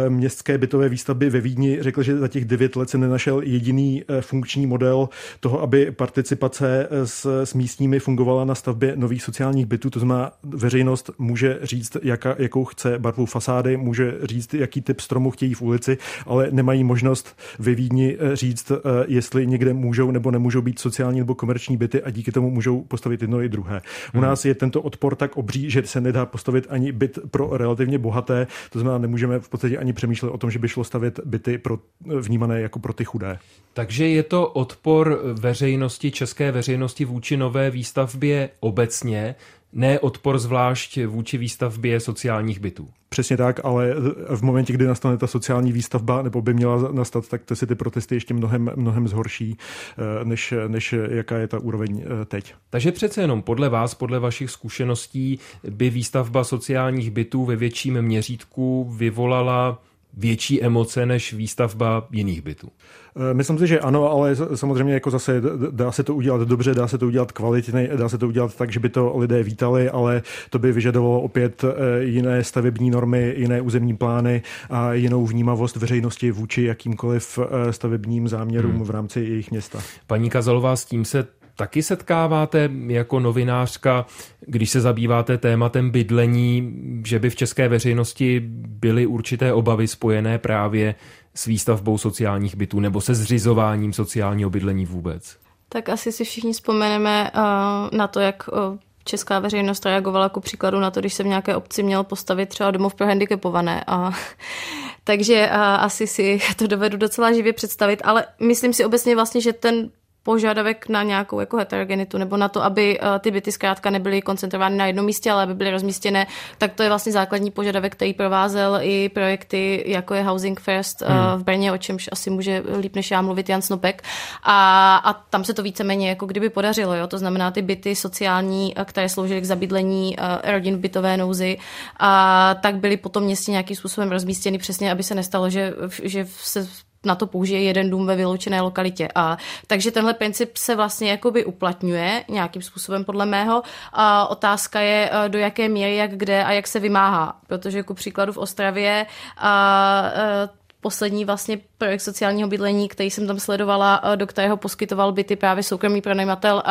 městské 0.09 0.57
bytové 0.57 0.89
výstavby 0.89 1.29
ve 1.29 1.41
Vídni, 1.41 1.77
řekl, 1.81 2.03
že 2.03 2.17
za 2.17 2.27
těch 2.27 2.45
devět 2.45 2.75
let 2.75 2.89
se 2.89 2.97
nenašel 2.97 3.41
jediný 3.41 4.03
funkční 4.21 4.65
model 4.65 5.09
toho, 5.39 5.61
aby 5.61 5.91
participace 5.91 6.87
s, 7.03 7.43
s 7.43 7.53
místními 7.53 7.99
fungovala 7.99 8.45
na 8.45 8.55
stavbě 8.55 8.93
nových 8.95 9.23
sociálních 9.23 9.65
bytů. 9.65 9.89
To 9.89 9.99
znamená, 9.99 10.31
veřejnost 10.43 11.09
může 11.17 11.59
říct, 11.63 11.97
jaka, 12.03 12.35
jakou 12.39 12.65
chce 12.65 12.99
barvu 12.99 13.25
fasády, 13.25 13.77
může 13.77 14.17
říct, 14.23 14.53
jaký 14.53 14.81
typ 14.81 14.99
stromu 14.99 15.31
chtějí 15.31 15.53
v 15.53 15.61
ulici, 15.61 15.97
ale 16.25 16.47
nemají 16.51 16.83
možnost 16.83 17.37
ve 17.59 17.75
Vídni 17.75 18.17
eh, 18.19 18.35
říct, 18.35 18.71
eh, 18.71 18.79
jestli 19.07 19.47
někde 19.47 19.73
můžou 19.73 20.11
nebo 20.11 20.31
nemůžou 20.31 20.61
být 20.61 20.79
sociální 20.79 21.19
nebo 21.19 21.35
komerční 21.35 21.77
byty 21.77 22.01
a 22.01 22.09
díky 22.09 22.31
tomu 22.31 22.49
můžou 22.49 22.81
postavit 22.81 23.21
jedno 23.21 23.41
i 23.41 23.49
druhé. 23.49 23.81
U 24.13 24.17
hmm. 24.17 24.21
nás 24.21 24.45
je 24.45 24.55
tento 24.55 24.81
odpor 24.81 25.15
tak 25.15 25.37
obří, 25.37 25.69
že 25.69 25.83
se 25.85 26.01
nedá 26.01 26.25
postavit 26.25 26.67
ani 26.69 26.91
byt 26.91 27.19
pro 27.31 27.57
relativně 27.57 27.97
bohaté, 27.97 28.47
to 28.69 28.79
znamená, 28.79 28.97
nemůžeme 28.97 29.39
v 29.39 29.49
podstatě 29.49 29.77
ani 29.77 29.93
přemýšlet 29.93 30.29
o 30.29 30.37
tom, 30.37 30.51
že 30.51 30.59
by 30.59 30.67
šlo 30.67 30.83
stavět 30.83 31.19
byty 31.25 31.57
pro, 31.57 31.79
eh, 32.11 32.19
vnímané 32.21 32.61
jako 32.61 32.79
pro 32.79 32.93
ty 32.93 33.05
chudé. 33.05 33.39
Takže 33.73 34.07
je 34.07 34.23
to 34.23 34.47
odpor 34.47 35.19
veřejnosti, 35.33 36.11
české 36.11 36.51
veřejnosti 36.51 37.05
vůči 37.05 37.37
nové 37.37 37.69
výstavbě 37.69 38.49
obecně, 38.59 39.35
ne 39.73 39.99
odpor 39.99 40.39
zvlášť 40.39 40.99
vůči 41.05 41.37
výstavbě 41.37 41.99
sociálních 41.99 42.59
bytů. 42.59 42.89
Přesně 43.09 43.37
tak, 43.37 43.59
ale 43.63 43.95
v 44.35 44.41
momentě, 44.41 44.73
kdy 44.73 44.85
nastane 44.85 45.17
ta 45.17 45.27
sociální 45.27 45.71
výstavba, 45.71 46.21
nebo 46.21 46.41
by 46.41 46.53
měla 46.53 46.91
nastat, 46.91 47.27
tak 47.27 47.45
to 47.45 47.55
si 47.55 47.67
ty 47.67 47.75
protesty 47.75 48.15
ještě 48.15 48.33
mnohem, 48.33 48.71
mnohem 48.75 49.07
zhorší, 49.07 49.57
eh, 49.57 50.25
než, 50.25 50.53
než 50.67 50.95
jaká 51.09 51.37
je 51.37 51.47
ta 51.47 51.59
úroveň 51.59 52.03
eh, 52.05 52.25
teď. 52.25 52.53
Takže 52.69 52.91
přece 52.91 53.21
jenom 53.21 53.41
podle 53.41 53.69
vás, 53.69 53.93
podle 53.93 54.19
vašich 54.19 54.49
zkušeností, 54.49 55.39
by 55.69 55.89
výstavba 55.89 56.43
sociálních 56.43 57.11
bytů 57.11 57.45
ve 57.45 57.55
větším 57.55 58.01
měřítku 58.01 58.93
vyvolala 58.97 59.81
větší 60.13 60.63
emoce 60.63 61.05
než 61.05 61.33
výstavba 61.33 62.07
jiných 62.11 62.41
bytů? 62.41 62.69
Eh, 63.15 63.33
myslím 63.33 63.57
si, 63.57 63.67
že 63.67 63.79
ano, 63.79 64.11
ale 64.11 64.35
samozřejmě 64.55 64.93
jako 64.93 65.11
zase 65.11 65.41
dá 65.71 65.91
se 65.91 66.03
to 66.03 66.15
udělat 66.15 66.41
dobře, 66.41 66.73
dá 66.73 66.87
se 66.87 66.97
to 66.97 67.07
udělat 67.07 67.31
kvalitně, 67.31 67.89
dá 67.95 68.09
se 68.09 68.17
to 68.17 68.27
udělat 68.27 68.55
tak, 68.55 68.71
že 68.71 68.79
by 68.79 68.89
to 68.89 69.17
lidé 69.17 69.43
vítali, 69.43 69.89
ale 69.89 70.21
to 70.49 70.59
by 70.59 70.71
vyžadovalo 70.71 71.21
opět 71.21 71.63
eh, 71.63 72.03
jiné 72.03 72.43
stavební 72.43 72.89
normy, 72.89 73.33
jiné 73.37 73.61
územní 73.61 73.97
plány 73.97 74.41
a 74.69 74.93
jinou 74.93 75.25
vnímavost 75.25 75.75
veřejnosti 75.75 76.31
vůči 76.31 76.63
jakýmkoliv 76.63 77.39
eh, 77.39 77.73
stavebním 77.73 78.27
záměrům 78.27 78.75
hmm. 78.75 78.83
v 78.83 78.89
rámci 78.89 79.19
jejich 79.19 79.51
města. 79.51 79.79
Paní 80.07 80.29
Kazalová, 80.29 80.75
s 80.75 80.85
tím 80.85 81.05
se 81.05 81.27
taky 81.55 81.83
setkáváte 81.83 82.69
jako 82.87 83.19
novinářka, 83.19 84.05
když 84.47 84.69
se 84.69 84.81
zabýváte 84.81 85.37
tématem 85.37 85.89
bydlení, 85.89 86.73
že 87.05 87.19
by 87.19 87.29
v 87.29 87.35
české 87.35 87.67
veřejnosti 87.67 88.41
byly 88.67 89.05
určité 89.05 89.53
obavy 89.53 89.87
spojené 89.87 90.37
právě 90.37 90.95
s 91.35 91.45
výstavbou 91.45 91.97
sociálních 91.97 92.55
bytů 92.55 92.79
nebo 92.79 93.01
se 93.01 93.15
zřizováním 93.15 93.93
sociálního 93.93 94.49
bydlení 94.49 94.85
vůbec? 94.85 95.37
Tak 95.69 95.89
asi 95.89 96.11
si 96.11 96.23
všichni 96.23 96.53
vzpomeneme 96.53 97.31
uh, 97.35 97.97
na 97.97 98.07
to, 98.07 98.19
jak 98.19 98.47
uh, 98.47 98.77
česká 99.03 99.39
veřejnost 99.39 99.85
reagovala 99.85 100.25
jako 100.25 100.39
příkladu 100.39 100.79
na 100.79 100.91
to, 100.91 100.99
když 100.99 101.13
se 101.13 101.23
v 101.23 101.27
nějaké 101.27 101.55
obci 101.55 101.83
měl 101.83 102.03
postavit 102.03 102.49
třeba 102.49 102.71
domov 102.71 102.95
pro 102.95 103.07
handicapované. 103.07 103.83
A, 103.87 104.11
takže 105.03 105.49
a, 105.49 105.75
asi 105.75 106.07
si 106.07 106.39
to 106.57 106.67
dovedu 106.67 106.97
docela 106.97 107.33
živě 107.33 107.53
představit, 107.53 108.01
ale 108.03 108.25
myslím 108.39 108.73
si 108.73 108.85
obecně 108.85 109.15
vlastně, 109.15 109.41
že 109.41 109.53
ten 109.53 109.89
požadavek 110.23 110.89
na 110.89 111.03
nějakou 111.03 111.39
jako 111.39 111.57
heterogenitu 111.57 112.17
nebo 112.17 112.37
na 112.37 112.49
to, 112.49 112.63
aby 112.63 112.99
uh, 112.99 113.07
ty 113.19 113.31
byty 113.31 113.51
zkrátka 113.51 113.89
nebyly 113.89 114.21
koncentrovány 114.21 114.77
na 114.77 114.85
jednom 114.85 115.05
místě, 115.05 115.31
ale 115.31 115.43
aby 115.43 115.53
byly 115.53 115.71
rozmístěné, 115.71 116.27
tak 116.57 116.73
to 116.73 116.83
je 116.83 116.89
vlastně 116.89 117.11
základní 117.11 117.51
požadavek, 117.51 117.95
který 117.95 118.13
provázel 118.13 118.79
i 118.81 119.09
projekty, 119.09 119.83
jako 119.87 120.13
je 120.13 120.23
Housing 120.23 120.59
First 120.59 121.01
uh, 121.01 121.07
hmm. 121.07 121.39
v 121.39 121.43
Brně, 121.43 121.71
o 121.71 121.77
čemž 121.77 122.09
asi 122.11 122.29
může 122.29 122.63
líp 122.79 122.95
než 122.95 123.11
já 123.11 123.21
mluvit 123.21 123.49
Jan 123.49 123.61
Snopek. 123.61 124.03
A, 124.43 124.95
a 124.95 125.13
tam 125.13 125.43
se 125.43 125.53
to 125.53 125.63
víceméně 125.63 126.09
jako 126.09 126.25
kdyby 126.25 126.49
podařilo, 126.49 126.95
jo? 126.95 127.07
to 127.07 127.17
znamená 127.17 127.51
ty 127.51 127.61
byty 127.61 127.95
sociální, 127.95 128.73
které 128.85 129.09
sloužily 129.09 129.41
k 129.41 129.45
zabydlení 129.45 130.15
rodin 130.43 130.75
v 130.75 130.79
bytové 130.79 131.17
nouzi, 131.17 131.57
a 131.99 132.55
tak 132.61 132.75
byly 132.75 132.97
potom 132.97 133.23
městě 133.23 133.51
nějakým 133.51 133.75
způsobem 133.75 134.11
rozmístěny 134.11 134.57
přesně, 134.57 134.91
aby 134.91 135.03
se 135.03 135.15
nestalo, 135.15 135.49
že, 135.49 135.73
že 136.03 136.25
se 136.29 136.67
na 137.05 137.15
to 137.15 137.27
použije 137.27 137.63
jeden 137.63 137.89
dům 137.89 138.05
ve 138.05 138.15
vyloučené 138.15 138.61
lokalitě. 138.61 139.07
A, 139.15 139.37
takže 139.67 139.91
tenhle 139.91 140.13
princip 140.13 140.57
se 140.57 140.75
vlastně 140.75 141.11
jakoby 141.11 141.45
uplatňuje 141.45 142.23
nějakým 142.29 142.61
způsobem 142.61 143.05
podle 143.05 143.25
mého. 143.25 143.63
A 143.93 144.27
otázka 144.27 144.79
je, 144.79 145.09
eh, 145.13 145.29
do 145.29 145.39
jaké 145.39 145.69
míry, 145.69 145.95
jak 145.95 146.11
kde 146.11 146.43
a 146.43 146.51
jak 146.51 146.67
se 146.67 146.79
vymáhá. 146.79 147.37
Protože 147.47 147.83
ku 147.83 147.93
příkladu 147.93 148.33
v 148.33 148.37
Ostravě 148.37 149.05
a, 149.37 149.53
a 149.53 150.11
eh, 150.15 150.62
poslední 150.83 151.25
vlastně 151.25 151.59
projekt 151.77 152.01
sociálního 152.01 152.47
bydlení, 152.47 152.87
který 152.87 153.09
jsem 153.09 153.27
tam 153.27 153.39
sledovala, 153.39 154.01
do 154.15 154.27
kterého 154.27 154.57
poskytoval 154.57 155.11
byty 155.11 155.35
právě 155.35 155.63
soukromý 155.63 156.01
pronajímatel, 156.01 156.63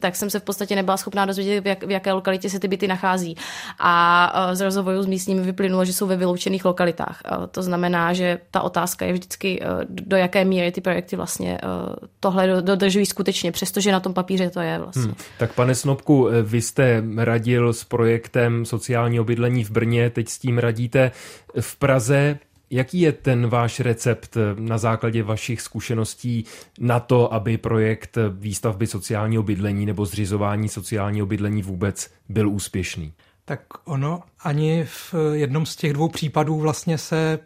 tak 0.00 0.16
jsem 0.16 0.30
se 0.30 0.40
v 0.40 0.42
podstatě 0.42 0.76
nebyla 0.76 0.96
schopná 0.96 1.26
dozvědět, 1.26 1.60
v, 1.60 1.66
jak, 1.66 1.84
v 1.84 1.90
jaké 1.90 2.12
lokalitě 2.12 2.50
se 2.50 2.60
ty 2.60 2.68
byty 2.68 2.88
nachází. 2.88 3.36
A 3.78 4.50
z 4.52 4.60
rozhovoru 4.60 5.02
s 5.02 5.06
místními 5.06 5.40
vyplynulo, 5.40 5.84
že 5.84 5.92
jsou 5.92 6.06
ve 6.06 6.16
vyloučených 6.16 6.64
lokalitách. 6.64 7.20
A 7.24 7.46
to 7.46 7.62
znamená, 7.62 8.12
že 8.12 8.38
ta 8.50 8.60
otázka 8.60 9.06
je 9.06 9.12
vždycky, 9.12 9.62
do 9.88 10.16
jaké 10.16 10.44
míry 10.44 10.72
ty 10.72 10.80
projekty 10.80 11.16
vlastně 11.16 11.58
tohle 12.20 12.62
dodržují 12.62 13.06
skutečně, 13.06 13.52
přestože 13.52 13.92
na 13.92 14.00
tom 14.00 14.14
papíře 14.14 14.50
to 14.50 14.60
je 14.60 14.78
vlastně. 14.78 15.02
Hmm. 15.02 15.14
Tak 15.38 15.52
pane 15.52 15.74
Snobku, 15.74 16.28
vy 16.42 16.60
jste 16.60 17.02
radil 17.16 17.72
s 17.72 17.84
projektem 17.84 18.64
sociálního 18.64 19.24
bydlení 19.24 19.64
v 19.64 19.70
Brně, 19.70 20.10
teď 20.10 20.28
s 20.28 20.38
tím 20.38 20.58
radíte 20.58 21.10
v 21.60 21.76
Praze. 21.76 22.38
Jaký 22.74 23.00
je 23.00 23.12
ten 23.12 23.46
váš 23.46 23.80
recept 23.80 24.36
na 24.58 24.78
základě 24.78 25.22
vašich 25.22 25.60
zkušeností 25.60 26.44
na 26.80 27.00
to, 27.00 27.34
aby 27.34 27.58
projekt 27.58 28.18
výstavby 28.30 28.86
sociálního 28.86 29.42
bydlení 29.42 29.86
nebo 29.86 30.06
zřizování 30.06 30.68
sociálního 30.68 31.26
bydlení 31.26 31.62
vůbec 31.62 32.10
byl 32.28 32.48
úspěšný? 32.48 33.12
Tak 33.44 33.60
ono 33.84 34.22
ani 34.44 34.84
v 34.84 35.14
jednom 35.32 35.66
z 35.66 35.76
těch 35.76 35.92
dvou 35.92 36.08
případů 36.08 36.60
vlastně 36.60 36.98
se 36.98 37.38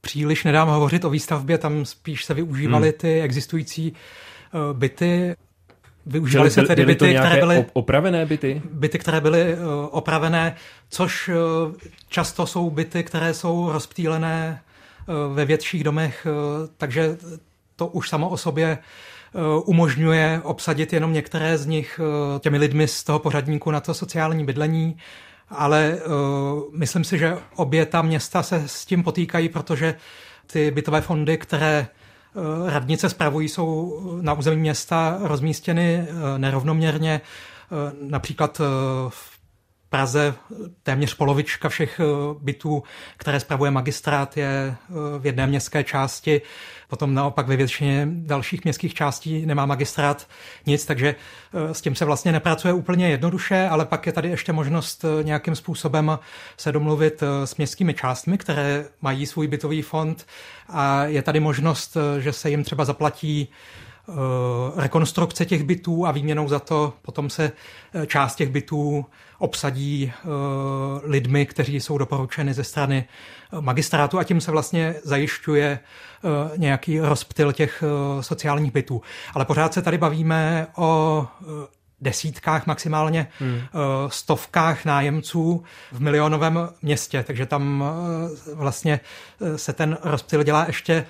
příliš 0.00 0.44
nedá 0.44 0.62
hovořit 0.62 1.04
o 1.04 1.10
výstavbě, 1.10 1.58
tam 1.58 1.84
spíš 1.84 2.24
se 2.24 2.34
využívaly 2.34 2.88
hmm. 2.88 2.98
ty 2.98 3.22
existující 3.22 3.92
eh, 3.92 4.58
byty. 4.72 5.34
Využívaly 6.06 6.50
se 6.50 6.62
tedy 6.62 6.82
byly 6.82 6.94
byty, 6.94 7.14
které 7.14 7.36
byly 7.40 7.66
opravené 7.72 8.26
byty? 8.26 8.62
Byty, 8.72 8.98
které 8.98 9.20
byly 9.20 9.56
opravené, 9.90 10.56
což 10.88 11.30
často 12.08 12.46
jsou 12.46 12.70
byty, 12.70 13.04
které 13.04 13.34
jsou 13.34 13.72
rozptýlené 13.72 14.60
ve 15.34 15.44
větších 15.44 15.84
domech, 15.84 16.26
uh, 16.26 16.68
takže 16.76 17.16
to 17.76 17.86
už 17.86 18.08
samo 18.08 18.28
o 18.28 18.36
sobě 18.36 18.78
umožňuje 19.64 20.40
obsadit 20.44 20.92
jenom 20.92 21.12
některé 21.12 21.58
z 21.58 21.66
nich 21.66 22.00
těmi 22.40 22.58
lidmi 22.58 22.88
z 22.88 23.04
toho 23.04 23.18
pořadníku 23.18 23.70
na 23.70 23.80
to 23.80 23.94
sociální 23.94 24.44
bydlení, 24.44 24.96
ale 25.48 25.98
myslím 26.76 27.04
si, 27.04 27.18
že 27.18 27.38
obě 27.56 27.86
ta 27.86 28.02
města 28.02 28.42
se 28.42 28.62
s 28.66 28.84
tím 28.84 29.02
potýkají, 29.02 29.48
protože 29.48 29.94
ty 30.46 30.70
bytové 30.70 31.00
fondy, 31.00 31.38
které 31.38 31.88
Eh, 32.36 32.70
radnice 32.70 33.08
spravují, 33.08 33.48
jsou 33.48 34.00
na 34.22 34.34
území 34.34 34.60
města 34.60 35.18
rozmístěny 35.20 36.06
eh, 36.08 36.38
nerovnoměrně. 36.38 37.20
Eh, 37.20 37.92
například 38.00 38.60
v 39.08 39.31
Praze 39.92 40.34
téměř 40.82 41.14
polovička 41.14 41.68
všech 41.68 42.00
bytů, 42.40 42.82
které 43.16 43.40
spravuje 43.40 43.70
magistrát, 43.70 44.36
je 44.36 44.74
v 45.18 45.26
jedné 45.26 45.46
městské 45.46 45.84
části. 45.84 46.40
Potom 46.88 47.14
naopak 47.14 47.48
ve 47.48 47.56
většině 47.56 48.08
dalších 48.10 48.64
městských 48.64 48.94
částí 48.94 49.46
nemá 49.46 49.66
magistrát 49.66 50.26
nic, 50.66 50.86
takže 50.86 51.14
s 51.72 51.80
tím 51.80 51.94
se 51.94 52.04
vlastně 52.04 52.32
nepracuje 52.32 52.74
úplně 52.74 53.10
jednoduše, 53.10 53.68
ale 53.70 53.84
pak 53.84 54.06
je 54.06 54.12
tady 54.12 54.28
ještě 54.28 54.52
možnost 54.52 55.04
nějakým 55.22 55.54
způsobem 55.54 56.18
se 56.56 56.72
domluvit 56.72 57.22
s 57.44 57.56
městskými 57.56 57.94
částmi, 57.94 58.38
které 58.38 58.84
mají 59.00 59.26
svůj 59.26 59.46
bytový 59.46 59.82
fond 59.82 60.26
a 60.68 61.04
je 61.04 61.22
tady 61.22 61.40
možnost, 61.40 61.96
že 62.18 62.32
se 62.32 62.50
jim 62.50 62.64
třeba 62.64 62.84
zaplatí 62.84 63.48
eh, 63.48 64.12
rekonstrukce 64.76 65.44
těch 65.46 65.62
bytů 65.64 66.06
a 66.06 66.10
výměnou 66.12 66.48
za 66.48 66.58
to 66.58 66.92
potom 67.02 67.30
se 67.30 67.52
eh, 67.94 68.06
část 68.06 68.36
těch 68.36 68.50
bytů 68.50 69.06
obsadí 69.42 70.12
eh, 70.12 70.28
lidmi, 71.04 71.46
kteří 71.46 71.80
jsou 71.80 71.98
doporučeny 71.98 72.54
ze 72.54 72.64
strany 72.64 73.04
magistrátu 73.60 74.18
a 74.18 74.24
tím 74.24 74.40
se 74.40 74.50
vlastně 74.50 74.94
zajišťuje 75.04 75.78
nějaký 76.56 77.00
rozptyl 77.00 77.52
těch 77.52 77.84
sociálních 78.20 78.72
bytů. 78.72 79.02
Ale 79.34 79.44
pořád 79.44 79.74
se 79.74 79.82
tady 79.82 79.98
bavíme 79.98 80.66
o 80.76 81.26
desítkách, 82.02 82.66
maximálně 82.66 83.26
hmm. 83.38 83.60
stovkách 84.08 84.84
nájemců 84.84 85.64
v 85.92 86.00
milionovém 86.00 86.68
městě, 86.82 87.24
takže 87.26 87.46
tam 87.46 87.84
vlastně 88.54 89.00
se 89.56 89.72
ten 89.72 89.98
rozptyl 90.02 90.42
dělá 90.42 90.64
ještě 90.66 91.06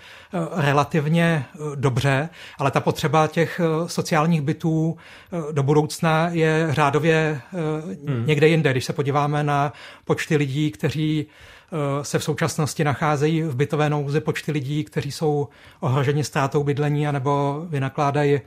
relativně 0.52 1.44
dobře, 1.74 2.28
ale 2.58 2.70
ta 2.70 2.80
potřeba 2.80 3.26
těch 3.26 3.60
sociálních 3.86 4.42
bytů 4.42 4.96
do 5.52 5.62
budoucna 5.62 6.28
je 6.28 6.68
řádově 6.70 7.40
hmm. 8.06 8.26
někde 8.26 8.48
jinde. 8.48 8.70
Když 8.70 8.84
se 8.84 8.92
podíváme 8.92 9.44
na 9.44 9.72
počty 10.04 10.36
lidí, 10.36 10.70
kteří 10.70 11.26
Eh, 11.26 11.51
se 12.02 12.18
v 12.18 12.24
současnosti 12.24 12.84
nacházejí 12.84 13.42
v 13.42 13.56
bytové 13.56 13.90
nouzi 13.90 14.20
počty 14.20 14.52
lidí, 14.52 14.84
kteří 14.84 15.12
jsou 15.12 15.48
ohroženi 15.80 16.24
ztrátou 16.24 16.64
bydlení 16.64 17.08
anebo 17.08 17.62
vynakládají 17.68 18.34
eh, 18.34 18.40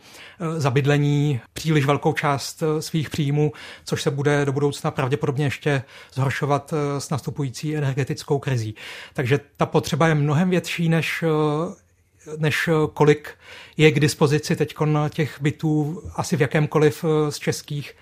za 0.60 0.72
bydlení 0.72 1.40
příliš 1.54 1.86
velkou 1.86 2.14
část 2.14 2.64
eh, 2.64 2.82
svých 2.82 3.10
příjmů, 3.10 3.52
což 3.86 4.02
se 4.02 4.12
bude 4.12 4.46
do 4.46 4.52
budoucna 4.52 4.92
pravděpodobně 4.92 5.46
ještě 5.46 5.84
zhoršovat 6.14 6.74
s 6.98 7.10
nastupující 7.10 7.78
energetickou 7.78 8.40
krizí. 8.40 8.76
Takže 9.14 9.40
ta 9.58 9.66
potřeba 9.66 10.08
je 10.08 10.16
mnohem 10.16 10.50
větší, 10.50 10.90
než 10.90 11.24
než 12.38 12.70
kolik 12.94 13.30
je 13.78 13.92
k 13.92 14.00
dispozici 14.00 14.56
teď 14.56 14.76
těch 15.10 15.42
bytů 15.42 16.02
asi 16.16 16.38
v 16.38 16.42
jakémkoliv 16.42 17.06
z 17.30 17.40
českých 17.40 17.94
Eh, 17.94 17.96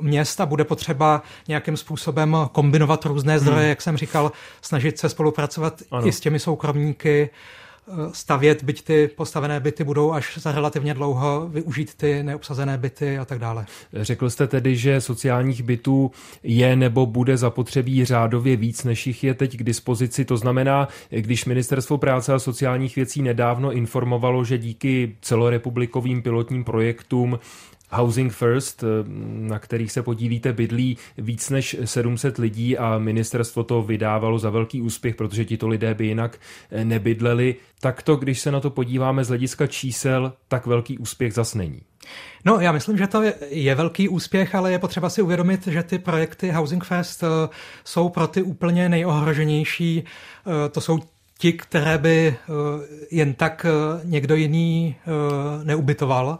měst 0.00 0.40
a 0.40 0.46
bude 0.46 0.64
potřeba 0.64 1.22
nějakým 1.48 1.76
způsobem 1.76 2.36
kombinovat 2.52 3.04
různé 3.04 3.38
zdroje, 3.38 3.60
hmm. 3.60 3.68
jak 3.68 3.82
jsem 3.82 3.96
říkal, 3.96 4.32
snažit 4.62 4.98
se 4.98 5.08
spolupracovat 5.08 5.82
ano. 5.90 6.06
i 6.06 6.12
s 6.12 6.20
těmi 6.20 6.38
soukromníky, 6.38 7.30
eh, 7.30 7.92
stavět, 8.12 8.64
byť 8.64 8.84
ty 8.84 9.08
postavené 9.16 9.60
byty 9.60 9.84
budou 9.84 10.12
až 10.12 10.38
za 10.38 10.52
relativně 10.52 10.94
dlouho, 10.94 11.48
využít 11.48 11.94
ty 11.94 12.22
neobsazené 12.22 12.78
byty 12.78 13.18
a 13.18 13.24
tak 13.24 13.38
dále. 13.38 13.66
Řekl 13.92 14.30
jste 14.30 14.46
tedy, 14.46 14.76
že 14.76 15.00
sociálních 15.00 15.62
bytů 15.62 16.10
je 16.42 16.76
nebo 16.76 17.06
bude 17.06 17.36
zapotřebí 17.36 18.04
řádově 18.04 18.56
víc, 18.56 18.84
než 18.84 19.06
jich 19.06 19.24
je 19.24 19.34
teď 19.34 19.56
k 19.56 19.62
dispozici. 19.62 20.24
To 20.24 20.36
znamená, 20.36 20.88
když 21.10 21.44
Ministerstvo 21.44 21.98
práce 21.98 22.34
a 22.34 22.38
sociálních 22.38 22.96
věcí 22.96 23.22
nedávno 23.22 23.72
informovalo, 23.72 24.44
že 24.44 24.58
díky 24.58 25.16
celorepublikovým 25.20 26.22
pilotním 26.22 26.64
projektům 26.64 27.38
Housing 27.90 28.32
First, 28.32 28.82
eh, 28.82 28.86
na 29.48 29.58
kterých 29.58 29.92
se 29.92 30.02
podílíte, 30.02 30.52
bydlí 30.52 30.98
víc 31.18 31.50
než 31.50 31.76
700 31.84 32.38
lidí 32.38 32.78
a 32.78 32.98
ministerstvo 32.98 33.64
to 33.64 33.82
vydávalo 33.82 34.38
za 34.38 34.50
velký 34.50 34.82
úspěch, 34.82 35.14
protože 35.14 35.44
tito 35.44 35.68
lidé 35.68 35.94
by 35.94 36.06
jinak 36.06 36.38
eh, 36.70 36.84
nebydleli. 36.84 37.56
Tak 37.80 38.02
to, 38.02 38.16
když 38.16 38.40
se 38.40 38.50
na 38.50 38.60
to 38.60 38.70
podíváme 38.70 39.24
z 39.24 39.28
hlediska 39.28 39.66
čísel, 39.66 40.32
tak 40.48 40.66
velký 40.66 40.98
úspěch 40.98 41.34
zas 41.34 41.54
není. 41.54 41.80
No, 42.44 42.60
já 42.60 42.72
myslím, 42.72 42.98
že 42.98 43.06
to 43.06 43.22
je, 43.22 43.34
je 43.48 43.74
velký 43.74 44.08
úspěch, 44.08 44.54
ale 44.54 44.72
je 44.72 44.78
potřeba 44.78 45.10
si 45.10 45.22
uvědomit, 45.22 45.66
že 45.66 45.82
ty 45.82 45.98
projekty 45.98 46.50
Housing 46.50 46.84
First 46.84 47.22
uh, 47.22 47.28
jsou 47.84 48.08
pro 48.08 48.26
ty 48.26 48.42
úplně 48.42 48.88
nejohroženější. 48.88 50.04
To 50.70 50.80
jsou 50.80 50.98
ti, 51.38 51.52
které 51.52 51.98
by 51.98 52.36
jen 53.10 53.34
tak 53.34 53.66
někdo 54.04 54.34
jiný 54.34 54.96
neubytoval. 55.64 56.38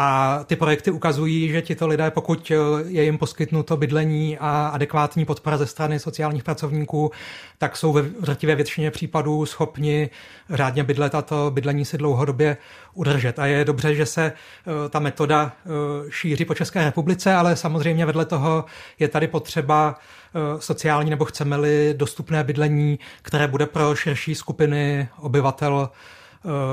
A 0.00 0.40
ty 0.46 0.56
projekty 0.56 0.90
ukazují, 0.90 1.48
že 1.48 1.62
tito 1.62 1.86
lidé, 1.86 2.10
pokud 2.10 2.52
je 2.86 3.04
jim 3.04 3.18
poskytnuto 3.18 3.76
bydlení 3.76 4.38
a 4.38 4.68
adekvátní 4.68 5.24
podpora 5.24 5.56
ze 5.56 5.66
strany 5.66 5.98
sociálních 5.98 6.44
pracovníků, 6.44 7.10
tak 7.58 7.76
jsou 7.76 7.92
ve 7.92 8.04
řetivé 8.22 8.54
většině 8.54 8.90
případů 8.90 9.46
schopni 9.46 10.10
řádně 10.50 10.84
bydlet 10.84 11.14
a 11.14 11.22
to 11.22 11.50
bydlení 11.54 11.84
si 11.84 11.98
dlouhodobě 11.98 12.56
udržet. 12.94 13.38
A 13.38 13.46
je 13.46 13.64
dobře, 13.64 13.94
že 13.94 14.06
se 14.06 14.32
eh, 14.32 14.88
ta 14.88 14.98
metoda 14.98 15.52
eh, 15.66 15.70
šíří 16.10 16.44
po 16.44 16.54
České 16.54 16.84
republice, 16.84 17.34
ale 17.34 17.56
samozřejmě 17.56 18.06
vedle 18.06 18.24
toho 18.24 18.64
je 18.98 19.08
tady 19.08 19.28
potřeba 19.28 19.98
eh, 19.98 20.60
sociální 20.60 21.10
nebo 21.10 21.24
chceme-li 21.24 21.94
dostupné 21.96 22.44
bydlení, 22.44 22.98
které 23.22 23.48
bude 23.48 23.66
pro 23.66 23.94
širší 23.94 24.34
skupiny 24.34 25.08
obyvatel, 25.20 25.90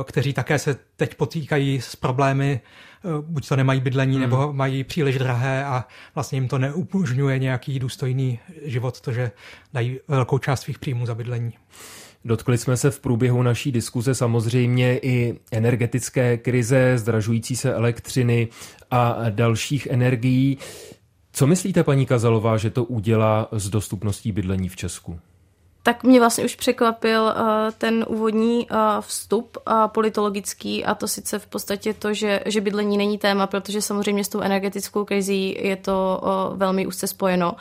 kteří 0.04 0.34
také 0.34 0.60
se 0.60 0.78
teď 0.96 1.16
potýkají 1.16 1.82
s 1.82 1.96
problémy 1.96 2.62
Eh, 3.06 3.22
buď 3.22 3.48
to 3.48 3.56
nemají 3.56 3.82
bydlení, 3.82 4.14
hmm. 4.14 4.22
nebo 4.22 4.54
mají 4.54 4.84
příliš 4.84 5.18
drahé 5.18 5.66
a 5.66 5.86
vlastně 6.16 6.38
jim 6.38 6.48
to 6.48 6.58
neumožňuje 6.58 7.40
nějaký 7.40 7.80
důstojný 7.80 8.40
život, 8.64 9.02
to, 9.02 9.12
že 9.12 9.32
dají 9.74 10.00
velkou 10.08 10.38
část 10.38 10.62
svých 10.62 10.80
příjmů 10.80 11.06
za 11.06 11.16
bydlení. 11.16 11.54
Dotkli 12.26 12.58
jsme 12.58 12.78
se 12.78 12.92
v 12.92 13.00
průběhu 13.00 13.44
naší 13.44 13.72
diskuze 13.72 14.16
samozřejmě 14.16 14.98
i 14.98 15.40
energetické 15.52 16.38
krize, 16.38 16.94
zdražující 16.98 17.56
se 17.56 17.74
elektřiny 17.74 18.48
a 18.92 19.16
dalších 19.30 19.88
energií. 19.88 20.58
Co 21.32 21.48
myslíte, 21.48 21.84
paní 21.84 22.06
Kazalová, 22.06 22.58
že 22.58 22.70
to 22.70 22.84
udělá 22.84 23.48
s 23.52 23.70
dostupností 23.70 24.32
bydlení 24.32 24.70
v 24.70 24.76
Česku? 24.76 25.20
Tak 25.86 26.04
mě 26.04 26.20
vlastně 26.20 26.46
už 26.46 26.56
překvapil 26.56 27.24
uh, 27.24 27.32
ten 27.78 28.06
úvodní 28.08 28.68
uh, 28.70 28.78
vstup 29.02 29.58
uh, 29.58 29.88
politologický 29.88 30.86
a 30.86 30.96
to 30.96 31.08
sice 31.08 31.40
v 31.40 31.48
podstatě 31.48 31.94
to, 31.94 32.14
že, 32.14 32.42
že 32.46 32.62
bydlení 32.62 32.98
není 32.98 33.18
téma, 33.18 33.48
protože 33.48 33.82
samozřejmě 33.82 34.24
s 34.24 34.30
tou 34.30 34.42
energetickou 34.42 35.06
krizí 35.06 35.58
je 35.60 35.76
to 35.76 36.22
velmi 36.56 36.88
úzce 36.88 37.08
spojeno. 37.08 37.56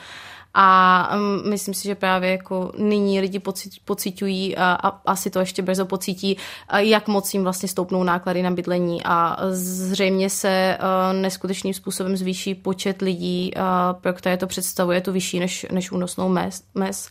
A 0.54 1.08
um, 1.16 1.50
myslím 1.50 1.74
si, 1.74 1.84
že 1.84 1.94
právě 1.94 2.30
jako 2.30 2.72
nyní 2.78 3.20
lidi 3.20 3.38
pocit, 3.38 3.72
pocitují 3.84 4.56
a, 4.56 4.78
a 4.82 4.88
asi 4.88 5.30
to 5.30 5.40
ještě 5.40 5.62
brzo 5.62 5.86
pocítí, 5.86 6.36
jak 6.76 7.08
moc 7.08 7.34
jim 7.34 7.42
vlastně 7.42 7.68
stoupnou 7.68 8.02
náklady 8.04 8.42
na 8.42 8.50
bydlení 8.50 9.02
a 9.04 9.36
zřejmě 9.50 10.30
se 10.30 10.78
uh, 10.80 11.20
neskutečným 11.22 11.74
způsobem 11.74 12.16
zvýší 12.16 12.54
počet 12.54 13.02
lidí, 13.02 13.52
uh, 13.56 13.62
pro 14.00 14.12
které 14.12 14.36
to 14.36 14.46
představuje 14.46 15.00
tu 15.00 15.12
vyšší 15.12 15.40
než, 15.40 15.66
než 15.72 15.92
únosnou 15.92 16.28
mes, 16.28 16.62
mes. 16.74 17.10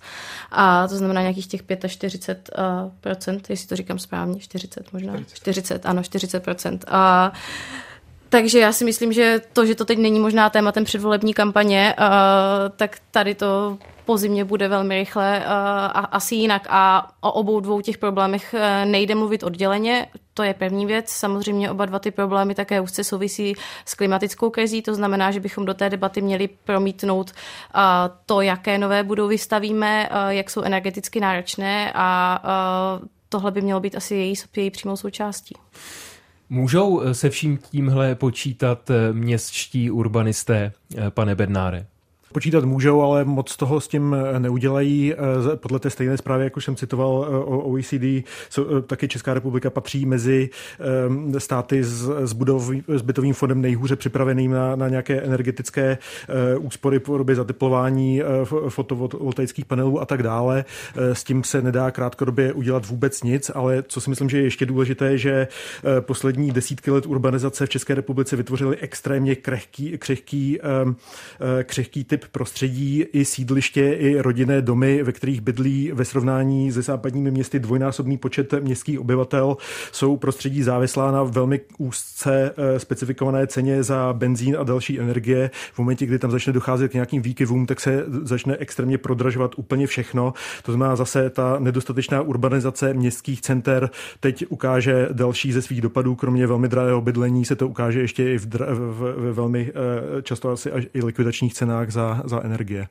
A 0.51 0.87
to 0.87 0.97
znamená 0.97 1.21
nějakých 1.21 1.47
těch 1.47 1.61
45 1.87 2.49
uh, 2.57 2.91
procent, 3.01 3.49
jestli 3.49 3.67
to 3.67 3.75
říkám 3.75 3.99
správně, 3.99 4.39
40 4.39 4.93
možná. 4.93 5.13
40, 5.13 5.35
40 5.35 5.85
ano, 5.85 6.03
40 6.03 6.39
procent. 6.43 6.85
A 6.87 7.31
takže 8.33 8.59
já 8.59 8.73
si 8.73 8.85
myslím, 8.85 9.13
že 9.13 9.41
to, 9.53 9.65
že 9.65 9.75
to 9.75 9.85
teď 9.85 9.97
není 9.97 10.19
možná 10.19 10.49
tématem 10.49 10.83
předvolební 10.83 11.33
kampaně, 11.33 11.95
uh, 11.99 12.05
tak 12.75 12.97
tady 13.11 13.35
to 13.35 13.77
po 14.05 14.17
zimě 14.17 14.45
bude 14.45 14.67
velmi 14.67 14.95
rychle 14.95 15.37
uh, 15.39 15.45
a 15.51 15.99
asi 15.99 16.35
jinak. 16.35 16.67
A 16.69 17.11
o 17.21 17.31
obou 17.31 17.59
dvou 17.59 17.81
těch 17.81 17.97
problémech 17.97 18.53
uh, 18.53 18.91
nejde 18.91 19.15
mluvit 19.15 19.43
odděleně. 19.43 20.07
To 20.33 20.43
je 20.43 20.53
první 20.53 20.85
věc. 20.85 21.09
Samozřejmě 21.09 21.71
oba 21.71 21.85
dva 21.85 21.99
ty 21.99 22.11
problémy 22.11 22.55
také 22.55 22.81
úzce 22.81 23.03
souvisí 23.03 23.53
s 23.85 23.93
klimatickou 23.93 24.49
krizí. 24.49 24.81
To 24.81 24.95
znamená, 24.95 25.31
že 25.31 25.39
bychom 25.39 25.65
do 25.65 25.73
té 25.73 25.89
debaty 25.89 26.21
měli 26.21 26.47
promítnout 26.47 27.31
uh, 27.31 27.81
to, 28.25 28.41
jaké 28.41 28.77
nové 28.77 29.03
budovy 29.03 29.37
stavíme, 29.37 30.09
uh, 30.09 30.29
jak 30.29 30.49
jsou 30.49 30.61
energeticky 30.61 31.19
náročné 31.19 31.91
a 31.95 32.39
uh, 32.99 33.07
tohle 33.29 33.51
by 33.51 33.61
mělo 33.61 33.79
být 33.79 33.95
asi 33.95 34.15
její, 34.15 34.33
její 34.57 34.71
přímou 34.71 34.97
součástí. 34.97 35.55
Můžou 36.53 37.01
eh, 37.01 37.13
se 37.13 37.29
vším 37.29 37.57
tímhle 37.57 38.15
počítat 38.15 38.89
eh, 38.89 39.13
městští 39.13 39.91
urbanisté, 39.91 40.73
eh, 40.97 41.11
pane 41.11 41.35
Bednáre? 41.35 41.87
Počítat 42.33 42.65
můžou, 42.65 43.01
ale 43.01 43.25
moc 43.25 43.57
toho 43.57 43.81
s 43.81 43.87
tím 43.87 44.15
eh, 44.15 44.39
neudělají. 44.39 45.13
Eh, 45.13 45.55
podle 45.55 45.79
té 45.79 45.89
stejné 45.89 46.17
zprávy, 46.17 46.43
jak 46.43 46.57
už 46.57 46.65
jsem 46.65 46.75
citoval 46.75 47.27
eh, 47.27 47.35
o 47.35 47.59
OECD, 47.59 48.27
taky 48.87 49.07
Česká 49.07 49.33
republika 49.33 49.69
patří 49.69 50.05
mezi 50.05 50.49
státy 51.37 51.83
s, 51.83 52.33
budový, 52.33 52.83
s 52.87 53.01
bytovým 53.01 53.33
fondem 53.33 53.61
nejhůře 53.61 53.95
připraveným 53.95 54.51
na, 54.51 54.75
na 54.75 54.89
nějaké 54.89 55.21
energetické 55.21 55.97
úspory 56.59 56.99
v 56.99 57.03
podobě 57.03 57.35
zateplování 57.35 58.21
fotovoltaických 58.69 59.65
panelů 59.65 60.01
a 60.01 60.05
tak 60.05 60.23
dále. 60.23 60.65
S 60.95 61.23
tím 61.23 61.43
se 61.43 61.61
nedá 61.61 61.91
krátkodobě 61.91 62.53
udělat 62.53 62.85
vůbec 62.85 63.23
nic, 63.23 63.51
ale 63.53 63.83
co 63.87 64.01
si 64.01 64.09
myslím, 64.09 64.29
že 64.29 64.37
je 64.37 64.43
ještě 64.43 64.65
důležité, 64.65 65.17
že 65.17 65.47
poslední 65.99 66.51
desítky 66.51 66.91
let 66.91 67.05
urbanizace 67.05 67.65
v 67.65 67.69
České 67.69 67.95
republice 67.95 68.35
vytvořily 68.35 68.77
extrémně 68.77 69.35
křehký, 69.35 69.97
křehký, 69.97 70.59
křehký 71.63 72.03
typ 72.03 72.22
prostředí, 72.31 73.05
i 73.13 73.25
sídliště, 73.25 73.93
i 73.93 74.21
rodinné 74.21 74.61
domy, 74.61 75.03
ve 75.03 75.11
kterých 75.11 75.41
bydlí 75.41 75.91
ve 75.93 76.05
srovnání 76.05 76.71
se 76.71 76.81
západními 76.81 77.31
městy 77.31 77.59
dvojnásobný 77.59 78.17
počet 78.17 78.53
městských 78.53 78.99
obyvatel, 78.99 79.57
jsou 79.91 80.17
prostředí 80.17 80.63
závislá 80.63 81.11
na 81.11 81.23
velmi 81.23 81.61
úzce 81.77 82.53
eh, 82.57 82.79
specifikované 82.79 83.47
ceně 83.47 83.83
za 83.83 84.13
benzín 84.13 84.57
a 84.59 84.63
další 84.63 84.99
energie. 84.99 85.51
V 85.73 85.79
momentě, 85.79 86.05
kdy 86.05 86.19
tam 86.19 86.31
začne 86.31 86.53
docházet 86.53 86.91
k 86.91 86.93
nějakým 86.93 87.21
výkyvům, 87.21 87.65
tak 87.65 87.79
se 87.79 88.05
začne 88.23 88.57
extrémně 88.57 88.97
prodražovat 88.97 89.51
úplně 89.57 89.87
všechno. 89.87 90.33
To 90.63 90.71
znamená 90.71 90.95
zase 90.95 91.29
ta 91.29 91.59
nedostatečná 91.59 92.21
urbanizace 92.21 92.93
městských 92.93 93.41
center 93.41 93.89
teď 94.19 94.45
ukáže 94.49 95.09
další 95.11 95.51
ze 95.51 95.61
svých 95.61 95.81
dopadů, 95.81 96.15
kromě 96.15 96.47
velmi 96.47 96.67
drahého 96.67 97.01
bydlení 97.01 97.45
se 97.45 97.55
to 97.55 97.67
ukáže 97.67 97.99
ještě 97.99 98.33
i 98.33 98.37
v, 98.37 98.47
dra- 98.47 98.73
v, 98.73 98.79
v, 98.79 99.31
v 99.31 99.33
velmi 99.33 99.71
eh, 99.71 100.21
často 100.21 100.49
asi 100.49 100.71
až 100.71 100.85
i 100.93 101.05
likvidačních 101.05 101.53
cenách 101.53 101.91
za 101.91 102.12
za, 102.13 102.21
za 102.25 102.43
energie. 102.43 102.87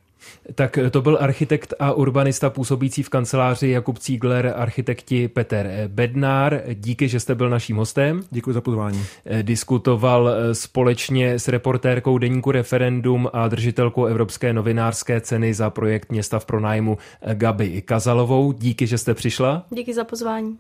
Tak 0.55 0.79
to 0.91 1.03
byl 1.03 1.19
architekt 1.21 1.75
a 1.79 1.93
urbanista 1.93 2.51
působící 2.51 3.03
v 3.03 3.09
kanceláři 3.09 3.69
Jakub 3.69 3.99
Cígler, 3.99 4.53
architekti 4.57 5.29
Peter 5.29 5.71
Bednár. 5.89 6.63
Díky, 6.75 7.09
že 7.09 7.21
jste 7.21 7.35
byl 7.35 7.51
naším 7.51 7.77
hostem. 7.77 8.23
Děkuji 8.31 8.53
za 8.53 8.61
pozvání. 8.61 9.05
Diskutoval 9.43 10.31
společně 10.53 11.39
s 11.39 11.49
reportérkou 11.49 12.19
deníku 12.19 12.51
Referendum 12.51 13.29
a 13.33 13.49
držitelkou 13.49 14.05
Evropské 14.05 14.53
novinářské 14.53 15.21
ceny 15.21 15.55
za 15.55 15.71
projekt 15.71 16.11
Města 16.11 16.39
v 16.39 16.47
pronájmu 16.47 16.99
Gabi 17.35 17.83
Kazalovou. 17.83 18.53
Díky, 18.53 18.87
že 18.87 18.99
jste 18.99 19.15
přišla. 19.15 19.65
Díky 19.71 19.95
za 19.95 20.05
pozvání 20.05 20.59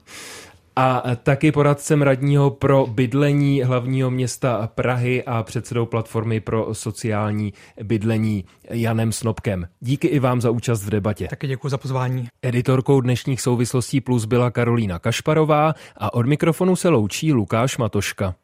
a 0.77 1.03
taky 1.23 1.53
poradcem 1.53 2.03
radního 2.03 2.51
pro 2.51 2.87
bydlení 2.87 3.63
hlavního 3.63 4.11
města 4.11 4.71
Prahy 4.75 5.25
a 5.25 5.43
předsedou 5.43 5.87
platformy 5.87 6.41
pro 6.41 6.75
sociální 6.75 7.53
bydlení 7.83 8.45
Janem 8.71 9.13
Snobkem. 9.13 9.69
Díky 9.81 10.09
i 10.09 10.19
vám 10.19 10.41
za 10.41 10.51
účast 10.51 10.83
v 10.85 10.91
debatě. 10.91 11.29
Taky 11.31 11.47
děkuji 11.47 11.69
za 11.69 11.79
pozvání. 11.79 12.29
Editorkou 12.43 13.01
dnešních 13.01 13.41
souvislostí 13.41 14.01
plus 14.01 14.25
byla 14.25 14.51
Karolína 14.51 14.99
Kašparová 14.99 15.75
a 15.97 16.15
od 16.15 16.27
mikrofonu 16.27 16.77
se 16.77 16.89
loučí 16.89 17.33
Lukáš 17.33 17.79
Matoška. 17.79 18.35